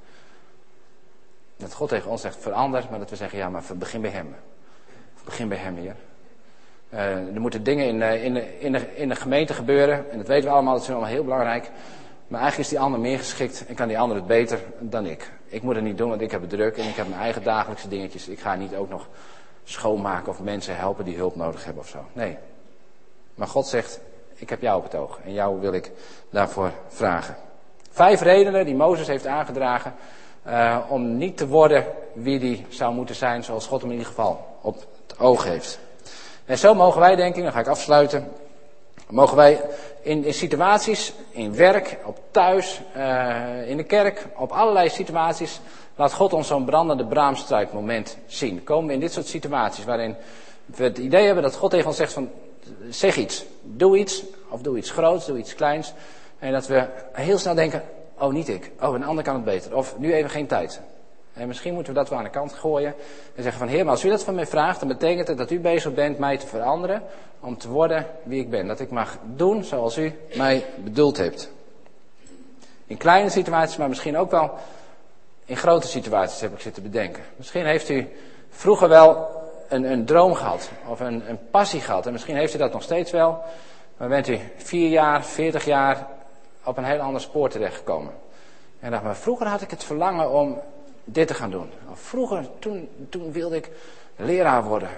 Dat 1.56 1.74
God 1.74 1.88
tegen 1.88 2.10
ons 2.10 2.20
zegt, 2.20 2.36
verander, 2.36 2.86
maar 2.90 2.98
dat 2.98 3.10
we 3.10 3.16
zeggen, 3.16 3.38
ja, 3.38 3.48
maar 3.48 3.62
begin 3.74 4.00
bij 4.00 4.10
Hem. 4.10 4.34
Begin 5.24 5.48
bij 5.48 5.58
Hem, 5.58 5.76
hier. 5.76 5.96
Uh, 6.94 7.34
er 7.34 7.40
moeten 7.40 7.62
dingen 7.62 7.86
in, 7.86 7.96
uh, 7.96 8.24
in, 8.24 8.34
de, 8.34 8.60
in, 8.60 8.96
in 8.96 9.08
de 9.08 9.14
gemeente 9.14 9.54
gebeuren, 9.54 10.10
en 10.10 10.18
dat 10.18 10.26
weten 10.26 10.48
we 10.48 10.54
allemaal, 10.54 10.74
dat 10.74 10.82
is 10.82 10.90
allemaal 10.90 11.08
heel 11.08 11.24
belangrijk. 11.24 11.70
Maar 12.32 12.40
eigenlijk 12.40 12.70
is 12.70 12.76
die 12.76 12.84
ander 12.84 13.00
meer 13.00 13.18
geschikt 13.18 13.64
en 13.66 13.74
kan 13.74 13.88
die 13.88 13.98
ander 13.98 14.16
het 14.16 14.26
beter 14.26 14.58
dan 14.78 15.06
ik. 15.06 15.30
Ik 15.46 15.62
moet 15.62 15.74
het 15.74 15.84
niet 15.84 15.98
doen, 15.98 16.08
want 16.08 16.20
ik 16.20 16.30
heb 16.30 16.40
het 16.40 16.50
druk 16.50 16.76
en 16.76 16.88
ik 16.88 16.94
heb 16.94 17.08
mijn 17.08 17.20
eigen 17.20 17.42
dagelijkse 17.42 17.88
dingetjes. 17.88 18.28
Ik 18.28 18.40
ga 18.40 18.54
niet 18.54 18.74
ook 18.74 18.88
nog 18.88 19.08
schoonmaken 19.64 20.28
of 20.28 20.40
mensen 20.40 20.76
helpen 20.76 21.04
die 21.04 21.16
hulp 21.16 21.36
nodig 21.36 21.64
hebben 21.64 21.82
of 21.82 21.88
zo. 21.88 21.98
Nee. 22.12 22.36
Maar 23.34 23.46
God 23.46 23.66
zegt, 23.66 24.00
ik 24.34 24.50
heb 24.50 24.60
jou 24.60 24.78
op 24.78 24.84
het 24.84 24.94
oog 24.94 25.18
en 25.24 25.32
jou 25.32 25.60
wil 25.60 25.72
ik 25.72 25.90
daarvoor 26.30 26.70
vragen. 26.88 27.36
Vijf 27.90 28.20
redenen 28.20 28.64
die 28.64 28.74
Mozes 28.74 29.06
heeft 29.06 29.26
aangedragen 29.26 29.94
uh, 30.46 30.78
om 30.88 31.16
niet 31.16 31.36
te 31.36 31.46
worden 31.46 31.84
wie 32.12 32.38
die 32.38 32.66
zou 32.68 32.94
moeten 32.94 33.14
zijn 33.14 33.44
zoals 33.44 33.66
God 33.66 33.80
hem 33.80 33.90
in 33.90 33.96
ieder 33.96 34.12
geval 34.12 34.58
op 34.62 34.86
het 35.06 35.18
oog 35.18 35.44
heeft. 35.44 35.78
En 36.44 36.58
zo 36.58 36.74
mogen 36.74 37.00
wij, 37.00 37.16
denk 37.16 37.36
ik, 37.36 37.42
dan 37.42 37.52
ga 37.52 37.60
ik 37.60 37.66
afsluiten, 37.66 38.32
mogen 39.12 39.36
wij 39.36 39.60
in, 40.02 40.24
in 40.24 40.34
situaties, 40.34 41.12
in 41.30 41.54
werk, 41.54 41.98
op 42.04 42.18
thuis, 42.30 42.80
uh, 42.96 43.68
in 43.68 43.76
de 43.76 43.84
kerk, 43.84 44.26
op 44.36 44.50
allerlei 44.50 44.88
situaties, 44.88 45.60
laat 45.96 46.12
God 46.12 46.32
ons 46.32 46.46
zo'n 46.46 46.64
brandende 46.64 47.06
braamstruikmoment 47.06 48.16
zien. 48.26 48.64
Komen 48.64 48.86
we 48.86 48.92
in 48.92 49.00
dit 49.00 49.12
soort 49.12 49.26
situaties 49.26 49.84
waarin 49.84 50.16
we 50.64 50.84
het 50.84 50.98
idee 50.98 51.24
hebben 51.24 51.42
dat 51.42 51.56
God 51.56 51.70
tegen 51.70 51.86
ons 51.86 51.96
zegt 51.96 52.12
van, 52.12 52.30
zeg 52.88 53.16
iets, 53.16 53.44
doe 53.62 53.98
iets, 53.98 54.22
of 54.48 54.60
doe 54.60 54.76
iets 54.76 54.90
groots, 54.90 55.26
doe 55.26 55.38
iets 55.38 55.54
kleins. 55.54 55.92
En 56.38 56.52
dat 56.52 56.66
we 56.66 56.86
heel 57.12 57.38
snel 57.38 57.54
denken, 57.54 57.82
oh 58.18 58.32
niet 58.32 58.48
ik, 58.48 58.70
oh 58.80 58.94
een 58.94 59.04
ander 59.04 59.24
kan 59.24 59.34
het 59.34 59.44
beter, 59.44 59.76
of 59.76 59.98
nu 59.98 60.14
even 60.14 60.30
geen 60.30 60.46
tijd. 60.46 60.80
En 61.34 61.46
misschien 61.46 61.74
moeten 61.74 61.92
we 61.92 61.98
dat 61.98 62.08
wel 62.08 62.18
aan 62.18 62.24
de 62.24 62.30
kant 62.30 62.52
gooien 62.52 62.94
en 63.34 63.42
zeggen 63.42 63.58
van 63.60 63.68
Heer, 63.68 63.84
maar 63.84 63.92
als 63.92 64.04
u 64.04 64.08
dat 64.08 64.24
van 64.24 64.34
mij 64.34 64.46
vraagt, 64.46 64.78
dan 64.78 64.88
betekent 64.88 65.28
het 65.28 65.38
dat 65.38 65.50
u 65.50 65.60
bezig 65.60 65.94
bent 65.94 66.18
mij 66.18 66.38
te 66.38 66.46
veranderen 66.46 67.02
om 67.40 67.58
te 67.58 67.68
worden 67.68 68.06
wie 68.22 68.40
ik 68.40 68.50
ben. 68.50 68.66
Dat 68.66 68.80
ik 68.80 68.90
mag 68.90 69.18
doen 69.34 69.64
zoals 69.64 69.98
u 69.98 70.18
mij 70.34 70.64
bedoeld 70.84 71.16
hebt. 71.16 71.52
In 72.86 72.96
kleine 72.96 73.30
situaties, 73.30 73.76
maar 73.76 73.88
misschien 73.88 74.16
ook 74.16 74.30
wel 74.30 74.50
in 75.44 75.56
grote 75.56 75.86
situaties 75.86 76.40
heb 76.40 76.52
ik 76.52 76.60
zitten 76.60 76.82
bedenken. 76.82 77.22
Misschien 77.36 77.66
heeft 77.66 77.88
u 77.88 78.08
vroeger 78.50 78.88
wel 78.88 79.28
een, 79.68 79.84
een 79.92 80.04
droom 80.04 80.34
gehad 80.34 80.70
of 80.88 81.00
een, 81.00 81.28
een 81.28 81.38
passie 81.50 81.80
gehad 81.80 82.06
en 82.06 82.12
misschien 82.12 82.36
heeft 82.36 82.54
u 82.54 82.58
dat 82.58 82.72
nog 82.72 82.82
steeds 82.82 83.10
wel. 83.10 83.42
Maar 83.96 84.08
bent 84.08 84.28
u 84.28 84.38
vier 84.56 84.88
jaar, 84.88 85.24
veertig 85.24 85.64
jaar 85.64 86.06
op 86.64 86.76
een 86.76 86.84
heel 86.84 86.98
ander 87.00 87.20
spoor 87.20 87.48
terechtgekomen. 87.48 88.12
En 88.80 88.90
dacht, 88.90 89.02
maar 89.02 89.16
vroeger 89.16 89.46
had 89.46 89.60
ik 89.60 89.70
het 89.70 89.84
verlangen 89.84 90.30
om 90.30 90.60
dit 91.04 91.26
te 91.28 91.34
gaan 91.34 91.50
doen. 91.50 91.70
Vroeger, 91.92 92.48
toen, 92.58 92.88
toen 93.08 93.32
wilde 93.32 93.56
ik 93.56 93.70
leraar 94.16 94.64
worden. 94.64 94.88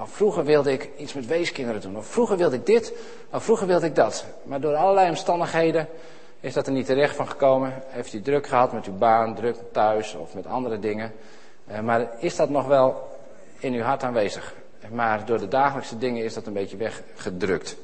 Of 0.00 0.10
vroeger 0.10 0.44
wilde 0.44 0.72
ik 0.72 0.90
iets 0.96 1.14
met 1.14 1.26
weeskinderen 1.26 1.80
doen. 1.80 1.96
Of 1.96 2.06
vroeger 2.06 2.36
wilde 2.36 2.56
ik 2.56 2.66
dit. 2.66 2.92
Of 3.30 3.44
vroeger 3.44 3.66
wilde 3.66 3.86
ik 3.86 3.94
dat. 3.94 4.26
Maar 4.42 4.60
door 4.60 4.74
allerlei 4.74 5.08
omstandigheden 5.08 5.88
is 6.40 6.54
dat 6.54 6.66
er 6.66 6.72
niet 6.72 6.86
terecht 6.86 7.16
van 7.16 7.28
gekomen. 7.28 7.72
Heeft 7.86 8.12
u 8.12 8.20
druk 8.20 8.46
gehad 8.46 8.72
met 8.72 8.86
uw 8.86 8.98
baan, 8.98 9.34
druk 9.34 9.56
thuis 9.72 10.14
of 10.14 10.34
met 10.34 10.46
andere 10.46 10.78
dingen. 10.78 11.12
Eh, 11.66 11.80
maar 11.80 12.08
is 12.18 12.36
dat 12.36 12.48
nog 12.48 12.66
wel 12.66 13.08
in 13.58 13.72
uw 13.72 13.82
hart 13.82 14.02
aanwezig? 14.02 14.54
Maar 14.90 15.24
door 15.24 15.38
de 15.38 15.48
dagelijkse 15.48 15.98
dingen 15.98 16.24
is 16.24 16.34
dat 16.34 16.46
een 16.46 16.52
beetje 16.52 16.76
weggedrukt. 16.76 17.76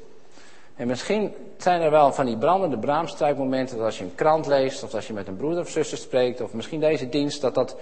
En 0.81 0.87
misschien 0.87 1.35
zijn 1.57 1.81
er 1.81 1.91
wel 1.91 2.13
van 2.13 2.27
die 2.27 2.37
brandende 2.37 2.79
braamstruikmomenten 2.79 3.77
dat 3.77 3.85
als 3.85 3.99
je 3.99 4.05
een 4.05 4.15
krant 4.15 4.47
leest, 4.47 4.83
of 4.83 4.95
als 4.95 5.07
je 5.07 5.13
met 5.13 5.27
een 5.27 5.37
broeder 5.37 5.61
of 5.61 5.69
zuster 5.69 5.99
spreekt, 5.99 6.41
of 6.41 6.53
misschien 6.53 6.81
deze 6.81 7.09
dienst, 7.09 7.41
dat 7.41 7.55
dat, 7.55 7.77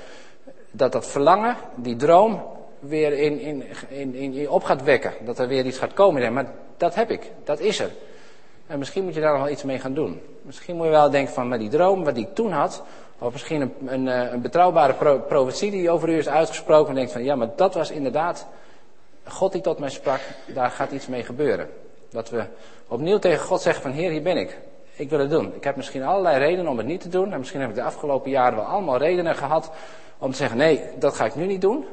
dat, 0.71 0.93
dat 0.93 1.07
verlangen, 1.07 1.57
die 1.75 1.97
droom, 1.97 2.43
weer 2.79 3.13
in, 3.13 3.41
in, 3.41 3.65
in, 3.89 4.15
in, 4.15 4.51
op 4.51 4.65
gaat 4.65 4.83
wekken. 4.83 5.13
Dat 5.25 5.39
er 5.39 5.49
weer 5.49 5.67
iets 5.67 5.79
gaat 5.79 5.93
komen. 5.93 6.33
Maar 6.33 6.47
dat 6.77 6.95
heb 6.95 7.11
ik, 7.11 7.31
dat 7.45 7.61
is 7.61 7.79
er. 7.79 7.91
En 8.67 8.79
misschien 8.79 9.05
moet 9.05 9.15
je 9.15 9.21
daar 9.21 9.33
nog 9.33 9.43
wel 9.43 9.53
iets 9.53 9.63
mee 9.63 9.79
gaan 9.79 9.95
doen. 9.95 10.21
Misschien 10.43 10.77
moet 10.77 10.85
je 10.85 10.91
wel 10.91 11.11
denken 11.11 11.35
van, 11.35 11.49
maar 11.49 11.59
die 11.59 11.71
droom 11.71 12.05
wat 12.05 12.17
ik 12.17 12.35
toen 12.35 12.53
had, 12.53 12.83
of 13.19 13.33
misschien 13.33 13.61
een, 13.61 13.73
een, 13.87 14.09
eh, 14.09 14.33
een 14.33 14.41
betrouwbare 14.41 14.93
pro 14.93 15.19
profetie 15.19 15.71
die 15.71 15.91
over 15.91 16.09
u 16.09 16.19
is 16.19 16.29
uitgesproken, 16.29 16.89
en 16.89 16.95
denkt 16.95 17.13
van, 17.13 17.25
ja, 17.25 17.35
maar 17.35 17.51
dat 17.57 17.75
was 17.75 17.91
inderdaad 17.91 18.47
God 19.25 19.53
die 19.53 19.61
tot 19.61 19.79
mij 19.79 19.91
sprak, 19.91 20.21
daar 20.47 20.71
gaat 20.71 20.91
iets 20.91 21.07
mee 21.07 21.23
gebeuren. 21.23 21.69
Dat 22.11 22.31
we 22.31 22.45
opnieuw 22.89 23.19
tegen 23.19 23.45
God 23.45 23.61
zeggen 23.61 23.83
van 23.83 23.91
Heer, 23.91 24.11
hier 24.11 24.23
ben 24.23 24.37
ik. 24.37 24.59
Ik 24.95 25.11
wil 25.11 25.19
het 25.19 25.31
doen. 25.31 25.55
Ik 25.55 25.65
heb 25.65 25.77
misschien 25.77 26.03
allerlei 26.03 26.39
redenen 26.39 26.71
om 26.71 26.79
het 26.79 26.87
niet 26.87 27.01
te 27.01 27.09
doen. 27.09 27.33
En 27.33 27.39
misschien 27.39 27.61
heb 27.61 27.69
ik 27.69 27.75
de 27.75 27.83
afgelopen 27.83 28.31
jaren 28.31 28.57
wel 28.57 28.67
allemaal 28.67 28.97
redenen 28.97 29.37
gehad 29.37 29.71
om 30.19 30.31
te 30.31 30.37
zeggen 30.37 30.57
nee, 30.57 30.83
dat 30.99 31.15
ga 31.15 31.25
ik 31.25 31.35
nu 31.35 31.47
niet 31.47 31.61
doen. 31.61 31.87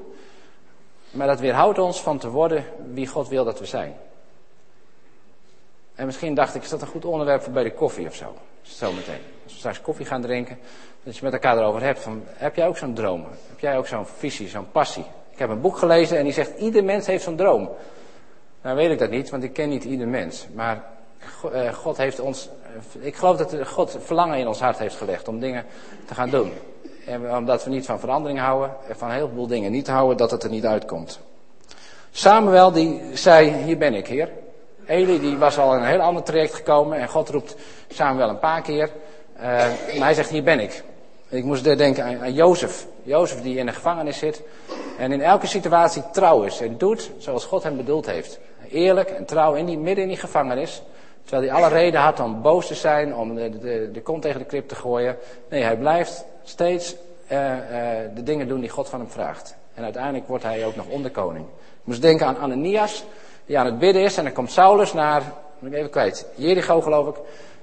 Maar 1.11 1.27
dat 1.27 1.39
weerhoudt 1.39 1.79
ons 1.79 2.01
van 2.01 2.17
te 2.17 2.29
worden 2.29 2.63
wie 2.93 3.07
God 3.07 3.27
wil 3.27 3.43
dat 3.43 3.59
we 3.59 3.65
zijn. 3.65 3.95
En 5.95 6.05
misschien 6.05 6.33
dacht 6.33 6.55
ik, 6.55 6.63
is 6.63 6.69
dat 6.69 6.81
een 6.81 6.87
goed 6.87 7.05
onderwerp 7.05 7.41
voor 7.41 7.53
bij 7.53 7.63
de 7.63 7.73
koffie 7.73 8.07
of 8.07 8.15
zo? 8.15 8.33
Zometeen. 8.61 9.21
Als 9.43 9.53
we 9.53 9.59
straks 9.59 9.81
koffie 9.81 10.05
gaan 10.05 10.21
drinken, 10.21 10.57
dat 11.03 11.17
je 11.17 11.23
met 11.23 11.33
elkaar 11.33 11.57
erover 11.57 11.81
hebt. 11.81 11.99
Van, 11.99 12.23
heb 12.27 12.55
jij 12.55 12.67
ook 12.67 12.77
zo'n 12.77 12.93
droom? 12.93 13.25
Heb 13.49 13.59
jij 13.59 13.77
ook 13.77 13.87
zo'n 13.87 14.05
visie, 14.05 14.47
zo'n 14.47 14.71
passie? 14.71 15.05
Ik 15.31 15.39
heb 15.39 15.49
een 15.49 15.61
boek 15.61 15.77
gelezen 15.77 16.17
en 16.17 16.23
die 16.23 16.33
zegt, 16.33 16.57
ieder 16.57 16.83
mens 16.83 17.07
heeft 17.07 17.23
zo'n 17.23 17.35
droom. 17.35 17.69
Nou 18.65 18.77
weet 18.77 18.91
ik 18.91 18.99
dat 18.99 19.09
niet, 19.09 19.29
want 19.29 19.43
ik 19.43 19.53
ken 19.53 19.69
niet 19.69 19.83
ieder 19.83 20.07
mens. 20.07 20.45
Maar 20.53 20.83
eh, 21.51 21.73
God 21.73 21.97
heeft 21.97 22.19
ons, 22.19 22.49
eh, 22.95 23.05
ik 23.05 23.15
geloof 23.15 23.37
dat 23.37 23.67
God 23.67 23.97
verlangen 23.99 24.37
in 24.37 24.47
ons 24.47 24.59
hart 24.59 24.77
heeft 24.77 24.95
gelegd 24.95 25.27
om 25.27 25.39
dingen 25.39 25.65
te 26.05 26.13
gaan 26.13 26.29
doen. 26.29 26.51
En 27.05 27.35
omdat 27.35 27.63
we 27.63 27.69
niet 27.69 27.85
van 27.85 27.99
verandering 27.99 28.39
houden, 28.39 28.71
en 28.87 28.95
van 28.97 29.07
een 29.07 29.13
heleboel 29.15 29.47
dingen 29.47 29.71
niet 29.71 29.87
houden, 29.87 30.17
dat 30.17 30.31
het 30.31 30.43
er 30.43 30.49
niet 30.49 30.65
uitkomt. 30.65 31.19
Samuel 32.11 32.71
die 32.71 33.01
zei, 33.13 33.51
hier 33.51 33.77
ben 33.77 33.93
ik 33.93 34.07
heer. 34.07 34.29
Eli 34.85 35.19
die 35.19 35.37
was 35.37 35.57
al 35.57 35.75
een 35.75 35.85
heel 35.85 36.01
ander 36.01 36.23
traject 36.23 36.53
gekomen 36.53 36.99
en 36.99 37.09
God 37.09 37.29
roept 37.29 37.55
Samuel 37.87 38.29
een 38.29 38.39
paar 38.39 38.61
keer. 38.61 38.89
Uh, 39.37 39.41
maar 39.41 40.05
hij 40.05 40.13
zegt, 40.13 40.29
hier 40.29 40.43
ben 40.43 40.59
ik. 40.59 40.83
Ik 41.29 41.43
moest 41.43 41.63
denken 41.63 42.03
aan, 42.03 42.19
aan 42.19 42.33
Jozef. 42.33 42.87
Jozef 43.03 43.41
die 43.41 43.57
in 43.57 43.65
de 43.65 43.73
gevangenis 43.73 44.17
zit 44.17 44.41
en 44.97 45.11
in 45.11 45.21
elke 45.21 45.47
situatie 45.47 46.03
trouw 46.11 46.43
is 46.43 46.61
en 46.61 46.77
doet 46.77 47.11
zoals 47.17 47.45
God 47.45 47.63
hem 47.63 47.77
bedoeld 47.77 48.05
heeft 48.05 48.39
eerlijk 48.69 49.09
en 49.09 49.25
trouw 49.25 49.53
in 49.53 49.65
die, 49.65 49.77
midden 49.77 50.03
in 50.03 50.09
die 50.09 50.19
gevangenis. 50.19 50.81
Terwijl 51.23 51.51
hij 51.51 51.61
alle 51.61 51.73
reden 51.73 52.01
had 52.01 52.19
om 52.19 52.41
boos 52.41 52.67
te 52.67 52.75
zijn, 52.75 53.15
om 53.15 53.35
de, 53.35 53.59
de, 53.59 53.89
de 53.91 54.01
kont 54.01 54.21
tegen 54.21 54.39
de 54.39 54.45
krip 54.45 54.67
te 54.67 54.75
gooien. 54.75 55.17
Nee, 55.49 55.63
hij 55.63 55.77
blijft 55.77 56.25
steeds 56.43 56.95
uh, 57.31 57.39
uh, 57.39 57.57
de 58.15 58.23
dingen 58.23 58.47
doen 58.47 58.59
die 58.59 58.69
God 58.69 58.89
van 58.89 58.99
hem 58.99 59.09
vraagt. 59.09 59.55
En 59.73 59.83
uiteindelijk 59.83 60.27
wordt 60.27 60.43
hij 60.43 60.65
ook 60.65 60.75
nog 60.75 60.87
onderkoning. 60.87 61.45
Ik 61.45 61.83
moest 61.83 62.01
denken 62.01 62.27
aan 62.27 62.37
Ananias, 62.37 63.03
die 63.45 63.59
aan 63.59 63.65
het 63.65 63.79
bidden 63.79 64.01
is. 64.01 64.17
En 64.17 64.23
dan 64.23 64.33
komt 64.33 64.51
Saulus 64.51 64.93
naar, 64.93 65.21
moet 65.59 65.71
ik 65.71 65.77
even 65.77 65.89
kwijt, 65.89 66.27
Jericho 66.35 66.81
geloof 66.81 67.07
ik. 67.07 67.15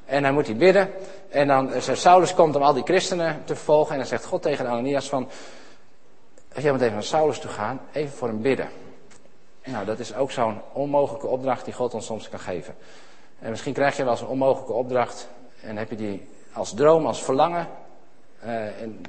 En 0.05 0.23
hij 0.23 0.33
moet 0.33 0.47
hij 0.47 0.57
bidden. 0.57 0.91
En 1.29 1.47
dan, 1.47 1.73
uh, 1.73 1.81
Saulus 1.81 2.35
komt 2.35 2.57
om 2.57 2.63
al 2.63 2.73
die 2.73 2.85
christenen 2.85 3.43
te 3.45 3.55
vervolgen. 3.55 3.93
En 3.93 3.99
dan 3.99 4.07
zegt 4.07 4.25
God 4.25 4.43
tegen 4.43 4.67
Ananias 4.67 5.09
van, 5.09 5.29
jij 6.57 6.73
moet 6.73 6.81
even 6.81 6.93
naar 6.93 7.03
Saulus 7.03 7.39
toe 7.39 7.51
gaan, 7.51 7.81
even 7.93 8.17
voor 8.17 8.29
hem 8.29 8.43
bidden. 8.43 8.69
Nou, 9.65 9.85
dat 9.85 9.99
is 9.99 10.15
ook 10.15 10.31
zo'n 10.31 10.61
onmogelijke 10.73 11.27
opdracht 11.27 11.65
die 11.65 11.75
God 11.75 11.95
ons 11.95 12.07
soms 12.07 12.29
kan 12.29 12.39
geven. 12.39 12.75
En 13.39 13.51
misschien 13.51 13.73
krijg 13.73 13.97
je 13.97 14.03
wel 14.03 14.13
eens 14.13 14.21
een 14.21 14.27
onmogelijke 14.27 14.73
opdracht 14.73 15.29
en 15.61 15.77
heb 15.77 15.91
je 15.91 15.97
die 15.97 16.29
als 16.53 16.75
droom, 16.75 17.07
als 17.07 17.23
verlangen. 17.23 17.69
Uh, 18.45 18.81
en 18.81 19.01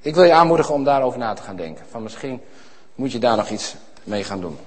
ik 0.00 0.14
wil 0.14 0.24
je 0.24 0.32
aanmoedigen 0.32 0.74
om 0.74 0.84
daarover 0.84 1.18
na 1.18 1.34
te 1.34 1.42
gaan 1.42 1.56
denken. 1.56 1.86
Van 1.90 2.02
misschien 2.02 2.40
moet 2.94 3.12
je 3.12 3.18
daar 3.18 3.36
nog 3.36 3.48
iets 3.48 3.74
mee 4.04 4.24
gaan 4.24 4.40
doen. 4.40 4.58